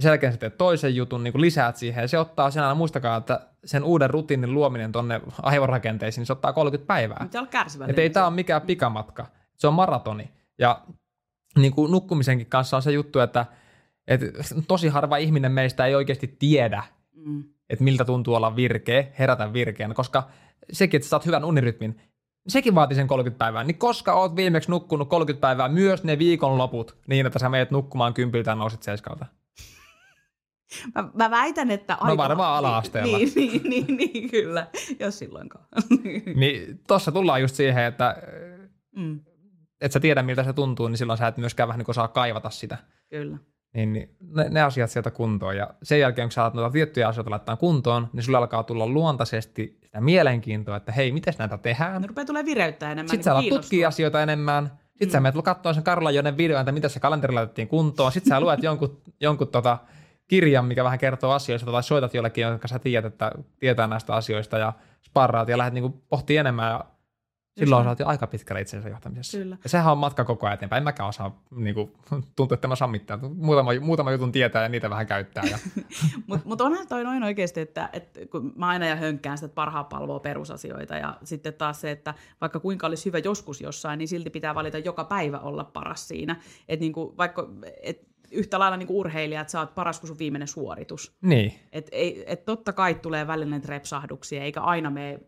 ja 0.00 0.02
sen 0.02 0.10
jälkeen 0.10 0.32
sä 0.32 0.38
teet 0.38 0.58
toisen 0.58 0.96
jutun, 0.96 1.24
niin 1.24 1.32
kuin 1.32 1.42
lisäät 1.42 1.76
siihen, 1.76 2.02
ja 2.02 2.08
se 2.08 2.18
ottaa 2.18 2.50
sen 2.50 2.62
aina, 2.62 2.74
muistakaa, 2.74 3.16
että 3.16 3.40
sen 3.64 3.84
uuden 3.84 4.10
rutiinin 4.10 4.54
luominen 4.54 4.92
tonne 4.92 5.20
aivorakenteisiin, 5.42 6.20
niin 6.20 6.26
se 6.26 6.32
ottaa 6.32 6.52
30 6.52 6.86
päivää. 6.86 7.28
Olla 7.34 7.46
kärsivällinen. 7.46 7.90
Että 7.90 8.02
ei 8.02 8.10
tämä 8.10 8.26
ole 8.26 8.34
mikään 8.34 8.62
pikamatka, 8.62 9.26
se 9.56 9.66
on 9.66 9.74
maratoni. 9.74 10.30
Ja 10.58 10.80
niin 11.58 11.72
kuin 11.72 11.92
nukkumisenkin 11.92 12.46
kanssa 12.46 12.76
on 12.76 12.82
se 12.82 12.92
juttu, 12.92 13.18
että, 13.18 13.46
että 14.08 14.26
tosi 14.68 14.88
harva 14.88 15.16
ihminen 15.16 15.52
meistä 15.52 15.86
ei 15.86 15.94
oikeasti 15.94 16.36
tiedä, 16.38 16.82
Mm. 17.26 17.44
että 17.70 17.84
miltä 17.84 18.04
tuntuu 18.04 18.34
olla 18.34 18.56
virkeä, 18.56 19.06
herätä 19.18 19.52
virkeänä, 19.52 19.94
koska 19.94 20.28
sekin, 20.72 20.98
että 20.98 21.06
sä 21.06 21.10
saat 21.10 21.26
hyvän 21.26 21.44
unirytmin, 21.44 22.00
sekin 22.48 22.74
vaatii 22.74 22.96
sen 22.96 23.06
30 23.06 23.38
päivää. 23.38 23.64
Niin 23.64 23.78
koska 23.78 24.12
oot 24.12 24.36
viimeksi 24.36 24.70
nukkunut 24.70 25.08
30 25.08 25.40
päivää, 25.40 25.68
myös 25.68 26.04
ne 26.04 26.18
viikonloput, 26.18 26.96
niin 27.06 27.26
että 27.26 27.38
sä 27.38 27.48
meet 27.48 27.70
nukkumaan 27.70 28.14
kympiltä 28.14 28.50
ja 28.50 28.54
nousit 28.54 28.82
seiskalta. 28.82 29.26
Mä, 30.94 31.08
mä 31.14 31.30
väitän, 31.30 31.70
että... 31.70 31.98
No 32.04 32.16
varmaan 32.16 32.56
ala-asteella. 32.58 33.18
Niin, 33.18 33.32
niin, 33.34 33.62
niin, 33.62 33.96
niin, 33.96 34.30
kyllä. 34.30 34.66
Jos 35.00 35.18
silloinkaan. 35.18 35.64
Niin 36.34 36.80
tossa 36.86 37.12
tullaan 37.12 37.40
just 37.40 37.54
siihen, 37.54 37.84
että 37.84 38.16
mm. 38.96 39.20
et 39.80 39.92
sä 39.92 40.00
tiedä 40.00 40.22
miltä 40.22 40.44
se 40.44 40.52
tuntuu, 40.52 40.88
niin 40.88 40.98
silloin 40.98 41.18
sä 41.18 41.26
et 41.26 41.36
myöskään 41.36 41.68
vähän 41.68 41.78
niin 41.78 41.84
kuin 41.84 41.94
saa 41.94 42.08
kaivata 42.08 42.50
sitä. 42.50 42.78
Kyllä. 43.08 43.38
Niin, 43.74 43.92
niin 43.92 44.16
ne, 44.20 44.48
ne, 44.48 44.62
asiat 44.62 44.90
sieltä 44.90 45.10
kuntoon. 45.10 45.56
Ja 45.56 45.74
sen 45.82 46.00
jälkeen, 46.00 46.28
kun 46.28 46.32
sä 46.32 46.42
alat 46.42 46.54
noita 46.54 46.70
tiettyjä 46.70 47.08
asioita 47.08 47.30
laittaa 47.30 47.56
kuntoon, 47.56 48.08
niin 48.12 48.22
sulla 48.22 48.38
alkaa 48.38 48.62
tulla 48.62 48.86
luontaisesti 48.86 49.78
sitä 49.82 50.00
mielenkiintoa, 50.00 50.76
että 50.76 50.92
hei, 50.92 51.12
miten 51.12 51.34
näitä 51.38 51.58
tehdään? 51.58 52.02
Ne 52.02 52.08
rupeaa 52.08 52.24
tulee 52.24 52.44
vireyttää 52.44 52.92
enemmän. 52.92 53.08
Sitten 53.08 53.24
sä 53.24 53.30
niin 53.30 53.34
alat 53.34 53.42
kiinnostua. 53.42 53.62
tutkia 53.62 53.88
asioita 53.88 54.22
enemmän. 54.22 54.70
Sitten 54.88 55.08
mm. 55.08 55.12
sä 55.12 55.20
menet 55.20 55.44
katsoa 55.44 55.72
sen 55.72 55.82
Karla 55.82 56.10
Jonen 56.10 56.36
videon, 56.36 56.60
että 56.60 56.72
miten 56.72 56.90
se 56.90 57.00
kalenteri 57.00 57.34
laitettiin 57.34 57.68
kuntoon. 57.68 58.12
Sitten 58.12 58.28
sä 58.28 58.40
luet 58.40 58.62
jonkun, 58.62 59.02
jonkun 59.20 59.48
tota 59.48 59.78
kirjan, 60.30 60.64
mikä 60.64 60.84
vähän 60.84 60.98
kertoo 60.98 61.32
asioista, 61.32 61.72
tai 61.72 61.82
soitat 61.82 62.14
jollekin, 62.14 62.42
jonka 62.42 62.68
sä 62.68 62.78
tiedät, 62.78 63.12
että 63.12 63.32
tietää 63.58 63.86
näistä 63.86 64.14
asioista, 64.14 64.58
ja 64.58 64.72
sparraat 65.06 65.48
ja 65.48 65.58
lähdet 65.58 65.74
niinku 65.74 66.02
pohtimaan 66.08 66.40
enemmän, 66.40 66.70
ja 66.70 66.84
silloin 67.58 67.84
sä 67.84 67.88
oot 67.88 67.98
jo 67.98 68.06
aika 68.06 68.26
pitkällä 68.26 68.60
itsensä 68.60 68.88
johtamisessa. 68.88 69.38
Kyllä. 69.38 69.56
Ja 69.62 69.68
sehän 69.68 69.92
on 69.92 69.98
matka 69.98 70.24
koko 70.24 70.46
ajan 70.46 70.54
eteenpäin. 70.54 70.80
En 70.80 70.84
mäkään 70.84 71.08
osaa, 71.08 71.42
niinku, 71.50 71.92
tuntuu, 72.36 72.54
että 72.54 72.68
mä 72.68 72.76
saan 72.76 72.90
mitään. 72.90 73.20
Muutama, 73.36 73.70
muutama 73.80 74.12
jutun 74.12 74.32
tietää 74.32 74.62
ja 74.62 74.68
niitä 74.68 74.90
vähän 74.90 75.06
käyttää. 75.06 75.44
Ja, 75.50 75.58
Mutta 76.26 76.48
mut 76.48 76.60
onhan 76.60 76.88
toi 76.88 77.04
noin 77.04 77.22
oikeasti, 77.22 77.60
että, 77.60 77.88
että 77.92 78.20
kun 78.30 78.52
mä 78.56 78.68
aina 78.68 78.86
ja 78.86 78.96
hönkkään 78.96 79.38
sitä, 79.38 79.46
että 79.46 79.54
parhaat 79.54 79.88
palvoo 79.88 80.20
perusasioita 80.20 80.96
ja 80.96 81.16
sitten 81.24 81.54
taas 81.54 81.80
se, 81.80 81.90
että 81.90 82.14
vaikka 82.40 82.60
kuinka 82.60 82.86
olisi 82.86 83.04
hyvä 83.04 83.18
joskus 83.18 83.60
jossain, 83.60 83.98
niin 83.98 84.08
silti 84.08 84.30
pitää 84.30 84.54
valita 84.54 84.78
joka 84.78 85.04
päivä 85.04 85.38
olla 85.38 85.64
paras 85.64 86.08
siinä. 86.08 86.36
Että 86.68 86.80
niinku, 86.80 87.14
vaikka 87.18 87.48
et 87.82 88.09
yhtä 88.30 88.58
lailla 88.58 88.76
niinku 88.76 89.00
urheilija, 89.00 89.40
että 89.40 89.50
sä 89.50 89.60
oot 89.60 89.74
paras 89.74 90.00
kuin 90.00 90.08
sun 90.08 90.18
viimeinen 90.18 90.48
suoritus. 90.48 91.16
niin, 91.22 91.52
Et, 91.72 91.88
ei, 91.92 92.24
et 92.26 92.44
totta 92.44 92.72
kai 92.72 92.94
tulee 92.94 93.24
näitä 93.24 93.68
repsahduksia, 93.68 94.42
eikä 94.42 94.60
aina 94.60 94.90
mene 94.90 95.20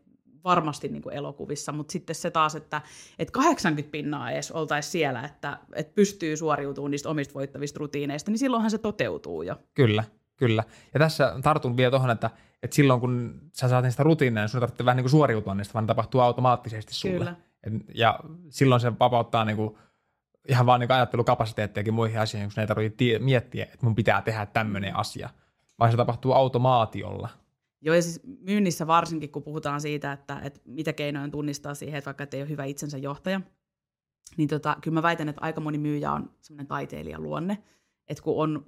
varmasti 0.44 0.88
niin 0.88 1.02
kuin 1.02 1.14
elokuvissa, 1.14 1.72
mutta 1.72 1.92
sitten 1.92 2.16
se 2.16 2.30
taas, 2.30 2.54
että, 2.54 2.82
että 3.18 3.32
80 3.32 3.90
pinnaa 3.90 4.30
edes 4.30 4.50
oltaisiin 4.50 4.92
siellä, 4.92 5.24
että, 5.24 5.58
että 5.74 5.94
pystyy 5.94 6.36
suoriutumaan 6.36 6.90
niistä 6.90 7.08
omista 7.08 7.34
voittavista 7.34 7.78
rutiineista, 7.78 8.30
niin 8.30 8.38
silloinhan 8.38 8.70
se 8.70 8.78
toteutuu 8.78 9.42
jo. 9.42 9.56
kyllä, 9.74 10.04
kyllä. 10.36 10.64
Ja 10.94 11.00
tässä 11.00 11.34
tartun 11.42 11.76
vielä 11.76 11.90
tuohon, 11.90 12.10
että, 12.10 12.30
että 12.62 12.74
silloin 12.76 13.00
kun 13.00 13.40
sä 13.52 13.68
saat 13.68 13.84
niistä 13.84 14.02
rutiineja, 14.02 14.42
niin 14.42 14.48
sun 14.48 14.58
ei 14.58 14.60
tarvitse 14.60 14.84
vähän 14.84 14.96
niin 14.96 15.04
kuin 15.04 15.10
suoriutua 15.10 15.54
niistä, 15.54 15.74
vaan 15.74 15.84
ne 15.84 15.86
tapahtuu 15.86 16.20
automaattisesti 16.20 16.94
sulle. 16.94 17.14
Kyllä. 17.14 17.36
Ja 17.94 18.20
silloin 18.48 18.80
se 18.80 18.92
vapauttaa 18.98 19.44
niin 19.44 19.56
kuin, 19.56 19.78
ihan 20.48 20.66
vaan 20.66 20.80
niin 20.80 20.92
ajattelukapasiteettiakin 20.92 21.94
muihin 21.94 22.20
asioihin, 22.20 22.50
kun 22.54 22.60
ei 22.60 22.66
tarvitse 22.66 22.96
tie- 22.96 23.18
miettiä, 23.18 23.64
että 23.64 23.86
mun 23.86 23.94
pitää 23.94 24.22
tehdä 24.22 24.46
tämmöinen 24.46 24.96
asia, 24.96 25.30
vaan 25.78 25.90
se 25.90 25.96
tapahtuu 25.96 26.32
automaatiolla. 26.32 27.28
Joo, 27.80 27.94
ja 27.94 28.02
siis 28.02 28.20
myynnissä 28.40 28.86
varsinkin, 28.86 29.30
kun 29.30 29.42
puhutaan 29.42 29.80
siitä, 29.80 30.12
että, 30.12 30.40
että 30.44 30.60
mitä 30.64 30.92
keinoja 30.92 31.24
on 31.24 31.30
tunnistaa 31.30 31.74
siihen, 31.74 31.98
että 31.98 32.08
vaikka 32.08 32.24
et 32.24 32.34
ei 32.34 32.42
ole 32.42 32.48
hyvä 32.48 32.64
itsensä 32.64 32.98
johtaja, 32.98 33.40
niin 34.36 34.48
tota, 34.48 34.76
kyllä 34.82 34.94
mä 34.94 35.02
väitän, 35.02 35.28
että 35.28 35.42
aika 35.44 35.60
moni 35.60 35.78
myyjä 35.78 36.12
on 36.12 36.30
semmoinen 36.40 36.66
taiteilijan 36.66 37.22
luonne, 37.22 37.58
että 38.08 38.22
kun 38.22 38.42
on 38.42 38.66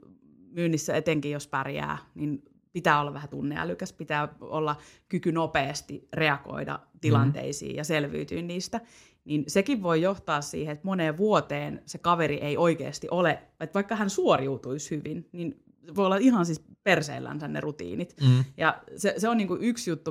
myynnissä 0.51 0.97
etenkin, 0.97 1.33
jos 1.33 1.49
pärjää, 1.49 1.99
niin 2.15 2.43
pitää 2.73 3.01
olla 3.01 3.15
vähän 3.15 3.29
tunneälykäs, 3.29 3.93
pitää 3.93 4.29
olla 4.41 4.77
kyky 5.09 5.33
nopeasti 5.33 6.09
reagoida 6.13 6.79
tilanteisiin 7.01 7.69
mm-hmm. 7.69 7.79
ja 7.79 7.85
selviytyä 7.85 8.43
niistä, 8.43 8.81
niin 9.25 9.45
sekin 9.47 9.83
voi 9.83 10.03
johtaa 10.03 10.41
siihen, 10.41 10.73
että 10.73 10.87
moneen 10.87 11.17
vuoteen 11.17 11.83
se 11.87 11.99
kaveri 11.99 12.37
ei 12.37 12.57
oikeasti 12.57 13.09
ole, 13.11 13.43
että 13.61 13.75
vaikka 13.75 13.97
hän 13.97 14.11
suoriutuisi 14.11 14.97
hyvin, 14.97 15.29
niin 15.33 15.63
voi 15.97 16.07
olla 16.07 16.17
ihan 16.17 16.47
siis 16.47 16.65
perseellänsä 16.85 17.49
ne 17.49 17.61
rutiinit. 17.61 18.15
Mm. 18.21 18.45
Ja 18.57 18.83
se, 18.97 19.15
se 19.19 19.29
on 19.29 19.37
niin 19.37 19.49
kuin 19.49 19.63
yksi 19.63 19.91
juttu, 19.91 20.11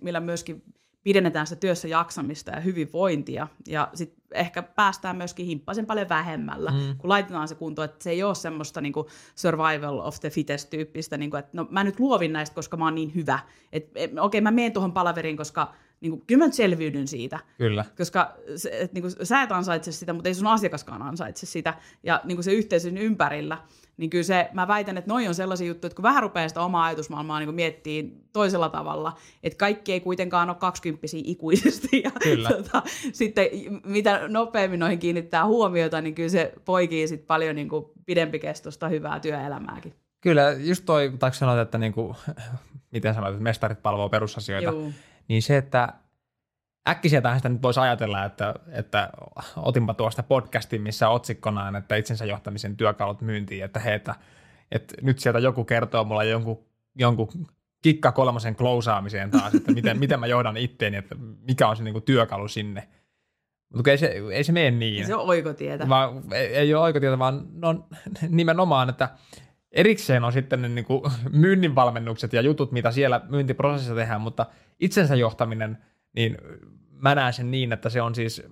millä 0.00 0.20
myöskin 0.20 0.62
pidennetään 1.02 1.46
sitä 1.46 1.60
työssä 1.60 1.88
jaksamista 1.88 2.50
ja 2.50 2.60
hyvinvointia. 2.60 3.48
Ja 3.68 3.88
sitten 3.94 4.22
ehkä 4.34 4.62
päästään 4.62 5.16
myöskin 5.16 5.46
himppaisen 5.46 5.86
paljon 5.86 6.08
vähemmällä, 6.08 6.70
Mm. 6.70 6.98
kun 6.98 7.10
laitetaan 7.10 7.48
se 7.48 7.54
kuntoon, 7.54 7.84
että 7.84 8.04
se 8.04 8.10
ei 8.10 8.22
ole 8.22 8.34
semmoista 8.34 8.80
niin 8.80 8.92
kuin 8.92 9.06
survival 9.34 9.98
of 9.98 10.20
the 10.20 10.30
fittest 10.30 10.70
tyyppistä, 10.70 11.16
niin 11.16 11.30
kuin, 11.30 11.38
että 11.38 11.50
no 11.52 11.66
mä 11.70 11.84
nyt 11.84 12.00
luovin 12.00 12.32
näistä, 12.32 12.54
koska 12.54 12.76
mä 12.76 12.84
oon 12.84 12.94
niin 12.94 13.14
hyvä. 13.14 13.38
Että 13.72 13.90
et, 14.00 14.10
okei, 14.18 14.40
mä 14.40 14.50
menen 14.50 14.72
tuohon 14.72 14.92
palaveriin, 14.92 15.36
koska 15.36 15.74
niin 16.04 16.10
kuin, 16.10 16.22
kyllä 16.26 16.38
mä 16.38 16.44
nyt 16.44 16.54
selviydyn 16.54 17.08
siitä. 17.08 17.38
Kyllä. 17.58 17.84
Koska 17.96 18.34
se, 18.56 18.70
et, 18.72 18.92
niin 18.92 19.02
kuin, 19.02 19.12
sä 19.22 19.42
et 19.42 19.52
ansaitse 19.52 19.92
sitä, 19.92 20.12
mutta 20.12 20.28
ei 20.28 20.34
sun 20.34 20.46
asiakaskaan 20.46 21.02
ansaitse 21.02 21.46
sitä. 21.46 21.74
Ja 22.02 22.20
niin 22.24 22.36
kuin 22.36 22.44
se 22.44 22.52
yhteisön 22.52 22.98
ympärillä, 22.98 23.58
niin 23.96 24.10
kyllä 24.10 24.24
se, 24.24 24.48
mä 24.52 24.68
väitän, 24.68 24.98
että 24.98 25.10
noi 25.10 25.28
on 25.28 25.34
sellaisia 25.34 25.66
juttuja, 25.66 25.86
että 25.86 25.96
kun 25.96 26.02
vähän 26.02 26.22
rupeaa 26.22 26.48
sitä 26.48 26.60
omaa 26.60 26.84
ajatusmaailmaa 26.84 27.40
niin 27.40 27.54
miettiä 27.54 28.04
toisella 28.32 28.68
tavalla, 28.68 29.16
että 29.42 29.56
kaikki 29.56 29.92
ei 29.92 30.00
kuitenkaan 30.00 30.50
ole 30.50 30.56
kaksikymppisiä 30.56 31.20
ikuisesti. 31.24 32.02
Ja 32.04 32.10
Kyllä. 32.22 32.48
Tota, 32.48 32.82
sitten 33.12 33.46
mitä 33.84 34.28
nopeammin 34.28 34.80
noihin 34.80 34.98
kiinnittää 34.98 35.46
huomiota, 35.46 36.00
niin 36.00 36.14
kyllä 36.14 36.28
se 36.28 36.52
poikii 36.64 37.08
sit 37.08 37.26
paljon 37.26 37.56
niin 37.56 37.68
kuin 37.68 37.84
pidempikestoista 38.06 38.88
hyvää 38.88 39.20
työelämääkin. 39.20 39.94
Kyllä, 40.20 40.52
just 40.58 40.84
toi, 40.86 41.12
tai 41.18 41.34
sanoit, 41.34 41.60
että 41.60 41.78
niinku, 41.78 42.16
miten 42.92 43.14
sanoit, 43.14 43.32
että 43.34 43.42
mestarit 43.42 43.82
palvoo 43.82 44.08
perusasioita, 44.08 44.70
Joo. 44.70 44.90
Niin 45.28 45.42
se, 45.42 45.56
että 45.56 45.92
äkkiseltähän 46.88 47.38
sitä 47.38 47.48
nyt 47.48 47.62
voisi 47.62 47.80
ajatella, 47.80 48.24
että, 48.24 48.54
että 48.72 49.10
otinpa 49.56 49.94
tuosta 49.94 50.22
podcastin, 50.22 50.82
missä 50.82 51.08
otsikkona 51.08 51.64
on, 51.64 51.76
että 51.76 51.96
itsensä 51.96 52.24
johtamisen 52.24 52.76
työkalut 52.76 53.20
myyntiin, 53.20 53.64
että 53.64 53.80
hei, 53.80 53.94
että, 53.94 54.14
että 54.72 54.94
nyt 55.02 55.18
sieltä 55.18 55.38
joku 55.38 55.64
kertoo 55.64 56.04
mulle 56.04 56.26
jonkun, 56.26 56.64
jonkun 56.94 57.28
kikka 57.82 58.12
kolmosen 58.12 58.56
klousaamiseen 58.56 59.30
taas, 59.30 59.54
että 59.54 59.72
miten, 59.72 59.98
miten 60.04 60.20
mä 60.20 60.26
johdan 60.26 60.56
itteeni, 60.56 60.96
että 60.96 61.14
mikä 61.48 61.68
on 61.68 61.76
se 61.76 61.82
niinku 61.82 62.00
työkalu 62.00 62.48
sinne. 62.48 62.88
Mutta 63.74 63.90
ei 63.90 63.98
se, 63.98 64.06
ei 64.32 64.44
se 64.44 64.52
mene 64.52 64.70
niin. 64.70 65.06
Se 65.06 65.14
on 65.14 65.28
oikotietä. 65.28 65.88
Vaan 65.88 66.22
ei, 66.32 66.46
ei 66.46 66.74
ole 66.74 66.82
oikotietä, 66.82 67.18
vaan 67.18 67.46
no, 67.52 67.86
nimenomaan, 68.28 68.88
että 68.90 69.08
erikseen 69.72 70.24
on 70.24 70.32
sitten 70.32 70.62
ne 70.62 70.68
niin 70.68 70.84
kuin 70.84 71.02
myynnin 71.32 71.74
valmennukset 71.74 72.32
ja 72.32 72.40
jutut, 72.40 72.72
mitä 72.72 72.90
siellä 72.90 73.20
myyntiprosessissa 73.28 73.94
tehdään, 73.94 74.20
mutta 74.20 74.46
itsensä 74.80 75.14
johtaminen, 75.14 75.78
niin 76.12 76.38
mä 76.90 77.14
näen 77.14 77.32
sen 77.32 77.50
niin, 77.50 77.72
että 77.72 77.88
se 77.88 78.02
on 78.02 78.14
siis 78.14 78.42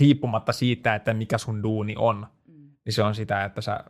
riippumatta 0.00 0.52
siitä, 0.52 0.94
että 0.94 1.14
mikä 1.14 1.38
sun 1.38 1.62
duuni 1.62 1.94
on, 1.98 2.26
mm. 2.46 2.70
niin 2.84 2.92
se 2.92 3.02
on 3.02 3.14
sitä, 3.14 3.44
että 3.44 3.60
sä 3.60 3.84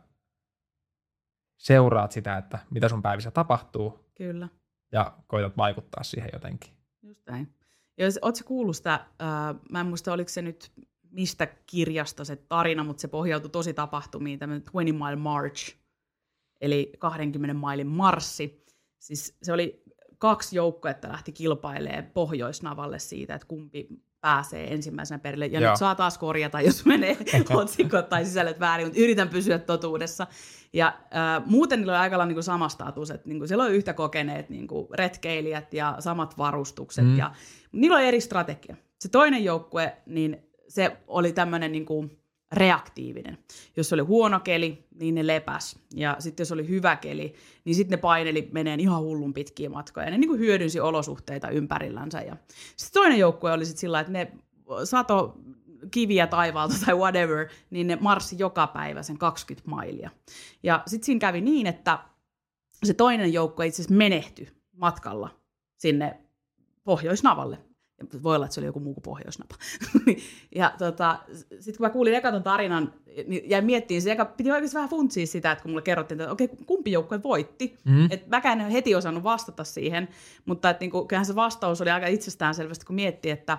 seuraat 1.57 2.11
sitä, 2.11 2.37
että 2.37 2.59
mitä 2.69 2.89
sun 2.89 3.01
päivissä 3.01 3.31
tapahtuu. 3.31 4.11
Kyllä. 4.15 4.49
Ja 4.91 5.17
koitat 5.27 5.57
vaikuttaa 5.57 6.03
siihen 6.03 6.29
jotenkin. 6.33 6.73
Just 7.01 7.21
näin. 7.27 7.55
Ja 7.97 8.05
jos, 8.05 8.19
ootko 8.21 8.47
kuullut 8.47 8.75
sitä, 8.75 8.93
äh, 8.93 9.61
mä 9.69 9.79
en 9.79 9.85
muista 9.85 10.13
oliko 10.13 10.29
se 10.29 10.41
nyt 10.41 10.71
mistä 11.11 11.47
kirjasta 11.65 12.25
se 12.25 12.35
tarina, 12.35 12.83
mutta 12.83 13.01
se 13.01 13.07
pohjautui 13.07 13.49
tosi 13.49 13.73
tapahtumiin, 13.73 14.39
tämmöinen 14.39 14.63
20 14.63 15.05
Mile 15.05 15.15
March, 15.15 15.75
eli 16.61 16.91
20 16.99 17.53
mailin 17.53 17.87
marssi. 17.87 18.65
Siis 18.99 19.37
se 19.43 19.53
oli 19.53 19.80
kaksi 20.21 20.55
joukkuetta 20.55 21.09
lähti 21.09 21.31
kilpailemaan 21.31 22.05
Pohjoisnavalle 22.13 22.99
siitä, 22.99 23.35
että 23.35 23.47
kumpi 23.47 23.87
pääsee 24.21 24.73
ensimmäisenä 24.73 25.19
perille. 25.19 25.45
Ja 25.45 25.59
Joo. 25.59 25.71
nyt 25.71 25.79
saa 25.79 25.95
taas 25.95 26.17
korjata, 26.17 26.61
jos 26.61 26.85
menee 26.85 27.17
otsikot 27.49 28.09
tai 28.09 28.25
sisällöt 28.25 28.59
väärin, 28.59 28.87
mutta 28.87 28.99
yritän 28.99 29.29
pysyä 29.29 29.59
totuudessa. 29.59 30.27
Ja 30.73 30.87
äh, 30.87 31.45
muuten 31.45 31.79
niillä 31.79 31.93
on 31.93 31.99
aika 31.99 32.17
lailla 32.17 32.33
niin 32.33 32.43
sama 32.43 32.69
status, 32.69 33.11
että 33.11 33.29
niin 33.29 33.39
kuin 33.39 33.47
siellä 33.47 33.63
on 33.63 33.71
yhtä 33.71 33.93
kokeneet 33.93 34.49
niin 34.49 34.67
kuin 34.67 34.87
retkeilijät 34.93 35.73
ja 35.73 35.95
samat 35.99 36.37
varustukset. 36.37 37.05
Mm. 37.05 37.17
Ja, 37.17 37.31
niillä 37.71 37.97
on 37.97 38.03
eri 38.03 38.21
strategia. 38.21 38.75
Se 38.99 39.09
toinen 39.09 39.43
joukkue, 39.43 39.97
niin 40.05 40.49
se 40.67 40.97
oli 41.07 41.31
tämmöinen 41.31 41.71
niin 41.71 41.85
kuin 41.85 42.20
reaktiivinen. 42.51 43.37
Jos 43.77 43.93
oli 43.93 44.01
huono 44.01 44.39
keli, 44.39 44.87
niin 44.99 45.15
ne 45.15 45.27
lepäs. 45.27 45.79
Ja 45.95 46.15
sitten 46.19 46.41
jos 46.41 46.51
oli 46.51 46.67
hyvä 46.67 46.95
keli, 46.95 47.33
niin 47.65 47.75
sitten 47.75 47.97
ne 47.97 48.01
paineli 48.01 48.49
meneen 48.51 48.79
ihan 48.79 49.03
hullun 49.03 49.33
pitkiä 49.33 49.69
matkoja. 49.69 50.05
Ja 50.05 50.11
ne 50.11 50.17
niin 50.17 50.39
hyödynsi 50.39 50.79
olosuhteita 50.79 51.49
ympärillänsä. 51.49 52.21
Ja 52.21 52.37
sitten 52.75 53.01
toinen 53.01 53.19
joukkue 53.19 53.51
oli 53.51 53.65
sitten 53.65 53.81
sillä, 53.81 53.99
että 53.99 54.13
ne 54.13 54.31
sato 54.83 55.37
kiviä 55.91 56.27
taivaalta 56.27 56.75
tai 56.85 56.95
whatever, 56.95 57.49
niin 57.69 57.87
ne 57.87 57.97
marssi 58.01 58.35
joka 58.39 58.67
päivä 58.67 59.03
sen 59.03 59.17
20 59.17 59.69
mailia. 59.69 60.09
Ja 60.63 60.83
sitten 60.85 61.05
siinä 61.05 61.19
kävi 61.19 61.41
niin, 61.41 61.67
että 61.67 61.99
se 62.83 62.93
toinen 62.93 63.33
joukkue 63.33 63.67
itse 63.67 63.81
asiassa 63.81 63.95
menehtyi 63.95 64.47
matkalla 64.77 65.29
sinne 65.77 66.19
Pohjoisnavalle 66.83 67.57
voi 68.23 68.35
olla, 68.35 68.45
että 68.45 68.53
se 68.53 68.59
oli 68.59 68.65
joku 68.65 68.79
muu 68.79 68.93
kuin 68.93 69.03
pohjoisnapa. 69.03 69.55
ja 70.55 70.73
tota, 70.77 71.19
sitten 71.59 71.77
kun 71.77 71.85
mä 71.85 71.89
kuulin 71.89 72.13
eka 72.13 72.31
ton 72.31 72.43
tarinan, 72.43 72.93
niin 73.27 73.49
jäin 73.49 73.65
miettimään, 73.65 74.01
se 74.01 74.11
eka 74.11 74.25
piti 74.25 74.51
oikeasti 74.51 74.75
vähän 74.75 74.89
funtsia 74.89 75.27
sitä, 75.27 75.51
että 75.51 75.61
kun 75.61 75.71
mulle 75.71 75.81
kerrottiin, 75.81 76.21
että 76.21 76.31
okei, 76.31 76.49
kumpi 76.65 76.91
joukkue 76.91 77.23
voitti. 77.23 77.77
Mm. 77.83 78.05
Että 78.11 78.29
mäkään 78.29 78.61
en 78.61 78.69
heti 78.69 78.95
osannut 78.95 79.23
vastata 79.23 79.63
siihen, 79.63 80.07
mutta 80.45 80.69
että 80.69 80.81
niin 80.81 80.91
kuin, 80.91 81.07
kyllähän 81.07 81.25
se 81.25 81.35
vastaus 81.35 81.81
oli 81.81 81.89
aika 81.89 82.07
itsestäänselvästi, 82.07 82.85
kun 82.85 82.95
miettii, 82.95 83.31
että 83.31 83.57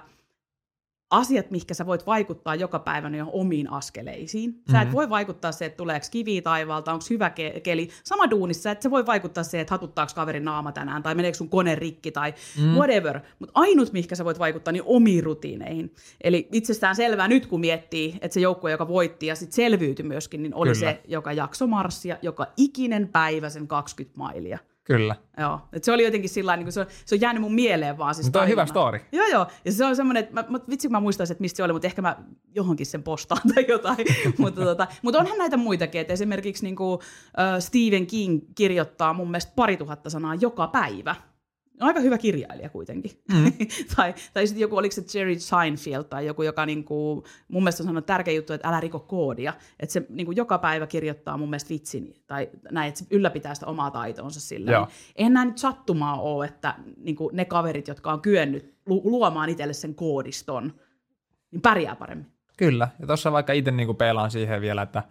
asiat, 1.12 1.50
mihinkä 1.50 1.74
sä 1.74 1.86
voit 1.86 2.06
vaikuttaa 2.06 2.54
joka 2.54 2.78
päivä 2.78 3.08
jo 3.08 3.26
omiin 3.32 3.72
askeleisiin. 3.72 4.52
Sä 4.52 4.58
mm-hmm. 4.58 4.82
et 4.82 4.88
mhm. 4.88 4.96
voi 4.96 5.10
vaikuttaa 5.10 5.52
se, 5.52 5.64
että 5.64 5.76
tuleeko 5.76 6.06
kivi 6.10 6.42
taivaalta, 6.42 6.92
onko 6.92 7.04
hyvä 7.10 7.28
ke- 7.28 7.60
keli. 7.60 7.88
Sama 8.04 8.30
duunissa, 8.30 8.70
että 8.70 8.82
se 8.82 8.90
voi 8.90 9.06
vaikuttaa 9.06 9.44
se, 9.44 9.60
että 9.60 9.74
hatuttaako 9.74 10.12
kaverin 10.14 10.44
naama 10.44 10.72
tänään, 10.72 11.02
tai 11.02 11.14
meneekö 11.14 11.38
sun 11.38 11.48
kone 11.48 11.74
rikki, 11.74 12.12
tai 12.12 12.34
mm. 12.58 12.74
whatever. 12.74 13.20
Mutta 13.38 13.52
ainut, 13.54 13.92
mihinkä 13.92 14.14
sä 14.14 14.24
voit 14.24 14.38
vaikuttaa, 14.38 14.72
niin 14.72 14.82
omiin 14.86 15.24
rutiineihin. 15.24 15.94
Eli 16.24 16.48
itsestään 16.52 16.96
selvää 16.96 17.28
nyt, 17.28 17.46
kun 17.46 17.60
miettii, 17.60 18.18
että 18.20 18.34
se 18.34 18.40
joukkue, 18.40 18.70
joka 18.70 18.88
voitti 18.88 19.26
ja 19.26 19.34
sitten 19.34 19.56
selviytyi 19.56 20.04
myöskin, 20.04 20.42
niin 20.42 20.54
oli 20.54 20.72
Kyllä. 20.72 20.90
se, 20.90 21.00
joka 21.08 21.32
jakso 21.32 21.66
marssia, 21.66 22.16
joka 22.22 22.46
ikinen 22.56 23.08
päivä 23.08 23.50
sen 23.50 23.68
20 23.68 24.18
mailia. 24.18 24.58
Kyllä. 24.84 25.16
Joo, 25.38 25.60
et 25.72 25.84
se 25.84 25.92
oli 25.92 26.04
jotenkin 26.04 26.30
sillä 26.30 26.56
niin 26.56 26.72
se, 26.72 26.80
on, 26.80 26.86
se 27.04 27.14
on 27.14 27.20
jäänyt 27.20 27.42
mun 27.42 27.54
mieleen 27.54 27.98
vaan. 27.98 28.14
Siis 28.14 28.36
on 28.36 28.48
hyvä 28.48 28.66
story. 28.66 29.00
Joo, 29.12 29.26
joo. 29.26 29.46
Ja 29.64 29.72
se 29.72 29.84
on 29.84 29.96
semmoinen, 29.96 30.22
että 30.22 30.34
mä, 30.34 30.44
mä, 30.48 30.58
vitsi 30.68 30.88
kun 30.88 30.92
mä 30.92 31.00
muistaisin, 31.00 31.34
että 31.34 31.42
mistä 31.42 31.56
se 31.56 31.62
oli, 31.62 31.72
mutta 31.72 31.86
ehkä 31.86 32.02
mä 32.02 32.16
johonkin 32.54 32.86
sen 32.86 33.02
postaan 33.02 33.40
tai 33.54 33.64
jotain. 33.68 34.06
mutta, 34.38 34.60
tota, 34.64 34.86
mutta 35.02 35.18
onhan 35.18 35.38
näitä 35.38 35.56
muitakin, 35.56 36.00
että 36.00 36.12
esimerkiksi 36.12 36.64
niin 36.64 36.76
kuin, 36.76 36.94
uh, 36.94 37.00
Stephen 37.58 38.06
King 38.06 38.40
kirjoittaa 38.54 39.14
mun 39.14 39.30
mielestä 39.30 39.52
pari 39.56 39.76
tuhatta 39.76 40.10
sanaa 40.10 40.34
joka 40.34 40.66
päivä 40.66 41.14
aika 41.82 42.00
hyvä 42.00 42.18
kirjailija 42.18 42.68
kuitenkin. 42.68 43.10
Mm. 43.32 43.52
tai, 43.96 44.14
tai 44.34 44.46
sitten 44.46 44.60
joku, 44.60 44.76
oliko 44.76 44.92
se 44.92 45.18
Jerry 45.18 45.38
Seinfeld 45.38 46.04
tai 46.04 46.26
joku, 46.26 46.42
joka 46.42 46.66
niinku, 46.66 47.24
mun 47.48 47.62
mielestä 47.62 47.82
on 47.82 47.86
sanonut 47.86 48.06
tärkeä 48.06 48.34
juttu, 48.34 48.52
että 48.52 48.68
älä 48.68 48.80
riko 48.80 49.00
koodia. 49.00 49.52
Että 49.80 49.92
se 49.92 50.06
niinku, 50.08 50.32
joka 50.32 50.58
päivä 50.58 50.86
kirjoittaa 50.86 51.36
mun 51.36 51.50
mielestä 51.50 51.68
vitsin 51.68 52.14
tai 52.26 52.50
näin, 52.70 52.88
että 52.88 52.98
se 52.98 53.06
ylläpitää 53.10 53.54
sitä 53.54 53.66
omaa 53.66 53.90
taitoonsa 53.90 54.40
sillä. 54.40 54.86
Eihän 55.16 55.32
nämä 55.32 55.44
nyt 55.44 55.58
sattumaa 55.58 56.20
ole, 56.20 56.44
että 56.44 56.74
niinku, 56.96 57.30
ne 57.32 57.44
kaverit, 57.44 57.88
jotka 57.88 58.12
on 58.12 58.20
kyennyt 58.20 58.74
lu- 58.86 59.02
luomaan 59.04 59.48
itselle 59.48 59.72
sen 59.72 59.94
koodiston, 59.94 60.74
niin 61.50 61.62
pärjää 61.62 61.96
paremmin. 61.96 62.32
Kyllä, 62.56 62.88
ja 62.98 63.06
tuossa 63.06 63.32
vaikka 63.32 63.52
itse 63.52 63.70
niinku 63.70 63.94
peilaan 63.94 64.30
siihen 64.30 64.60
vielä, 64.60 64.82
että 64.82 65.02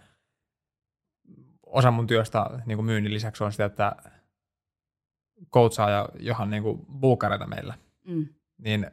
osa 1.65 1.91
mun 1.91 2.07
työstä 2.07 2.45
niinku 2.65 2.83
myynnin 2.83 3.13
lisäksi 3.13 3.43
on 3.43 3.51
sitä, 3.51 3.65
että 3.65 3.95
coachaa 5.53 5.89
ja 5.89 6.09
johan 6.19 6.49
niin 6.49 6.63
kuin 6.63 6.85
buukareita 6.99 7.47
meillä, 7.47 7.73
mm. 8.07 8.27
niin 8.57 8.87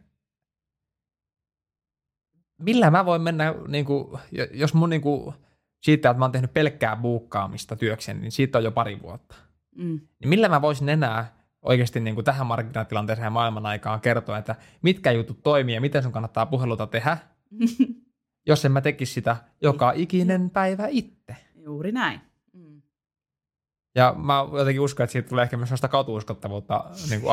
millä 2.58 2.90
mä 2.90 3.06
voin 3.06 3.22
mennä, 3.22 3.54
niin 3.68 3.84
kuin, 3.84 4.18
jos 4.52 4.74
mun 4.74 4.90
niin 4.90 5.02
kuin, 5.02 5.34
siitä, 5.82 6.10
että 6.10 6.18
mä 6.18 6.24
oon 6.24 6.32
tehnyt 6.32 6.54
pelkkää 6.54 6.96
buukkaamista 6.96 7.76
työkseni, 7.76 8.20
niin 8.20 8.32
siitä 8.32 8.58
on 8.58 8.64
jo 8.64 8.70
pari 8.70 9.02
vuotta. 9.02 9.34
Mm. 9.76 10.00
Niin 10.20 10.28
millä 10.28 10.48
mä 10.48 10.62
voisin 10.62 10.88
enää 10.88 11.38
oikeasti 11.62 12.00
niin 12.00 12.14
kuin 12.14 12.24
tähän 12.24 12.46
markkinatilanteeseen 12.46 13.26
ja 13.26 13.30
maailman 13.30 13.66
aikaan 13.66 14.00
kertoa, 14.00 14.38
että 14.38 14.56
mitkä 14.82 15.12
jutut 15.12 15.42
toimii 15.42 15.74
ja 15.74 15.80
miten 15.80 16.02
sun 16.02 16.12
kannattaa 16.12 16.46
puheluta 16.46 16.86
tehdä, 16.86 17.18
jos 18.48 18.64
en 18.64 18.72
mä 18.72 18.80
tekisi 18.80 19.12
sitä 19.12 19.36
joka 19.62 19.92
ikinen 19.96 20.50
päivä 20.50 20.86
itse. 20.86 21.36
Juuri 21.54 21.92
näin. 21.92 22.20
Ja 23.94 24.14
mä 24.16 24.46
jotenkin 24.52 24.80
uskon, 24.80 25.04
että 25.04 25.12
siitä 25.12 25.28
tulee 25.28 25.42
ehkä 25.42 25.56
myös 25.56 25.68
sellaista 25.68 25.88
katuuskottavuutta 25.88 26.84
niin 27.10 27.20
kuin 27.20 27.32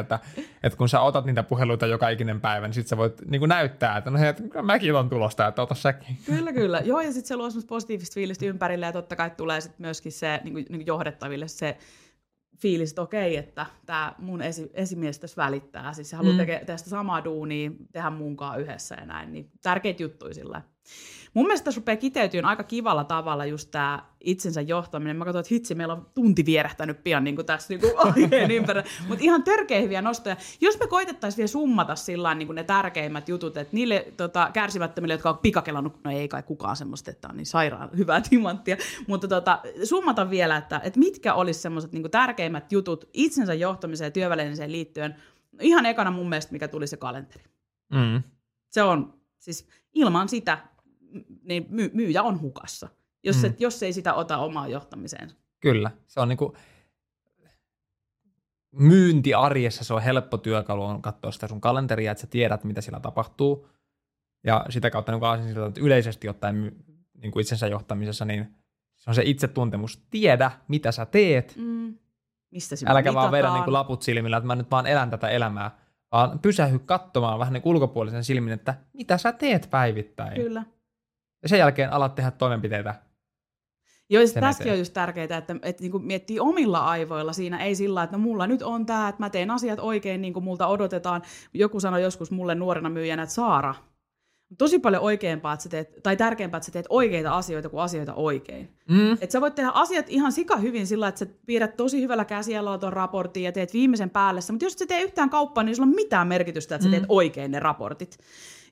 että, 0.00 0.18
että 0.62 0.78
kun 0.78 0.88
sä 0.88 1.00
otat 1.00 1.24
niitä 1.24 1.42
puheluita 1.42 1.86
joka 1.86 2.08
ikinen 2.08 2.40
päivä, 2.40 2.66
niin 2.66 2.74
sit 2.74 2.86
sä 2.86 2.96
voit 2.96 3.30
niin 3.30 3.40
kuin 3.40 3.48
näyttää, 3.48 3.96
että 3.96 4.10
no 4.10 4.18
hei, 4.18 4.28
että 4.28 4.62
mäkin 4.62 4.94
on 4.94 5.08
tulosta, 5.08 5.46
että 5.46 5.62
ota 5.62 5.74
säkin. 5.74 6.16
Kyllä, 6.26 6.52
kyllä. 6.52 6.80
Joo, 6.84 7.00
ja 7.00 7.12
sitten 7.12 7.28
se 7.28 7.36
luo 7.36 7.50
semmoista 7.50 7.68
positiivista 7.68 8.14
fiilistä 8.14 8.46
ympärille, 8.46 8.86
ja 8.86 8.92
totta 8.92 9.16
kai 9.16 9.30
tulee 9.30 9.60
sitten 9.60 9.86
myöskin 9.86 10.12
se 10.12 10.40
niin 10.44 10.54
kuin, 10.54 10.66
niin 10.68 10.78
kuin 10.78 10.86
johdettaville 10.86 11.48
se 11.48 11.78
fiilis, 12.58 12.90
että 12.90 13.02
okei, 13.02 13.36
että 13.36 13.66
tämä 13.86 14.14
mun 14.18 14.42
esi- 14.42 14.70
esimies 14.74 15.18
tässä 15.18 15.42
välittää. 15.42 15.92
Siis 15.92 16.10
se 16.10 16.16
haluaa 16.16 16.32
mm. 16.32 16.38
tehdä 16.38 16.64
tästä 16.64 16.90
samaa 16.90 17.24
duunia, 17.24 17.70
tehdä 17.92 18.10
munkaan 18.10 18.60
yhdessä 18.60 18.94
ja 18.94 19.06
näin. 19.06 19.32
Niin 19.32 19.50
tärkeitä 19.62 20.02
juttuja 20.02 20.34
sillä. 20.34 20.62
Mun 21.34 21.46
mielestä 21.46 21.64
tässä 21.64 21.78
rupeaa 21.78 21.96
kiteytyyn 21.96 22.44
aika 22.44 22.62
kivalla 22.62 23.04
tavalla 23.04 23.44
just 23.44 23.70
tämä 23.70 24.04
itsensä 24.20 24.60
johtaminen. 24.60 25.16
Mä 25.16 25.24
katsoin, 25.24 25.40
että 25.40 25.54
hitsi, 25.54 25.74
meillä 25.74 25.94
on 25.94 26.06
tunti 26.14 26.46
vierähtänyt 26.46 27.04
pian 27.04 27.24
niin 27.24 27.36
kuin 27.36 27.46
tässä 27.46 27.68
niin 27.68 27.80
kuin 27.80 27.92
aiheen 28.14 28.50
ympärillä. 28.50 28.88
Mutta 29.08 29.24
ihan 29.24 29.42
törkeä 29.42 29.80
hyviä 29.80 30.02
nostoja. 30.02 30.36
Jos 30.60 30.78
me 30.80 30.86
koitettaisiin 30.86 31.36
vielä 31.36 31.48
summata 31.48 31.96
sillä 31.96 32.34
niin 32.34 32.46
kuin 32.46 32.54
ne 32.54 32.64
tärkeimmät 32.64 33.28
jutut, 33.28 33.56
että 33.56 33.76
niille 33.76 34.06
tota, 34.16 34.50
kärsimättömille, 34.52 35.14
jotka 35.14 35.30
on 35.30 35.38
pikakelannut, 35.38 36.04
no 36.04 36.10
ei 36.10 36.28
kai 36.28 36.42
kukaan 36.42 36.76
semmoista, 36.76 37.10
että 37.10 37.28
on 37.28 37.36
niin 37.36 37.46
sairaan 37.46 37.90
hyvää 37.96 38.20
timanttia, 38.30 38.76
mutta 39.06 39.28
tota, 39.28 39.60
summata 39.84 40.30
vielä, 40.30 40.56
että, 40.56 40.80
että 40.84 40.98
mitkä 40.98 41.34
olisi 41.34 41.60
semmoiset 41.60 41.92
niin 41.92 42.10
tärkeimmät 42.10 42.72
jutut 42.72 43.08
itsensä 43.12 43.54
johtamiseen 43.54 44.06
ja 44.06 44.10
työvälineeseen 44.10 44.72
liittyen. 44.72 45.16
Ihan 45.60 45.86
ekana 45.86 46.10
mun 46.10 46.28
mielestä, 46.28 46.52
mikä 46.52 46.68
tuli 46.68 46.86
se 46.86 46.96
kalenteri. 46.96 47.44
Mm. 47.92 48.22
Se 48.70 48.82
on, 48.82 49.14
siis 49.38 49.68
ilman 49.94 50.28
sitä 50.28 50.58
niin 51.42 51.66
my, 51.68 51.90
myyjä 51.94 52.22
on 52.22 52.40
hukassa, 52.40 52.88
jos, 53.22 53.36
mm. 53.36 53.44
et, 53.44 53.60
jos 53.60 53.82
ei 53.82 53.92
sitä 53.92 54.14
ota 54.14 54.38
omaa 54.38 54.68
johtamiseen. 54.68 55.30
Kyllä, 55.60 55.90
se 56.06 56.20
on 56.20 56.28
niinku, 56.28 56.56
myynti 58.72 59.34
arjessa 59.34 59.84
se 59.84 59.94
on 59.94 60.02
helppo 60.02 60.38
työkalu 60.38 60.84
on 60.84 61.02
katsoa 61.02 61.32
sitä 61.32 61.48
sun 61.48 61.60
kalenteria, 61.60 62.12
että 62.12 62.20
sä 62.20 62.26
tiedät, 62.26 62.64
mitä 62.64 62.80
siellä 62.80 63.00
tapahtuu. 63.00 63.68
Ja 64.44 64.66
sitä 64.68 64.90
kautta 64.90 65.12
niin 65.12 65.24
aasin 65.24 65.46
siltä, 65.46 65.66
että 65.66 65.80
yleisesti 65.80 66.28
ottaen 66.28 66.76
niin 67.14 67.32
kuin 67.32 67.40
itsensä 67.40 67.66
johtamisessa, 67.66 68.24
niin 68.24 68.54
se 68.96 69.10
on 69.10 69.14
se 69.14 69.22
itsetuntemus. 69.24 70.06
Tiedä, 70.10 70.50
mitä 70.68 70.92
sä 70.92 71.06
teet. 71.06 71.54
Mm. 71.56 71.98
Mistä 72.50 72.76
Äläkä 72.86 73.14
vaan 73.14 73.32
vedä 73.32 73.52
niin 73.52 73.64
kuin 73.64 73.72
laput 73.72 74.02
silmillä, 74.02 74.36
että 74.36 74.46
mä 74.46 74.56
nyt 74.56 74.70
vaan 74.70 74.86
elän 74.86 75.10
tätä 75.10 75.28
elämää, 75.28 75.78
vaan 76.12 76.38
pysähy 76.38 76.78
katsomaan 76.78 77.38
vähän 77.38 77.52
niin 77.52 77.62
ulkopuolisen 77.64 78.24
silmin, 78.24 78.52
että 78.52 78.74
mitä 78.92 79.18
sä 79.18 79.32
teet 79.32 79.68
päivittäin. 79.70 80.34
Kyllä. 80.34 80.64
Ja 81.42 81.48
sen 81.48 81.58
jälkeen 81.58 81.92
alat 81.92 82.14
tehdä 82.14 82.30
toimenpiteitä. 82.30 82.94
Joo, 84.10 84.22
ja 84.22 84.40
tässäkin 84.40 84.72
on 84.72 84.78
just 84.78 84.92
tärkeää, 84.92 85.24
että, 85.24 85.56
että 85.62 85.82
niin 85.82 85.90
kuin 85.90 86.04
miettii 86.04 86.40
omilla 86.40 86.78
aivoilla 86.78 87.32
siinä, 87.32 87.64
ei 87.64 87.74
sillä, 87.74 88.02
että 88.02 88.16
no 88.16 88.22
mulla 88.22 88.46
nyt 88.46 88.62
on 88.62 88.86
tämä, 88.86 89.08
että 89.08 89.22
mä 89.22 89.30
teen 89.30 89.50
asiat 89.50 89.78
oikein 89.78 90.22
niin 90.22 90.32
kuin 90.32 90.44
multa 90.44 90.66
odotetaan. 90.66 91.22
Joku 91.54 91.80
sanoi 91.80 92.02
joskus 92.02 92.30
mulle 92.30 92.54
nuorena 92.54 92.90
myyjänä, 92.90 93.22
että 93.22 93.34
Saara, 93.34 93.74
tosi 94.58 94.78
paljon 94.78 95.02
oikeampaa, 95.02 95.52
että 95.52 95.62
sä 95.62 95.68
teet, 95.68 96.02
tai 96.02 96.16
tärkeämpää, 96.16 96.58
että 96.58 96.66
sä 96.66 96.72
teet 96.72 96.86
oikeita 96.88 97.30
asioita 97.30 97.68
kuin 97.68 97.82
asioita 97.82 98.14
oikein. 98.14 98.76
Mm. 98.88 99.12
Että 99.12 99.32
sä 99.32 99.40
voit 99.40 99.54
tehdä 99.54 99.70
asiat 99.74 100.06
ihan 100.08 100.32
sika 100.32 100.56
hyvin 100.56 100.86
sillä, 100.86 101.08
että 101.08 101.18
sä 101.18 101.26
piirrät 101.46 101.76
tosi 101.76 102.02
hyvällä 102.02 102.24
käsialalla 102.24 102.78
tuon 102.78 102.92
raportin 102.92 103.42
ja 103.42 103.52
teet 103.52 103.72
viimeisen 103.72 104.10
päälle. 104.10 104.40
Mutta 104.50 104.64
jos 104.64 104.72
sä 104.72 104.86
teet 104.86 105.04
yhtään 105.04 105.30
kauppaa, 105.30 105.64
niin 105.64 105.76
sulla 105.76 105.88
on 105.88 105.94
mitään 105.94 106.28
merkitystä, 106.28 106.74
että 106.74 106.84
sä 106.84 106.90
teet 106.90 107.04
oikein 107.08 107.50
ne 107.50 107.60
raportit. 107.60 108.18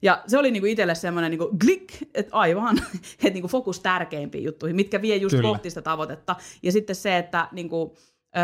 Ja 0.03 0.23
se 0.27 0.39
oli 0.39 0.51
niinku 0.51 0.67
itselle 0.67 0.95
semmoinen 0.95 1.31
niinku 1.31 1.51
klik, 1.65 1.93
että 2.15 2.37
aivan, 2.37 2.79
että 3.19 3.31
niinku 3.31 3.49
fokus 3.49 3.81
tärkeimpiin 3.81 4.45
juttuihin, 4.45 4.77
mitkä 4.77 5.03
vie 5.03 5.17
just 5.17 5.37
Kyllä. 5.37 5.49
kohti 5.49 5.71
sitä 5.71 5.83
tavoitetta. 5.83 6.37
Ja 6.63 6.73
sitten 6.73 6.97
se, 6.97 7.19
että 7.19 7.49
niinku, 7.53 7.97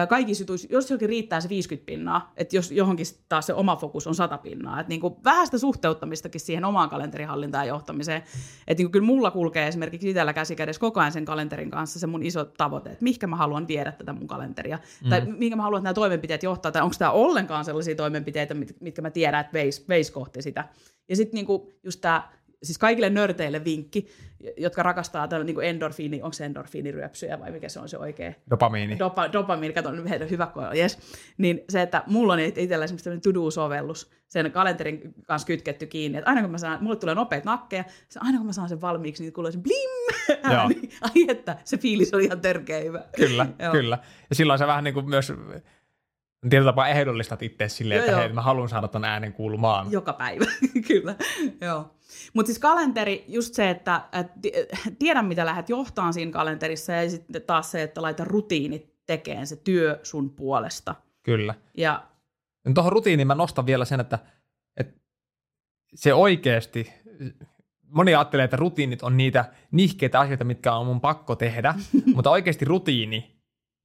kaikissa 0.08 0.42
jutuissa, 0.42 0.68
jos 0.70 0.90
johonkin 0.90 1.08
riittää 1.08 1.40
se 1.40 1.48
50 1.48 1.86
pinnaa, 1.86 2.32
että 2.36 2.56
jos 2.56 2.72
johonkin 2.72 3.06
taas 3.28 3.46
se 3.46 3.54
oma 3.54 3.76
fokus 3.76 4.06
on 4.06 4.14
100 4.14 4.38
pinnaa, 4.38 4.80
että 4.80 4.88
niinku 4.88 5.20
vähän 5.24 5.46
sitä 5.46 5.58
suhteuttamistakin 5.58 6.40
siihen 6.40 6.64
omaan 6.64 6.90
kalenterihallintaan 6.90 7.66
ja 7.66 7.74
johtamiseen. 7.74 8.22
Että 8.66 8.80
niinku 8.80 8.92
kyllä 8.92 9.06
mulla 9.06 9.30
kulkee 9.30 9.68
esimerkiksi 9.68 10.10
itsellä 10.10 10.32
käsikädessä 10.32 10.80
koko 10.80 11.00
ajan 11.00 11.12
sen 11.12 11.24
kalenterin 11.24 11.70
kanssa 11.70 11.98
se 11.98 12.06
mun 12.06 12.22
iso 12.22 12.44
tavoite, 12.44 12.90
että 12.90 13.02
mihinkä 13.02 13.26
mä 13.26 13.36
haluan 13.36 13.68
viedä 13.68 13.92
tätä 13.92 14.12
mun 14.12 14.26
kalenteria, 14.26 14.78
mm. 15.04 15.10
tai 15.10 15.20
mihinkä 15.26 15.56
mä 15.56 15.62
haluan, 15.62 15.80
että 15.80 15.86
nämä 15.86 15.94
toimenpiteet 15.94 16.42
johtaa, 16.42 16.72
tai 16.72 16.82
onko 16.82 16.96
tämä 16.98 17.10
ollenkaan 17.10 17.64
sellaisia 17.64 17.94
toimenpiteitä, 17.94 18.54
mit- 18.54 18.80
mitkä 18.80 19.02
mä 19.02 19.10
tiedän, 19.10 19.40
että 19.40 19.52
veis, 19.52 19.88
veis 19.88 20.10
kohti 20.10 20.42
sitä. 20.42 20.64
Ja 21.08 21.16
sitten 21.16 21.34
niinku 21.34 21.72
just 21.82 22.00
tämä, 22.00 22.28
siis 22.62 22.78
kaikille 22.78 23.10
nörteille 23.10 23.64
vinkki, 23.64 24.06
jotka 24.56 24.82
rakastaa 24.82 25.28
tällä 25.28 25.44
niinku 25.44 25.60
endorfiini, 25.60 26.22
onko 26.22 26.32
se 26.32 26.44
endorfiiniryöpsyjä 26.44 27.40
vai 27.40 27.50
mikä 27.50 27.68
se 27.68 27.80
on 27.80 27.88
se 27.88 27.98
oikea 27.98 28.32
Dopamiini. 28.50 28.98
Dopa, 28.98 29.32
dopamiini, 29.32 29.74
kato, 29.74 29.90
hyvä 30.30 30.52
on, 30.54 30.76
yes. 30.76 30.98
Niin 31.38 31.60
se, 31.68 31.82
että 31.82 32.02
mulla 32.06 32.32
on 32.32 32.40
itsellä 32.40 32.84
esimerkiksi 32.84 33.04
tämmöinen 33.04 33.22
to-do-sovellus 33.22 34.10
sen 34.28 34.52
kalenterin 34.52 35.14
kanssa 35.26 35.46
kytketty 35.46 35.86
kiinni, 35.86 36.18
että 36.18 36.30
aina 36.30 36.42
kun 36.42 36.50
mä 36.50 36.58
saan, 36.58 36.84
mulle 36.84 36.96
tulee 36.96 37.14
nopeita 37.14 37.50
nakkeja, 37.50 37.84
se 38.08 38.20
aina 38.22 38.38
kun 38.38 38.46
mä 38.46 38.52
saan 38.52 38.68
sen 38.68 38.80
valmiiksi, 38.80 39.22
niin 39.22 39.32
kuuluu 39.32 39.52
se 39.52 39.58
blim 39.58 39.90
ääni. 40.42 40.88
Ai 41.00 41.26
että, 41.28 41.56
se 41.64 41.78
fiilis 41.78 42.14
on 42.14 42.20
ihan 42.20 42.40
törkeä 42.40 42.80
hyvä. 42.80 43.04
Kyllä, 43.16 43.46
kyllä. 43.72 43.98
Ja 44.30 44.36
silloin 44.36 44.58
se 44.58 44.66
vähän 44.66 44.84
niin 44.84 44.94
kuin 44.94 45.08
myös 45.08 45.32
tietyllä 46.50 46.72
tapaa 46.72 46.88
ehdollistat 46.88 47.42
itse 47.42 47.68
silleen, 47.68 47.98
Joo, 47.98 48.04
että 48.04 48.12
joo. 48.12 48.20
hei, 48.20 48.32
mä 48.32 48.42
haluan 48.42 48.68
saada 48.68 48.88
ton 48.88 49.04
äänen 49.04 49.32
kuulumaan. 49.32 49.92
Joka 49.92 50.12
päivä, 50.12 50.44
kyllä. 50.88 51.14
Joo. 51.60 51.90
Mutta 52.34 52.46
siis 52.46 52.58
kalenteri, 52.58 53.24
just 53.28 53.54
se, 53.54 53.70
että 53.70 54.00
et, 54.12 54.26
ti- 54.42 54.52
tiedä 54.98 55.22
mitä 55.22 55.46
lähdet 55.46 55.68
johtaan 55.68 56.14
siinä 56.14 56.32
kalenterissa 56.32 56.92
ja 56.92 57.10
sitten 57.10 57.42
taas 57.42 57.70
se, 57.70 57.82
että 57.82 58.02
laita 58.02 58.24
rutiinit 58.24 58.94
tekeen 59.06 59.46
se 59.46 59.56
työ 59.56 60.00
sun 60.02 60.30
puolesta. 60.30 60.94
Kyllä. 61.22 61.54
Ja 61.76 62.02
Ja 62.64 62.72
Tuohon 62.74 62.92
rutiiniin 62.92 63.26
mä 63.26 63.34
nostan 63.34 63.66
vielä 63.66 63.84
sen, 63.84 64.00
että, 64.00 64.18
että 64.76 65.00
se 65.94 66.14
oikeasti, 66.14 66.92
moni 67.88 68.14
ajattelee, 68.14 68.44
että 68.44 68.56
rutiinit 68.56 69.02
on 69.02 69.16
niitä 69.16 69.44
nihkeitä 69.70 70.20
asioita, 70.20 70.44
mitkä 70.44 70.74
on 70.74 70.86
mun 70.86 71.00
pakko 71.00 71.36
tehdä, 71.36 71.74
mutta 72.14 72.30
oikeasti 72.30 72.64
rutiini, 72.64 73.35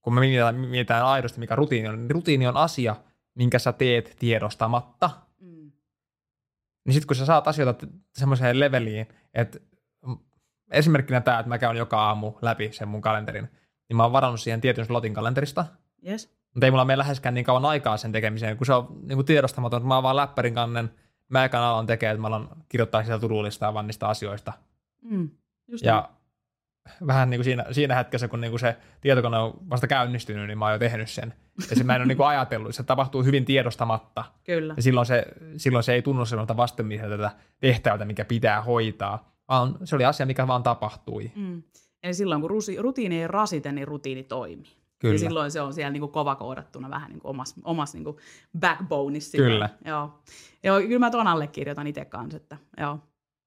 kun 0.02 0.14
me 0.14 0.20
mietitään, 0.20 0.56
mietitään 0.56 1.06
aidosti, 1.06 1.40
mikä 1.40 1.56
rutiini 1.56 1.88
on, 1.88 1.96
niin 1.96 2.12
rutiini 2.12 2.48
on 2.48 2.58
asia, 2.58 2.96
minkä 3.36 3.60
sä 3.60 3.74
teet 3.74 4.16
tiedostamatta. 4.20 5.10
mm, 5.40 5.72
Niin 6.86 6.94
sitten 6.94 7.08
kun 7.08 7.16
sä 7.16 7.26
saat 7.26 7.48
asioita 7.48 7.88
semmoiseen 8.14 8.60
leveliin, 8.60 9.08
että 9.34 9.60
esimerkkinä 10.72 11.22
tämä, 11.22 11.40
että 11.40 11.50
mä 11.50 11.58
käyn 11.58 11.78
joka 11.78 12.08
aamu 12.08 12.34
läpi 12.42 12.70
sen 12.72 12.88
mun 12.88 13.02
kalenterin, 13.02 13.50
niin 13.90 13.98
mä 13.98 14.04
oon 14.04 14.12
varannut 14.12 14.40
siihen 14.40 14.62
tietyn 14.62 14.86
slotin 14.86 15.14
kalenterista, 15.14 15.66
yes. 16.08 16.36
mutta 16.54 16.66
ei 16.66 16.72
mulla 16.72 16.86
mene 16.86 16.98
läheskään 16.98 17.34
niin 17.34 17.46
kauan 17.46 17.66
aikaa 17.66 17.98
sen 17.98 18.12
tekemiseen, 18.12 18.58
kun 18.58 18.66
se 18.66 18.74
on 18.74 18.88
niin 19.08 19.18
kuin 19.18 19.26
tiedostamaton, 19.26 19.78
että 19.78 19.88
mä 19.88 19.96
oon 19.96 20.04
vaan 20.04 20.16
läppärin 20.16 20.54
kannen, 20.54 20.92
mä 21.30 21.46
ekan 21.46 21.62
alan 21.62 21.86
tekemään, 21.88 22.16
että 22.16 22.22
mä 22.22 22.28
alan 22.28 22.50
kirjoittaa 22.70 23.04
sieltä 23.04 23.22
tudulistaa 23.22 23.74
vaan 23.74 23.88
niistä 23.88 24.08
asioista. 24.08 24.54
Mm, 25.02 25.30
just. 25.68 25.86
Ja 25.86 26.10
vähän 27.08 27.30
niin 27.30 27.38
kuin 27.38 27.46
siinä, 27.46 27.66
siinä 27.72 27.96
hetkessä, 27.96 28.28
kun 28.28 28.42
niin 28.42 28.52
kuin 28.52 28.60
se 28.60 28.78
tietokone 29.02 29.38
on 29.38 29.54
vasta 29.70 29.88
käynnistynyt, 29.88 30.48
niin 30.48 30.58
mä 30.58 30.66
oon 30.66 30.74
jo 30.74 30.80
tehnyt 30.80 31.10
sen. 31.10 31.34
Ja 31.70 31.76
se 31.76 31.84
mä 31.84 31.96
en 31.96 32.02
ole 32.02 32.08
niin 32.08 32.18
kuin 32.18 32.28
ajatellut, 32.28 32.76
se 32.76 32.84
tapahtuu 32.84 33.24
hyvin 33.24 33.46
tiedostamatta. 33.46 34.24
Kyllä. 34.44 34.74
Ja 34.78 34.82
silloin 34.82 35.06
se, 35.06 35.26
silloin 35.58 35.84
se 35.84 35.94
ei 35.94 36.02
tunnu 36.02 36.26
sellaista 36.26 36.58
vastenmieltä 36.58 37.32
tehtävältä, 37.60 38.06
mikä 38.06 38.26
pitää 38.26 38.62
hoitaa, 38.62 39.36
vaan 39.48 39.78
se 39.84 39.96
oli 39.96 40.06
asia, 40.06 40.26
mikä 40.26 40.48
vaan 40.48 40.64
tapahtui. 40.64 41.32
Mm. 41.36 41.64
Eli 42.04 42.14
silloin, 42.14 42.42
kun 42.42 42.50
rusi, 42.50 42.82
rutiini 42.82 43.22
ei 43.22 43.28
rasite, 43.28 43.72
niin 43.72 43.88
rutiini 43.88 44.24
toimii. 44.24 44.82
Kyllä. 45.00 45.16
Ja 45.16 45.20
silloin 45.20 45.52
se 45.52 45.62
on 45.62 45.74
siellä 45.74 45.92
niin 45.92 46.10
kova 46.10 46.36
koodattuna 46.36 46.90
vähän 46.90 47.12
niin 47.12 47.22
omassa 47.24 47.56
omas 47.64 47.94
niin 47.94 48.06
backboneissa. 48.60 49.38
Kyllä. 49.38 49.70
Joo. 49.86 50.22
Joo, 50.64 50.80
kyllä 50.80 51.00
mä 51.00 51.12
tuon 51.12 51.28
allekirjoitan 51.28 51.88
itse 51.88 52.06
kanssa, 52.06 52.38
että 52.38 52.58
joo, 52.78 53.00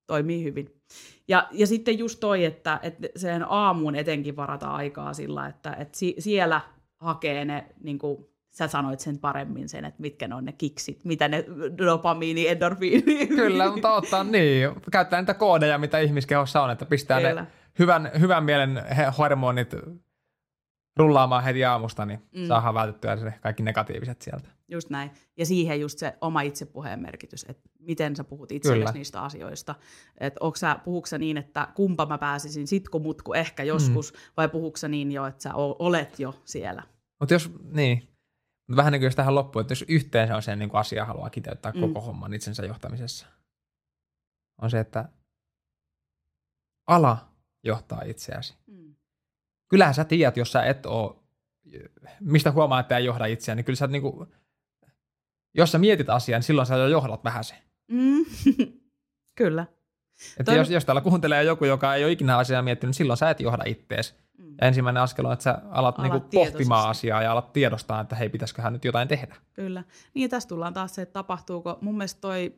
toimii 0.06 0.44
hyvin. 0.44 0.80
Ja, 1.28 1.48
ja 1.52 1.66
sitten 1.66 1.98
just 1.98 2.20
toi, 2.20 2.44
että, 2.44 2.80
että 2.82 3.08
sen 3.16 3.44
aamuun 3.48 3.96
etenkin 3.96 4.36
varata 4.36 4.66
aikaa 4.66 5.14
sillä, 5.14 5.46
että, 5.46 5.72
että 5.72 5.98
si, 5.98 6.14
siellä 6.18 6.60
hakee 7.00 7.44
ne, 7.44 7.66
niin 7.82 7.98
kuin 7.98 8.26
sä 8.50 8.68
sanoit 8.68 9.00
sen 9.00 9.18
paremmin 9.18 9.68
sen, 9.68 9.84
että 9.84 10.02
mitkä 10.02 10.28
ne 10.28 10.34
on 10.34 10.44
ne 10.44 10.52
kiksit, 10.52 11.04
mitä 11.04 11.28
ne 11.28 11.44
dopamiini, 11.78 12.48
endorfiini. 12.48 13.26
Kyllä, 13.26 13.70
mutta 13.70 13.94
ottaa 13.94 14.24
niin, 14.24 14.70
käyttää 14.92 15.20
niitä 15.20 15.34
koodeja, 15.34 15.78
mitä 15.78 15.98
ihmiskehossa 15.98 16.62
on, 16.62 16.70
että 16.70 16.86
pistää 16.86 17.20
Kyllä. 17.20 17.42
ne 17.42 17.46
hyvän, 17.78 18.10
hyvän 18.20 18.44
mielen 18.44 18.82
hormonit 19.18 19.74
rullaamaan 20.96 21.44
heti 21.44 21.64
aamusta, 21.64 22.06
niin 22.06 22.18
Mm. 22.32 22.40
mm. 22.40 22.46
saadaan 22.46 22.74
vältettyä 22.74 23.16
se 23.16 23.34
kaikki 23.40 23.62
negatiiviset 23.62 24.22
sieltä. 24.22 24.48
Just 24.68 24.90
näin. 24.90 25.10
Ja 25.36 25.46
siihen 25.46 25.80
just 25.80 25.98
se 25.98 26.18
oma 26.20 26.40
itsepuheen 26.40 27.00
merkitys, 27.00 27.46
että 27.48 27.68
miten 27.78 28.16
sä 28.16 28.24
puhut 28.24 28.52
itsellesi 28.52 28.92
niistä 28.94 29.22
asioista. 29.22 29.74
Että 30.20 30.40
sä, 30.56 30.78
puhuuko 30.84 31.06
sä 31.06 31.18
niin, 31.18 31.36
että 31.36 31.68
kumpa 31.74 32.06
mä 32.06 32.18
pääsisin, 32.18 32.66
sitko 32.66 32.98
mutku 32.98 33.32
ehkä 33.34 33.62
joskus, 33.62 34.12
mm. 34.12 34.18
vai 34.36 34.48
puhuuko 34.48 34.76
sä 34.76 34.88
niin 34.88 35.12
jo, 35.12 35.26
että 35.26 35.42
sä 35.42 35.54
olet 35.54 36.18
jo 36.18 36.34
siellä. 36.44 36.82
Mutta 37.20 37.34
jos, 37.34 37.50
niin, 37.72 38.08
vähän 38.76 38.92
niin 38.92 39.00
kuin 39.00 39.06
jos 39.06 39.16
tähän 39.16 39.34
loppuun, 39.34 39.60
että 39.60 39.72
jos 39.72 39.84
yhteen 39.88 40.28
se 40.28 40.34
on 40.34 40.42
se 40.42 40.56
niin 40.56 40.68
kuin 40.68 40.80
asia 40.80 41.04
haluaa 41.04 41.30
kiteyttää 41.30 41.72
Mm. 41.72 41.80
koko 41.80 42.00
homman 42.00 42.34
itsensä 42.34 42.66
johtamisessa, 42.66 43.26
on 44.62 44.70
se, 44.70 44.80
että 44.80 45.08
ala 46.86 47.28
johtaa 47.64 48.02
itseäsi. 48.02 48.54
Mm. 48.66 48.94
Kyllähän 49.68 49.94
sä 49.94 50.04
tiedät, 50.04 50.36
jos 50.36 50.52
sä 50.52 50.62
et 50.62 50.86
oo, 50.86 51.24
mistä 52.20 52.50
huomaa, 52.50 52.80
että 52.80 52.96
ei 52.96 53.04
johda 53.04 53.26
itseään, 53.26 53.56
niin 53.56 53.64
kyllä 53.64 53.76
sä 53.76 53.86
niinku, 53.86 54.26
jos 55.54 55.72
sä 55.72 55.78
mietit 55.78 56.10
asiaa, 56.10 56.38
niin 56.38 56.44
silloin 56.44 56.66
sä 56.66 56.76
jo 56.76 56.88
johdat 56.88 57.24
vähän 57.24 57.44
se. 57.44 57.54
Mm. 57.88 58.24
Kyllä. 59.38 59.66
Että 60.30 60.52
Toi- 60.52 60.56
jos, 60.56 60.70
jos 60.70 60.84
täällä 60.84 61.00
kuuntelee 61.00 61.44
joku, 61.44 61.64
joka 61.64 61.94
ei 61.94 62.04
ole 62.04 62.12
ikinä 62.12 62.36
asiaa 62.38 62.62
miettinyt, 62.62 62.88
niin 62.88 62.94
silloin 62.94 63.16
sä 63.16 63.30
et 63.30 63.40
johda 63.40 63.64
ittees. 63.66 64.23
Mm. 64.38 64.54
Ja 64.60 64.66
ensimmäinen 64.66 65.02
askel 65.02 65.24
on, 65.24 65.32
että 65.32 65.42
sä 65.42 65.50
alat, 65.50 65.98
Alat 65.98 65.98
niinku 65.98 66.28
pohtimaan 66.34 66.90
asiaa 66.90 67.22
ja 67.22 67.32
alat 67.32 67.52
tiedostaa, 67.52 68.00
että 68.00 68.16
hei, 68.16 68.28
pitäisiköhän 68.28 68.72
nyt 68.72 68.84
jotain 68.84 69.08
tehdä. 69.08 69.36
Kyllä. 69.52 69.84
Niin 70.14 70.22
ja 70.22 70.28
tässä 70.28 70.48
tullaan 70.48 70.74
taas 70.74 70.94
se, 70.94 71.02
että 71.02 71.12
tapahtuuko, 71.12 71.78
mun 71.80 71.96
mielestä 71.96 72.20
toi 72.20 72.54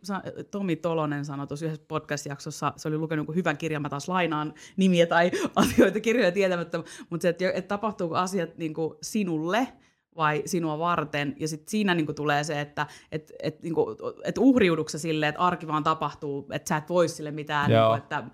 Tomi 0.50 0.76
Tolonen 0.76 1.24
sanoi 1.24 1.46
tuossa 1.46 1.66
yhdessä 1.66 1.84
podcast-jaksossa, 1.88 2.72
se 2.76 2.88
oli 2.88 2.98
lukenut 2.98 3.34
hyvän 3.34 3.58
kirjan, 3.58 3.82
mä 3.82 3.88
taas 3.88 4.08
lainaan 4.08 4.54
nimiä 4.76 5.06
tai 5.06 5.30
asioita 5.56 6.00
kirjoja 6.00 6.32
tietämättä, 6.32 6.78
mutta 7.10 7.22
se, 7.22 7.28
että, 7.28 7.50
että 7.54 7.68
tapahtuuko 7.68 8.16
asiat 8.16 8.58
niin 8.58 8.74
kuin 8.74 8.94
sinulle 9.02 9.68
vai 10.16 10.42
sinua 10.46 10.78
varten, 10.78 11.36
ja 11.40 11.48
sitten 11.48 11.70
siinä 11.70 11.94
niin 11.94 12.06
kuin 12.06 12.16
tulee 12.16 12.44
se, 12.44 12.60
että 12.60 12.86
et, 13.12 13.32
et, 13.42 13.62
niin 13.62 13.74
kuin, 13.74 13.96
et 14.24 14.38
uhriudukse 14.38 14.98
sä 14.98 15.02
silleen, 15.02 15.28
että 15.28 15.40
arki 15.40 15.66
vaan 15.66 15.84
tapahtuu, 15.84 16.46
että 16.52 16.68
sä 16.68 16.76
et 16.76 16.88
voi 16.88 17.08
sille 17.08 17.30
mitään, 17.30 17.68
niin 17.70 17.76
Joo. 17.76 17.88
kuin, 17.88 17.98
että, 17.98 18.24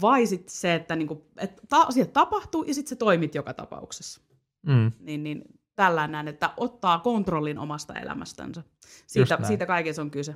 vai 0.00 0.26
sitten 0.26 0.54
se, 0.54 0.74
että, 0.74 0.96
niin 0.96 1.08
kuin, 1.08 1.22
että 1.38 1.62
ta- 1.68 1.82
asiat 1.82 2.12
tapahtuu 2.12 2.62
ja 2.62 2.74
sitten 2.74 2.88
se 2.88 2.96
toimit 2.96 3.34
joka 3.34 3.54
tapauksessa 3.54 4.20
Mm. 4.66 4.92
niin, 5.00 5.24
niin 5.24 5.42
tällä 5.76 6.06
näen, 6.06 6.28
että 6.28 6.50
ottaa 6.56 6.98
kontrollin 6.98 7.58
omasta 7.58 7.94
elämästänsä. 7.94 8.62
Siitä, 9.06 9.38
siitä 9.42 9.66
kaikessa 9.66 10.02
on 10.02 10.10
kyse. 10.10 10.34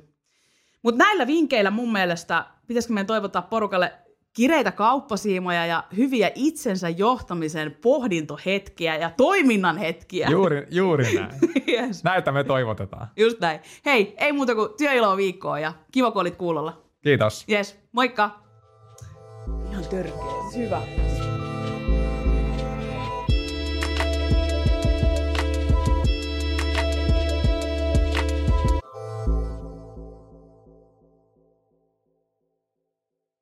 Mutta 0.83 1.03
näillä 1.03 1.27
vinkkeillä 1.27 1.71
mun 1.71 1.91
mielestä 1.91 2.45
pitäisikö 2.67 2.93
meidän 2.93 3.07
toivottaa 3.07 3.41
porukalle 3.41 3.93
kireitä 4.37 4.71
kauppasiimoja 4.71 5.65
ja 5.65 5.83
hyviä 5.97 6.31
itsensä 6.35 6.89
johtamisen 6.89 7.77
pohdintohetkiä 7.81 8.95
ja 8.95 9.11
toiminnan 9.17 9.77
hetkiä. 9.77 10.27
Juuri, 10.31 10.67
juuri 10.71 11.13
näin. 11.13 11.31
yes. 11.73 12.03
Näitä 12.03 12.31
me 12.31 12.43
toivotetaan. 12.43 13.07
Just 13.15 13.39
näin. 13.39 13.59
Hei, 13.85 14.13
ei 14.17 14.31
muuta 14.31 14.55
kuin 14.55 14.69
työiloa 14.77 15.17
viikkoa 15.17 15.59
ja 15.59 15.73
kiva 15.91 16.11
kun 16.11 16.21
olit 16.21 16.35
kuulolla. 16.35 16.81
Kiitos. 17.03 17.45
Yes, 17.51 17.79
moikka! 17.91 18.39
Ihan 19.71 19.83
törkeä, 19.89 20.13
hyvä. 20.57 20.81